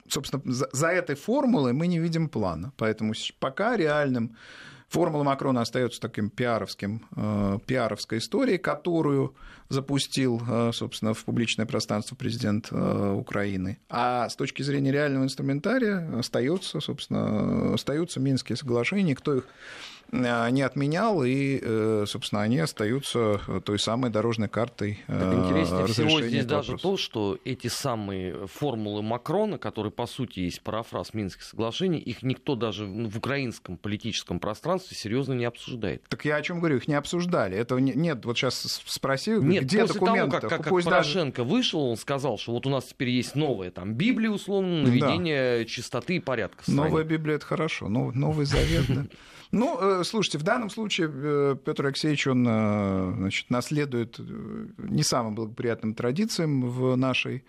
собственно, 0.08 0.42
за 0.46 0.88
этой 0.88 1.16
формулой 1.16 1.72
мы 1.72 1.86
не 1.86 1.98
видим 1.98 2.28
плана. 2.28 2.72
Поэтому 2.76 3.12
пока 3.38 3.76
реальным 3.76 4.36
Формула 4.88 5.24
Макрона 5.24 5.62
остается 5.62 6.00
таким 6.00 6.30
пиаровским, 6.30 7.00
пиаровской 7.66 8.18
историей, 8.18 8.58
которую 8.58 9.34
запустил, 9.68 10.40
собственно, 10.72 11.14
в 11.14 11.24
публичное 11.24 11.66
пространство 11.66 12.14
президент 12.14 12.70
Украины. 12.70 13.80
А 13.88 14.28
с 14.28 14.36
точки 14.36 14.62
зрения 14.62 14.92
реального 14.92 15.24
инструментария 15.24 16.16
остается, 16.16 16.78
собственно, 16.78 17.74
остаются 17.74 18.20
Минские 18.20 18.56
соглашения, 18.56 19.16
кто 19.16 19.34
их 19.34 19.48
не 20.14 20.62
отменял, 20.62 21.24
и, 21.24 22.04
собственно, 22.06 22.42
они 22.42 22.58
остаются 22.58 23.40
той 23.64 23.78
самой 23.78 24.10
дорожной 24.10 24.48
картой 24.48 24.98
так 25.06 25.34
интереснее 25.34 25.86
всего 25.86 26.20
здесь 26.20 26.46
даже 26.46 26.76
то, 26.76 26.96
что 26.96 27.38
эти 27.44 27.68
самые 27.68 28.46
формулы 28.46 29.02
Макрона, 29.02 29.58
которые, 29.58 29.92
по 29.92 30.06
сути, 30.06 30.40
есть 30.40 30.62
парафраз 30.62 31.14
Минских 31.14 31.42
соглашений, 31.42 31.98
их 31.98 32.22
никто 32.22 32.54
даже 32.54 32.86
в 32.86 33.16
украинском 33.16 33.76
политическом 33.76 34.38
пространстве 34.38 34.96
серьезно 34.96 35.32
не 35.34 35.44
обсуждает. 35.44 36.04
Так 36.08 36.24
я 36.24 36.36
о 36.36 36.42
чем 36.42 36.58
говорю, 36.58 36.76
их 36.76 36.88
не 36.88 36.94
обсуждали. 36.94 37.56
Это 37.56 37.76
нет, 37.76 38.24
вот 38.24 38.36
сейчас 38.36 38.82
спросил, 38.86 39.42
нет, 39.42 39.64
где 39.64 39.80
после 39.82 40.00
документы? 40.00 40.30
Того, 40.30 40.40
как, 40.40 40.50
как, 40.50 40.74
как 40.74 40.84
Порошенко 40.84 41.42
даже... 41.42 41.54
вышел, 41.54 41.80
он 41.80 41.96
сказал, 41.96 42.38
что 42.38 42.52
вот 42.52 42.66
у 42.66 42.70
нас 42.70 42.84
теперь 42.84 43.10
есть 43.10 43.34
новая 43.34 43.70
там 43.70 43.94
Библия, 43.94 44.30
условно, 44.30 44.82
наведение 44.82 45.58
да. 45.60 45.64
чистоты 45.64 46.16
и 46.16 46.20
порядка. 46.20 46.62
Новая 46.66 47.04
Библия 47.04 47.36
это 47.36 47.46
хорошо, 47.46 47.88
Новый 47.88 48.46
Завет, 48.46 48.84
да. 48.88 49.06
Ну, 49.54 49.78
э, 49.80 50.03
слушайте, 50.04 50.38
в 50.38 50.42
данном 50.42 50.70
случае 50.70 51.10
э, 51.12 51.56
Петр 51.64 51.86
Алексеевич, 51.86 52.26
он 52.26 52.46
э, 52.46 53.12
значит, 53.16 53.50
наследует 53.50 54.18
не 54.78 55.02
самым 55.02 55.34
благоприятным 55.34 55.94
традициям 55.94 56.68
в 56.68 56.96
нашей 56.96 57.44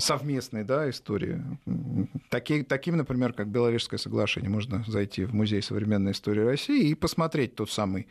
совместной 0.00 0.62
да, 0.62 0.90
истории. 0.90 1.42
Таки, 2.28 2.64
таким, 2.64 2.98
например, 2.98 3.32
как 3.32 3.48
Беловежское 3.48 3.98
соглашение. 3.98 4.50
Можно 4.50 4.84
зайти 4.86 5.24
в 5.24 5.32
Музей 5.32 5.62
современной 5.62 6.12
истории 6.12 6.42
России 6.42 6.88
и 6.88 6.94
посмотреть 6.94 7.54
тот 7.54 7.70
самый 7.70 8.06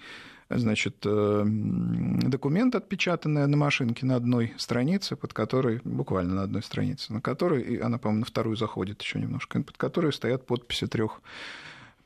значит, 0.50 0.96
документ, 1.02 2.76
отпечатанный 2.76 3.46
на 3.46 3.58
машинке 3.58 4.06
на 4.06 4.16
одной 4.16 4.54
странице, 4.58 5.16
под 5.16 5.34
которой, 5.34 5.80
буквально 5.84 6.36
на 6.36 6.44
одной 6.44 6.64
странице, 6.64 7.14
на 7.14 7.22
которой, 7.22 7.76
она, 7.78 8.00
по-моему, 8.00 8.22
на 8.22 8.26
вторую 8.26 8.56
заходит 8.56 9.02
еще 9.02 9.20
немножко, 9.20 9.62
под 9.62 9.78
которой 9.78 10.12
стоят 10.12 10.46
подписи 10.48 10.88
трех 10.88 11.22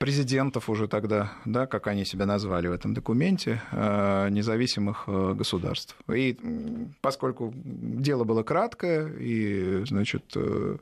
президентов 0.03 0.69
уже 0.69 0.89
тогда, 0.89 1.31
да, 1.45 1.65
как 1.65 1.87
они 1.87 2.03
себя 2.03 2.25
назвали 2.25 2.67
в 2.67 2.73
этом 2.73 2.93
документе, 2.93 3.61
э, 3.71 4.27
независимых 4.31 5.05
э, 5.07 5.33
государств. 5.33 5.95
И 6.13 6.37
поскольку 6.99 7.53
дело 7.55 8.25
было 8.25 8.43
краткое 8.43 9.07
и, 9.17 9.85
значит, 9.85 10.25
э, 10.35 10.75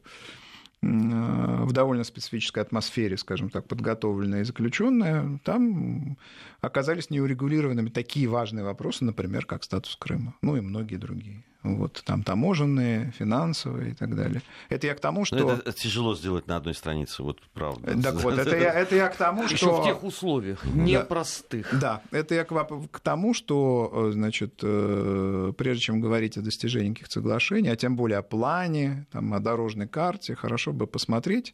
в 0.82 1.72
довольно 1.72 2.04
специфической 2.04 2.64
атмосфере, 2.64 3.16
скажем 3.16 3.52
так, 3.52 3.68
подготовленная 3.68 4.42
и 4.42 4.44
заключенная, 4.44 5.40
там 5.44 6.18
оказались 6.62 7.12
неурегулированными 7.12 7.90
такие 7.90 8.28
важные 8.28 8.66
вопросы, 8.66 9.06
например, 9.06 9.46
как 9.46 9.64
статус 9.64 9.96
Крыма, 9.98 10.34
ну 10.42 10.58
и 10.58 10.62
многие 10.62 10.96
другие 10.96 11.44
вот, 11.64 12.02
там 12.06 12.24
таможенные, 12.24 13.12
финансовые 13.12 13.92
и 13.92 13.94
так 13.94 14.16
далее. 14.16 14.42
Это 14.70 14.88
я 14.88 14.96
к 14.96 15.00
тому, 15.00 15.26
что... 15.26 15.36
Но 15.36 15.52
это 15.54 15.72
тяжело 15.74 16.16
сделать 16.16 16.48
на 16.48 16.56
одной 16.56 16.74
странице, 16.74 17.22
вот 17.24 17.40
правда. 17.54 18.02
Так 18.02 18.16
вот, 18.24 18.38
это 18.38 18.58
я, 18.58 18.74
это 18.74 18.96
я 18.96 19.08
к 19.10 19.16
тому, 19.16 19.48
что... 19.48 19.56
Еще 19.56 19.82
в 19.82 19.84
тех 19.84 20.04
условиях, 20.04 20.66
непростых. 20.66 21.68
Да, 21.80 22.02
это 22.12 22.36
я 22.36 22.46
к, 22.46 22.88
к 22.92 23.00
тому, 23.00 23.34
что, 23.34 23.92
э, 23.94 24.12
значит, 24.12 24.60
э, 24.64 25.54
прежде 25.58 25.82
чем 25.84 26.02
говорить 26.02 26.38
о 26.38 26.42
достижении 26.42 26.94
каких-то 26.94 27.14
соглашений, 27.14 27.70
а 27.70 27.76
тем 27.76 27.96
более 27.96 28.18
о 28.18 28.24
плане, 28.24 29.06
там, 29.12 29.34
о 29.34 29.40
дорожной 29.40 29.88
карте, 29.88 30.36
хорошо 30.36 30.74
бы 30.74 30.88
посмотреть 30.88 31.54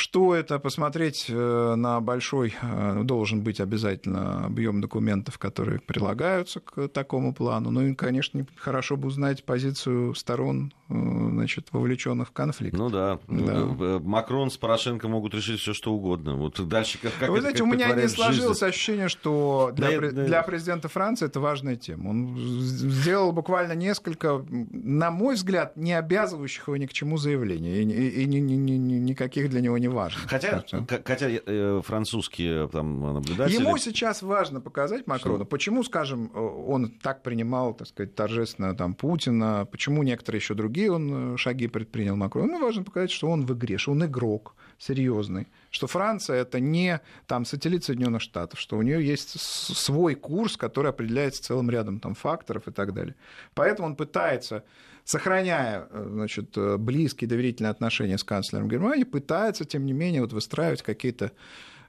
что 0.00 0.34
это? 0.34 0.58
Посмотреть 0.58 1.26
э, 1.28 1.74
на 1.76 2.00
большой, 2.00 2.54
э, 2.60 3.02
должен 3.04 3.42
быть 3.42 3.60
обязательно 3.60 4.46
объем 4.46 4.80
документов, 4.80 5.38
которые 5.38 5.78
прилагаются 5.78 6.60
к 6.60 6.88
такому 6.88 7.34
плану. 7.34 7.70
Ну 7.70 7.82
и, 7.82 7.94
конечно, 7.94 8.44
хорошо 8.56 8.96
бы 8.96 9.08
узнать 9.08 9.44
позицию 9.44 10.14
сторон, 10.14 10.72
э, 10.88 10.94
значит, 10.94 11.68
вовлеченных 11.72 12.28
в 12.28 12.32
конфликт. 12.32 12.76
Ну 12.76 12.88
да. 12.88 13.18
да. 13.28 14.00
Макрон 14.00 14.50
с 14.50 14.56
Порошенко 14.56 15.06
могут 15.06 15.34
решить 15.34 15.60
все, 15.60 15.74
что 15.74 15.92
угодно. 15.92 16.34
Вот 16.34 16.66
дальше 16.66 16.98
как, 16.98 17.12
как 17.20 17.28
Вы 17.28 17.36
это, 17.36 17.42
знаете, 17.42 17.58
как 17.58 17.68
у 17.68 17.70
меня 17.70 17.94
не 17.94 18.08
сложилось 18.08 18.60
жизнь. 18.60 18.70
ощущение, 18.70 19.08
что 19.08 19.70
для, 19.74 20.00
да, 20.00 20.24
для 20.24 20.42
президента 20.42 20.88
Франции 20.88 21.26
это 21.26 21.40
важная 21.40 21.76
тема. 21.76 22.08
Он 22.08 22.36
сделал 22.38 23.32
буквально 23.32 23.74
несколько, 23.74 24.44
на 24.48 25.10
мой 25.10 25.34
взгляд, 25.34 25.76
не 25.76 25.92
обязывающих 25.92 26.68
его 26.68 26.78
ни 26.78 26.86
к 26.86 26.92
чему 26.94 27.18
заявлений. 27.18 27.82
И, 27.82 27.84
и, 27.84 28.22
и, 28.22 28.24
и 28.24 28.26
никаких 28.26 29.50
для 29.50 29.60
него 29.60 29.76
не 29.76 29.89
важно. 29.90 30.20
Хотя, 30.26 30.64
хотя 31.04 31.28
э, 31.28 31.82
французские 31.84 32.68
там, 32.68 33.14
наблюдатели... 33.14 33.60
Ему 33.60 33.76
сейчас 33.78 34.22
важно 34.22 34.60
показать 34.60 35.06
Макрону, 35.06 35.38
что? 35.38 35.44
почему, 35.44 35.82
скажем, 35.84 36.30
он 36.34 36.90
так 37.02 37.22
принимал, 37.22 37.74
так 37.74 37.88
сказать, 37.88 38.14
торжественно 38.14 38.74
там, 38.74 38.94
Путина, 38.94 39.66
почему 39.70 40.02
некоторые 40.02 40.40
еще 40.40 40.54
другие 40.54 40.92
он 40.92 41.34
э, 41.34 41.36
шаги 41.36 41.68
предпринял 41.68 42.16
Макрон. 42.16 42.46
Ему 42.46 42.60
важно 42.60 42.84
показать, 42.84 43.10
что 43.10 43.28
он 43.28 43.44
в 43.46 43.52
игре, 43.54 43.78
что 43.78 43.92
он 43.92 44.04
игрок 44.04 44.54
серьезный, 44.78 45.48
что 45.70 45.86
Франция 45.86 46.36
это 46.36 46.58
не 46.58 47.00
там 47.26 47.44
сателлит 47.44 47.84
Соединенных 47.84 48.22
Штатов, 48.22 48.58
что 48.58 48.76
у 48.78 48.82
нее 48.82 49.06
есть 49.06 49.38
свой 49.38 50.14
курс, 50.14 50.56
который 50.56 50.90
определяется 50.90 51.42
целым 51.42 51.70
рядом 51.70 52.00
там 52.00 52.14
факторов 52.14 52.66
и 52.68 52.72
так 52.72 52.94
далее. 52.94 53.14
Поэтому 53.54 53.88
он 53.88 53.96
пытается 53.96 54.64
сохраняя 55.10 55.88
э, 55.90 56.06
значит, 56.08 56.56
э, 56.56 56.76
близкие 56.76 57.28
доверительные 57.28 57.72
отношения 57.72 58.16
с 58.16 58.22
канцлером 58.22 58.68
Германии, 58.68 59.02
пытается, 59.02 59.64
тем 59.64 59.84
не 59.84 59.92
менее, 59.92 60.22
вот 60.22 60.32
выстраивать 60.32 60.82
какие-то 60.82 61.32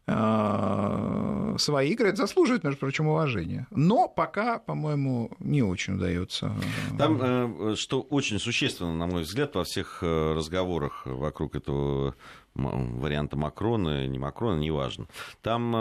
свои 0.06 1.92
игры. 1.92 2.10
Это 2.10 2.18
заслуживает, 2.18 2.64
между 2.64 2.80
прочим, 2.80 3.08
уважения. 3.08 3.68
Но 3.72 4.08
пока, 4.08 4.60
по-моему, 4.60 5.32
не 5.40 5.62
очень 5.62 5.96
удается. 5.96 6.56
Там, 6.98 7.76
что 7.76 8.02
очень 8.02 8.40
существенно, 8.40 8.94
на 8.96 9.08
мой 9.08 9.22
взгляд, 9.22 9.56
во 9.56 9.64
всех 9.64 10.02
разговорах 10.02 11.06
вокруг 11.06 11.56
этого 11.56 12.16
варианта 12.54 13.38
Макрона, 13.38 14.08
не 14.08 14.20
Макрона, 14.20 14.60
неважно. 14.60 15.08
Там, 15.42 15.72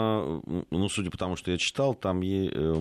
ну, 0.69 0.89
судя 0.89 1.11
по 1.11 1.17
тому, 1.17 1.35
что 1.35 1.51
я 1.51 1.57
читал, 1.57 1.93
там 1.95 2.21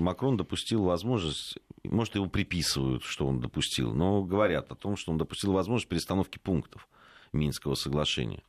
Макрон 0.00 0.36
допустил 0.36 0.84
возможность 0.84 1.58
может, 1.84 2.14
его 2.14 2.26
приписывают, 2.26 3.04
что 3.04 3.26
он 3.26 3.40
допустил, 3.40 3.94
но 3.94 4.22
говорят 4.22 4.70
о 4.70 4.74
том, 4.74 4.96
что 4.96 5.12
он 5.12 5.18
допустил 5.18 5.52
возможность 5.52 5.88
перестановки 5.88 6.38
пунктов 6.38 6.88
Минского 7.32 7.74
соглашения. 7.74 8.42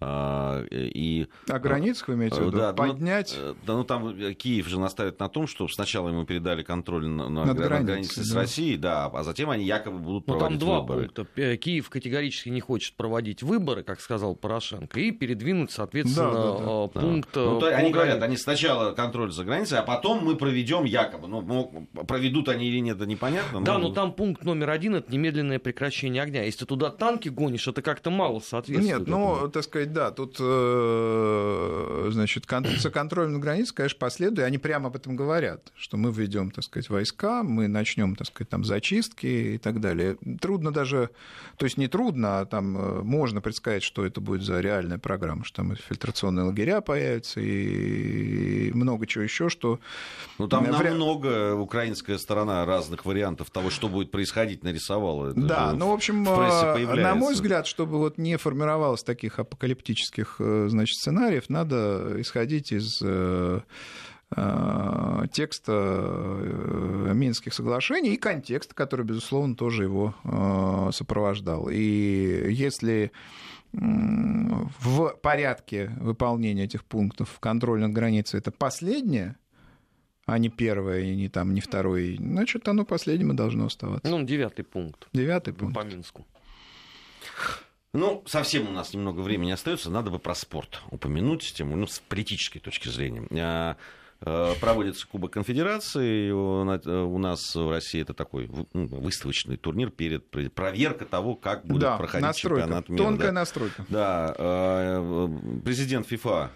А, 0.00 0.64
и, 0.70 1.26
а 1.48 1.58
границах 1.58 2.06
вы 2.08 2.14
имеете 2.14 2.36
в 2.36 2.46
виду? 2.46 2.58
Да, 2.58 2.70
ну, 2.70 2.76
Поднять? 2.76 3.36
Ну, 3.36 3.54
да, 3.66 3.72
ну 3.74 3.84
там 3.84 4.34
Киев 4.34 4.68
же 4.68 4.78
настаивает 4.78 5.18
на 5.18 5.28
том, 5.28 5.48
что 5.48 5.66
сначала 5.66 6.08
ему 6.08 6.24
передали 6.24 6.62
контроль 6.62 7.06
на, 7.06 7.28
на, 7.28 7.52
границей, 7.52 7.84
границе 7.84 8.24
с 8.24 8.30
да. 8.30 8.40
Россией, 8.40 8.76
да, 8.76 9.06
а 9.06 9.24
затем 9.24 9.50
они 9.50 9.64
якобы 9.64 9.98
будут 9.98 10.28
ну, 10.28 10.34
проводить 10.34 10.60
там 10.60 10.68
два 10.68 10.80
выборы. 10.80 11.08
пункта. 11.08 11.56
Киев 11.56 11.90
категорически 11.90 12.48
не 12.48 12.60
хочет 12.60 12.94
проводить 12.94 13.42
выборы, 13.42 13.82
как 13.82 14.00
сказал 14.00 14.36
Порошенко, 14.36 15.00
и 15.00 15.10
передвинуть, 15.10 15.72
соответственно, 15.72 16.32
да, 16.32 16.42
да, 16.42 16.58
да. 16.58 16.64
А, 16.66 16.88
пункт... 16.88 17.30
Да. 17.34 17.44
Ну, 17.44 17.58
то, 17.58 17.76
они 17.76 17.90
говорят, 17.90 18.22
они 18.22 18.36
сначала 18.36 18.92
контроль 18.92 19.32
за 19.32 19.44
границей, 19.44 19.78
а 19.78 19.82
потом 19.82 20.24
мы 20.24 20.36
проведем 20.36 20.84
якобы. 20.84 21.26
Ну, 21.26 21.88
проведут 22.06 22.48
они 22.48 22.68
или 22.68 22.78
нет, 22.78 22.98
это 22.98 23.06
непонятно. 23.06 23.64
Да, 23.64 23.78
но... 23.78 23.88
но 23.88 23.94
там 23.94 24.12
пункт 24.12 24.44
номер 24.44 24.70
один– 24.70 24.94
это 24.96 25.12
немедленное 25.12 25.58
прекращение 25.58 26.22
огня. 26.22 26.44
Если 26.44 26.60
ты 26.60 26.66
туда 26.66 26.90
танки 26.90 27.28
гонишь, 27.28 27.66
это 27.66 27.82
как-то 27.82 28.10
мало 28.10 28.38
соответствует. 28.38 29.00
Нет, 29.00 29.08
ну, 29.08 29.48
так 29.48 29.64
сказать, 29.64 29.87
да, 29.92 30.10
тут, 30.10 30.36
э, 30.40 32.08
значит, 32.10 32.46
за 32.78 32.90
контролем 32.90 33.34
на 33.34 33.38
границе, 33.38 33.74
конечно, 33.74 33.98
последует, 33.98 34.46
они 34.46 34.58
прямо 34.58 34.88
об 34.88 34.96
этом 34.96 35.16
говорят, 35.16 35.72
что 35.76 35.96
мы 35.96 36.12
введем, 36.12 36.50
так 36.50 36.64
сказать, 36.64 36.88
войска, 36.88 37.42
мы 37.42 37.68
начнем, 37.68 38.14
так 38.16 38.26
сказать, 38.28 38.48
там 38.48 38.64
зачистки 38.64 39.26
и 39.26 39.58
так 39.58 39.80
далее. 39.80 40.16
Трудно 40.40 40.72
даже, 40.72 41.10
то 41.56 41.64
есть 41.64 41.76
не 41.76 41.88
трудно, 41.88 42.40
а 42.40 42.46
там 42.46 42.76
э, 42.76 43.02
можно 43.02 43.40
предсказать, 43.40 43.82
что 43.82 44.04
это 44.04 44.20
будет 44.20 44.42
за 44.42 44.60
реальная 44.60 44.98
программа, 44.98 45.44
что 45.44 45.56
там 45.62 45.74
фильтрационные 45.76 46.44
лагеря 46.44 46.80
появятся 46.80 47.40
и 47.40 48.70
много 48.72 49.06
чего 49.06 49.24
еще, 49.24 49.48
что... 49.48 49.80
Ну, 50.38 50.48
там 50.48 50.64
Вря... 50.64 50.90
намного 50.90 51.54
украинская 51.54 52.18
сторона 52.18 52.64
разных 52.64 53.04
вариантов 53.04 53.50
того, 53.50 53.70
что 53.70 53.88
будет 53.88 54.10
происходить, 54.10 54.62
нарисовала. 54.62 55.30
Это 55.30 55.40
да, 55.40 55.72
ну, 55.72 55.90
в 55.90 55.94
общем, 55.94 56.24
в 56.24 56.76
э, 56.76 56.94
на 56.94 57.14
мой 57.14 57.34
взгляд, 57.34 57.66
чтобы 57.66 57.98
вот 57.98 58.18
не 58.18 58.36
формировалось 58.36 59.02
таких 59.02 59.38
апокалиптических 59.38 59.77
э, 60.38 60.66
значит, 60.68 60.96
сценариев, 60.96 61.48
надо 61.48 62.20
исходить 62.20 62.72
из 62.72 63.00
э, 63.02 63.60
текста 65.32 67.12
Минских 67.14 67.54
соглашений 67.54 68.14
и 68.14 68.18
контекста, 68.18 68.74
который, 68.74 69.06
безусловно, 69.06 69.56
тоже 69.56 69.84
его 69.84 70.14
сопровождал. 70.92 71.70
И 71.70 72.52
если 72.52 73.10
в 73.72 75.16
порядке 75.22 75.92
выполнения 75.98 76.64
этих 76.64 76.84
пунктов 76.84 77.38
контроль 77.40 77.80
над 77.80 77.92
границей 77.92 78.38
это 78.38 78.50
последнее, 78.50 79.36
а 80.26 80.38
не 80.38 80.50
первое, 80.50 81.00
и 81.00 81.16
не 81.16 81.30
там, 81.30 81.54
не 81.54 81.62
второе, 81.62 82.16
значит, 82.16 82.68
оно 82.68 82.84
последним 82.84 83.32
и 83.32 83.34
должно 83.34 83.64
оставаться. 83.64 84.10
Ну, 84.10 84.22
девятый 84.24 84.62
пункт. 84.62 85.08
Девятый 85.14 85.54
пункт. 85.54 85.74
По 85.74 85.84
Минску. 85.84 86.26
Ну, 87.94 88.22
совсем 88.26 88.68
у 88.68 88.72
нас 88.72 88.92
немного 88.92 89.20
времени 89.20 89.50
остается, 89.50 89.90
надо 89.90 90.10
бы 90.10 90.18
про 90.18 90.34
спорт 90.34 90.82
упомянуть, 90.90 91.54
тему, 91.54 91.74
ну, 91.76 91.86
с 91.86 92.00
политической 92.00 92.58
точки 92.58 92.88
зрения. 92.88 93.26
А, 93.32 93.76
а, 94.20 94.54
проводится 94.60 95.06
Кубок 95.06 95.32
Конфедерации. 95.32 96.30
У 96.30 97.18
нас 97.18 97.54
в 97.54 97.70
России 97.70 98.02
это 98.02 98.12
такой 98.12 98.50
ну, 98.72 98.86
выставочный 98.86 99.56
турнир 99.56 99.90
перед 99.90 100.30
проверкой 100.54 101.06
того, 101.06 101.34
как 101.34 101.64
будет 101.64 101.80
да, 101.80 101.96
проходить 101.96 102.26
настройка, 102.26 102.62
чемпионат 102.62 102.88
мира. 102.90 103.02
Тонкая 103.02 103.28
да. 103.28 103.32
настройка. 103.32 103.86
Да. 103.88 104.34
А, 104.38 105.28
президент 105.64 106.06
ФИФА 106.06 106.50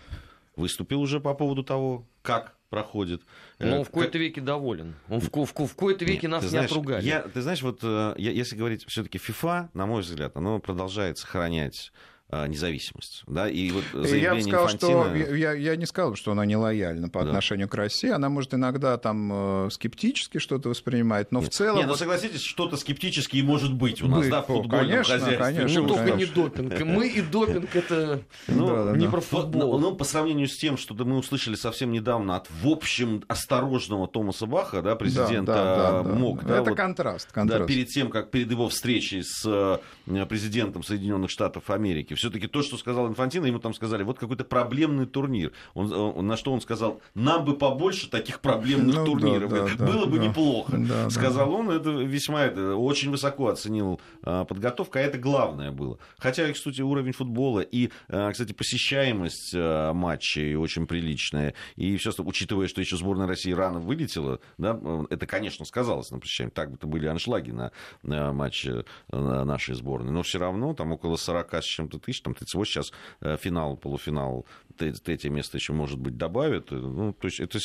выступил 0.56 1.00
уже 1.00 1.18
по 1.18 1.32
поводу 1.32 1.62
того, 1.62 2.06
как 2.20 2.56
проходит. 2.72 3.20
Но 3.58 3.80
он 3.80 3.84
в 3.84 3.88
какой-то 3.88 4.16
веке 4.16 4.40
доволен. 4.40 4.94
Он 5.10 5.20
в, 5.20 5.30
в, 5.30 5.44
в 5.44 5.52
какой-то 5.52 6.06
веке 6.06 6.22
Нет, 6.26 6.30
нас 6.30 6.44
знаешь, 6.44 6.70
не 6.70 6.74
отругали. 6.74 7.04
Я, 7.04 7.20
ты 7.20 7.42
знаешь, 7.42 7.60
вот 7.60 7.82
я, 7.82 8.14
если 8.16 8.56
говорить 8.56 8.86
все-таки 8.88 9.18
FIFA, 9.18 9.68
на 9.74 9.84
мой 9.84 10.00
взгляд, 10.00 10.34
оно 10.38 10.58
продолжает 10.58 11.18
сохранять 11.18 11.92
независимость. 12.32 13.22
Да? 13.26 13.48
И 13.48 13.70
вот 13.70 13.84
я 13.92 14.34
бы 14.34 14.42
сказал, 14.42 14.64
Инфантина... 14.64 15.24
что 15.24 15.34
я, 15.34 15.52
я 15.52 15.76
не 15.76 15.86
сказал, 15.86 16.14
что 16.16 16.32
она 16.32 16.46
не 16.46 16.56
лояльна 16.56 17.08
по 17.08 17.20
да. 17.20 17.26
отношению 17.26 17.68
к 17.68 17.74
России. 17.74 18.10
Она 18.10 18.30
может 18.30 18.54
иногда 18.54 18.96
там 18.96 19.66
э, 19.66 19.70
скептически 19.70 20.38
что-то 20.38 20.70
воспринимать, 20.70 21.30
но 21.30 21.40
Нет. 21.40 21.50
в 21.50 21.54
целом... 21.54 21.78
Нет, 21.78 21.86
ну 21.86 21.94
согласитесь, 21.94 22.40
что-то 22.40 22.76
скептически 22.76 23.36
и 23.36 23.42
может 23.42 23.74
быть 23.74 24.02
у 24.02 24.08
нас, 24.08 24.20
быть, 24.20 24.30
да, 24.30 24.42
в 24.42 24.46
футбольном 24.46 24.88
конечно, 24.88 25.14
хозяйстве. 25.14 25.36
Конечно, 25.36 25.82
ну, 25.82 25.88
только 25.88 26.10
не 26.12 26.24
допинг. 26.24 26.80
Мы 26.80 27.08
и 27.08 27.20
допинг 27.20 27.76
это 27.76 28.22
ну, 28.48 28.84
да, 28.86 28.96
не 28.96 29.04
да. 29.04 29.10
про 29.10 29.20
футбол. 29.20 29.78
Ну, 29.78 29.94
по 29.94 30.04
сравнению 30.04 30.48
с 30.48 30.56
тем, 30.56 30.76
что 30.78 30.94
мы 30.94 31.18
услышали 31.18 31.54
совсем 31.54 31.92
недавно 31.92 32.36
от, 32.36 32.48
в 32.62 32.68
общем, 32.68 33.24
осторожного 33.28 34.08
Томаса 34.08 34.46
Баха, 34.46 34.80
да, 34.80 34.96
президента 34.96 35.52
да, 35.52 35.76
да, 35.76 36.02
да, 36.02 36.14
МОК. 36.14 36.44
Да, 36.44 36.60
это 36.60 36.70
вот, 36.70 36.76
контраст, 36.76 37.30
контраст. 37.30 37.60
Да, 37.60 37.66
перед 37.66 37.88
тем, 37.88 38.10
как 38.10 38.30
перед 38.30 38.50
его 38.50 38.68
встречей 38.68 39.22
с 39.22 39.44
э, 39.44 40.26
президентом 40.26 40.82
Соединенных 40.82 41.30
Штатов 41.30 41.68
Америки. 41.68 42.14
Все-таки 42.22 42.46
то, 42.46 42.62
что 42.62 42.76
сказал 42.76 43.08
Инфантино, 43.08 43.46
ему 43.46 43.58
там 43.58 43.74
сказали, 43.74 44.04
вот 44.04 44.16
какой-то 44.16 44.44
проблемный 44.44 45.06
турнир. 45.06 45.50
Он, 45.74 45.92
он, 45.92 46.24
на 46.24 46.36
что 46.36 46.52
он 46.52 46.60
сказал, 46.60 47.00
нам 47.14 47.44
бы 47.44 47.56
побольше 47.56 48.08
таких 48.08 48.38
проблемных 48.38 48.94
ну, 48.94 49.04
турниров. 49.04 49.50
Да, 49.50 49.66
да, 49.76 49.84
Было 49.84 50.04
да, 50.04 50.06
бы 50.06 50.18
да, 50.18 50.26
неплохо. 50.26 50.76
Да, 50.78 51.10
сказал 51.10 51.50
да. 51.50 51.52
он, 51.52 51.70
это 51.70 51.90
весьма 51.90 52.44
это, 52.44 52.76
очень 52.76 53.10
высоко 53.10 53.48
оценил 53.48 54.00
а, 54.22 54.44
подготовку, 54.44 54.98
а 54.98 55.00
это 55.00 55.18
главное 55.18 55.72
было. 55.72 55.98
Хотя, 56.16 56.52
кстати, 56.52 56.80
уровень 56.80 57.10
футбола 57.10 57.58
и, 57.58 57.90
а, 58.08 58.30
кстати, 58.30 58.52
посещаемость 58.52 59.52
а, 59.56 59.92
матчей 59.92 60.54
очень 60.54 60.86
приличная. 60.86 61.54
И 61.74 61.96
все, 61.96 62.12
учитывая, 62.18 62.68
что 62.68 62.80
еще 62.80 62.96
сборная 62.96 63.26
России 63.26 63.50
рано 63.50 63.80
вылетела, 63.80 64.38
да, 64.58 64.78
это, 65.10 65.26
конечно, 65.26 65.64
сказалось 65.64 66.12
на 66.12 66.20
посещаемости. 66.20 66.54
Так 66.54 66.70
бы-то 66.70 66.86
были 66.86 67.08
аншлаги 67.08 67.50
на, 67.50 67.72
на 68.04 68.32
матче 68.32 68.84
на 69.10 69.44
нашей 69.44 69.74
сборной. 69.74 70.12
Но 70.12 70.22
все 70.22 70.38
равно 70.38 70.72
там 70.72 70.92
около 70.92 71.16
40 71.16 71.54
с 71.54 71.64
чем-то 71.64 71.98
тысяч, 71.98 72.11
там 72.20 72.34
38 72.34 72.72
сейчас 72.72 72.92
Э, 73.20 73.36
финал, 73.36 73.76
полуфинал, 73.76 74.46
третье 74.76 75.30
место 75.30 75.56
еще, 75.56 75.72
может 75.72 75.98
быть, 75.98 76.16
добавят. 76.16 76.70
Ну, 76.70 77.12
то 77.12 77.28
есть 77.28 77.40
это 77.40 77.58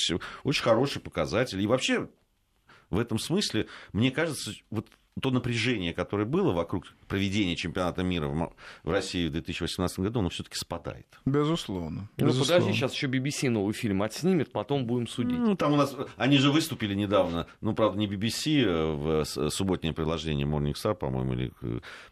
очень 0.44 0.64
хороший 0.64 1.02
показатель. 1.02 1.60
И 1.60 1.68
вообще, 1.68 2.10
в 2.90 3.00
этом 3.00 3.18
смысле, 3.18 3.68
мне 3.92 4.12
кажется, 4.12 4.52
вот 4.70 4.88
то 5.20 5.32
напряжение, 5.32 5.94
которое 5.94 6.26
было 6.26 6.54
вокруг 6.54 6.86
проведения 7.08 7.56
чемпионата 7.56 8.04
мира 8.04 8.28
в 8.28 8.92
России 8.92 9.28
в 9.28 9.32
2018 9.32 10.00
году, 10.00 10.20
оно 10.20 10.30
все-таки 10.30 10.56
спадает. 10.58 11.08
Безусловно. 11.26 12.10
Ну, 12.18 12.28
Безусловно. 12.28 12.54
подожди, 12.54 12.78
сейчас 12.78 12.94
еще 12.94 13.08
BBC 13.08 13.50
новый 13.50 13.74
фильм 13.74 14.04
отснимет, 14.04 14.52
потом 14.52 14.86
будем 14.86 15.08
судить. 15.08 15.38
Ну, 15.38 15.56
там 15.56 15.74
у 15.74 15.76
нас, 15.76 15.96
они 16.18 16.38
же 16.38 16.52
выступили 16.52 16.94
недавно, 16.94 17.48
ну, 17.62 17.74
правда, 17.74 18.00
не 18.00 18.08
BBC, 18.08 18.64
а 18.66 19.24
в 19.24 19.50
субботнее 19.50 19.94
приложение 19.94 20.46
Morning 20.46 20.74
Star, 20.74 20.96
по-моему, 20.96 21.34
или 21.34 21.52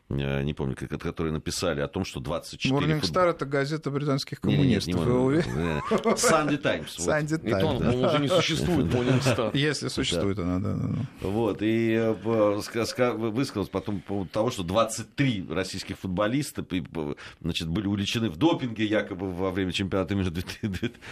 э, 0.10 0.44
не 0.44 0.54
помню, 0.54 0.76
которые 0.76 1.34
написали 1.34 1.82
о 1.82 1.88
том, 1.88 2.06
что 2.06 2.20
24... 2.20 2.76
Morning 2.76 3.00
фут... 3.00 3.10
Star— 3.10 3.30
это 3.30 3.46
газета 3.46 3.92
британских 3.92 4.40
коммунистов. 4.42 4.96
Sunday 4.96 6.58
Times. 6.58 6.98
Sunday 6.98 7.38
Times. 7.38 7.44
И 7.44 7.52
то 7.52 7.68
он 7.68 8.06
уже 8.06 8.20
не 8.20 8.28
существует, 8.28 8.86
Morning 8.94 9.22
Star. 9.22 9.52
Если 9.58 9.88
существует 9.88 10.40
она, 10.40 10.60
да. 10.60 10.78
Вот, 11.22 11.62
и 11.62 11.94
э, 11.94 12.12
высказалась 12.12 13.70
потом 13.70 14.02
по 14.02 14.08
поводу 14.08 14.30
того, 14.30 14.52
что 14.52 14.64
23 14.86 15.48
российских 15.50 15.98
футболиста 15.98 16.66
значит, 17.42 17.68
были 17.68 17.88
увлечены 17.88 18.30
в 18.30 18.38
допинге 18.38 18.86
якобы 18.86 19.32
во 19.32 19.52
время 19.52 19.72
чемпионата 19.72 20.16
мира 20.16 20.32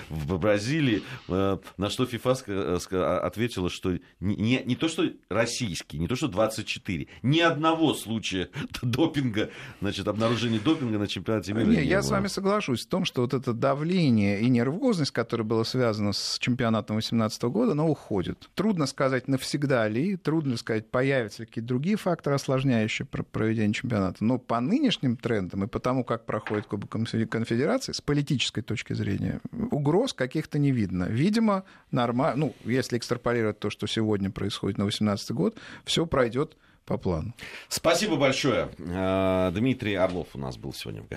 в 0.10 0.38
Бразилии, 0.38 1.02
э, 1.28 1.58
на 1.78 1.90
что 1.90 2.06
ФИФА 2.06 3.20
ответила, 3.26 3.70
что 3.70 3.98
не, 4.20 4.62
не 4.64 4.76
то, 4.76 4.88
что 4.88 5.10
российский, 5.30 5.98
не 5.98 6.08
то, 6.08 6.16
что 6.16 6.28
24, 6.28 7.08
ни 7.24 7.40
одного 7.40 7.94
случая 7.94 8.50
допинга, 8.82 9.50
значит, 9.82 10.08
обнаружения 10.08 10.60
допинга 10.60 11.00
на 11.00 11.08
чемпионате 11.08 11.54
мира. 11.54 11.66
Не, 11.66 11.78
не 11.78 11.84
я 11.84 11.98
было. 11.98 12.08
с 12.08 12.12
вами 12.12 12.28
соглашусь 12.28 12.86
в 12.86 12.90
том, 12.90 13.06
что 13.06 13.22
вот 13.22 13.34
это 13.34 13.54
давление 13.54 14.42
и 14.42 14.50
нервозность, 14.50 15.12
которая 15.12 15.46
была 15.46 15.64
связана 15.64 16.14
с 16.14 16.38
чемпионатом 16.40 16.96
2018 16.96 17.44
года, 17.44 17.72
она 17.72 17.86
уходит. 17.86 18.50
Трудно 18.56 18.86
сказать 18.86 19.28
навсегда 19.28 19.88
ли, 19.88 20.16
трудно 20.16 20.58
сказать, 20.58 20.90
появятся 20.90 21.46
какие-то 21.46 21.68
другие 21.68 21.98
факторы, 21.98 22.36
осложняющие 22.36 23.06
проведение 23.06 23.63
чемпионата. 23.72 24.24
Но 24.24 24.38
по 24.40 24.60
нынешним 24.60 25.16
трендам 25.16 25.64
и 25.64 25.68
по 25.68 25.80
тому, 25.80 26.04
как 26.04 26.26
проходит 26.26 26.66
Кубок 26.66 26.90
Конфедерации, 26.90 27.94
с 27.94 28.02
политической 28.02 28.62
точки 28.62 28.94
зрения, 28.94 29.40
угроз 29.72 30.14
каких-то 30.14 30.60
не 30.60 30.72
видно. 30.72 31.06
Видимо, 31.06 31.64
нормально, 31.92 32.48
ну, 32.48 32.56
если 32.66 32.98
экстраполировать 32.98 33.60
то, 33.60 33.70
что 33.70 33.88
сегодня 33.88 34.32
происходит 34.32 34.78
на 34.78 34.84
2018 34.84 35.32
год, 35.32 35.58
все 35.86 36.06
пройдет 36.06 36.58
по 36.86 36.98
плану. 36.98 37.34
Спасибо 37.70 38.18
большое. 38.18 38.70
Э, 38.78 39.52
Дмитрий 39.54 39.96
Орлов 39.96 40.28
у 40.34 40.40
нас 40.40 40.58
был 40.58 40.74
сегодня 40.74 41.02
в 41.02 41.08
гостях. 41.08 41.12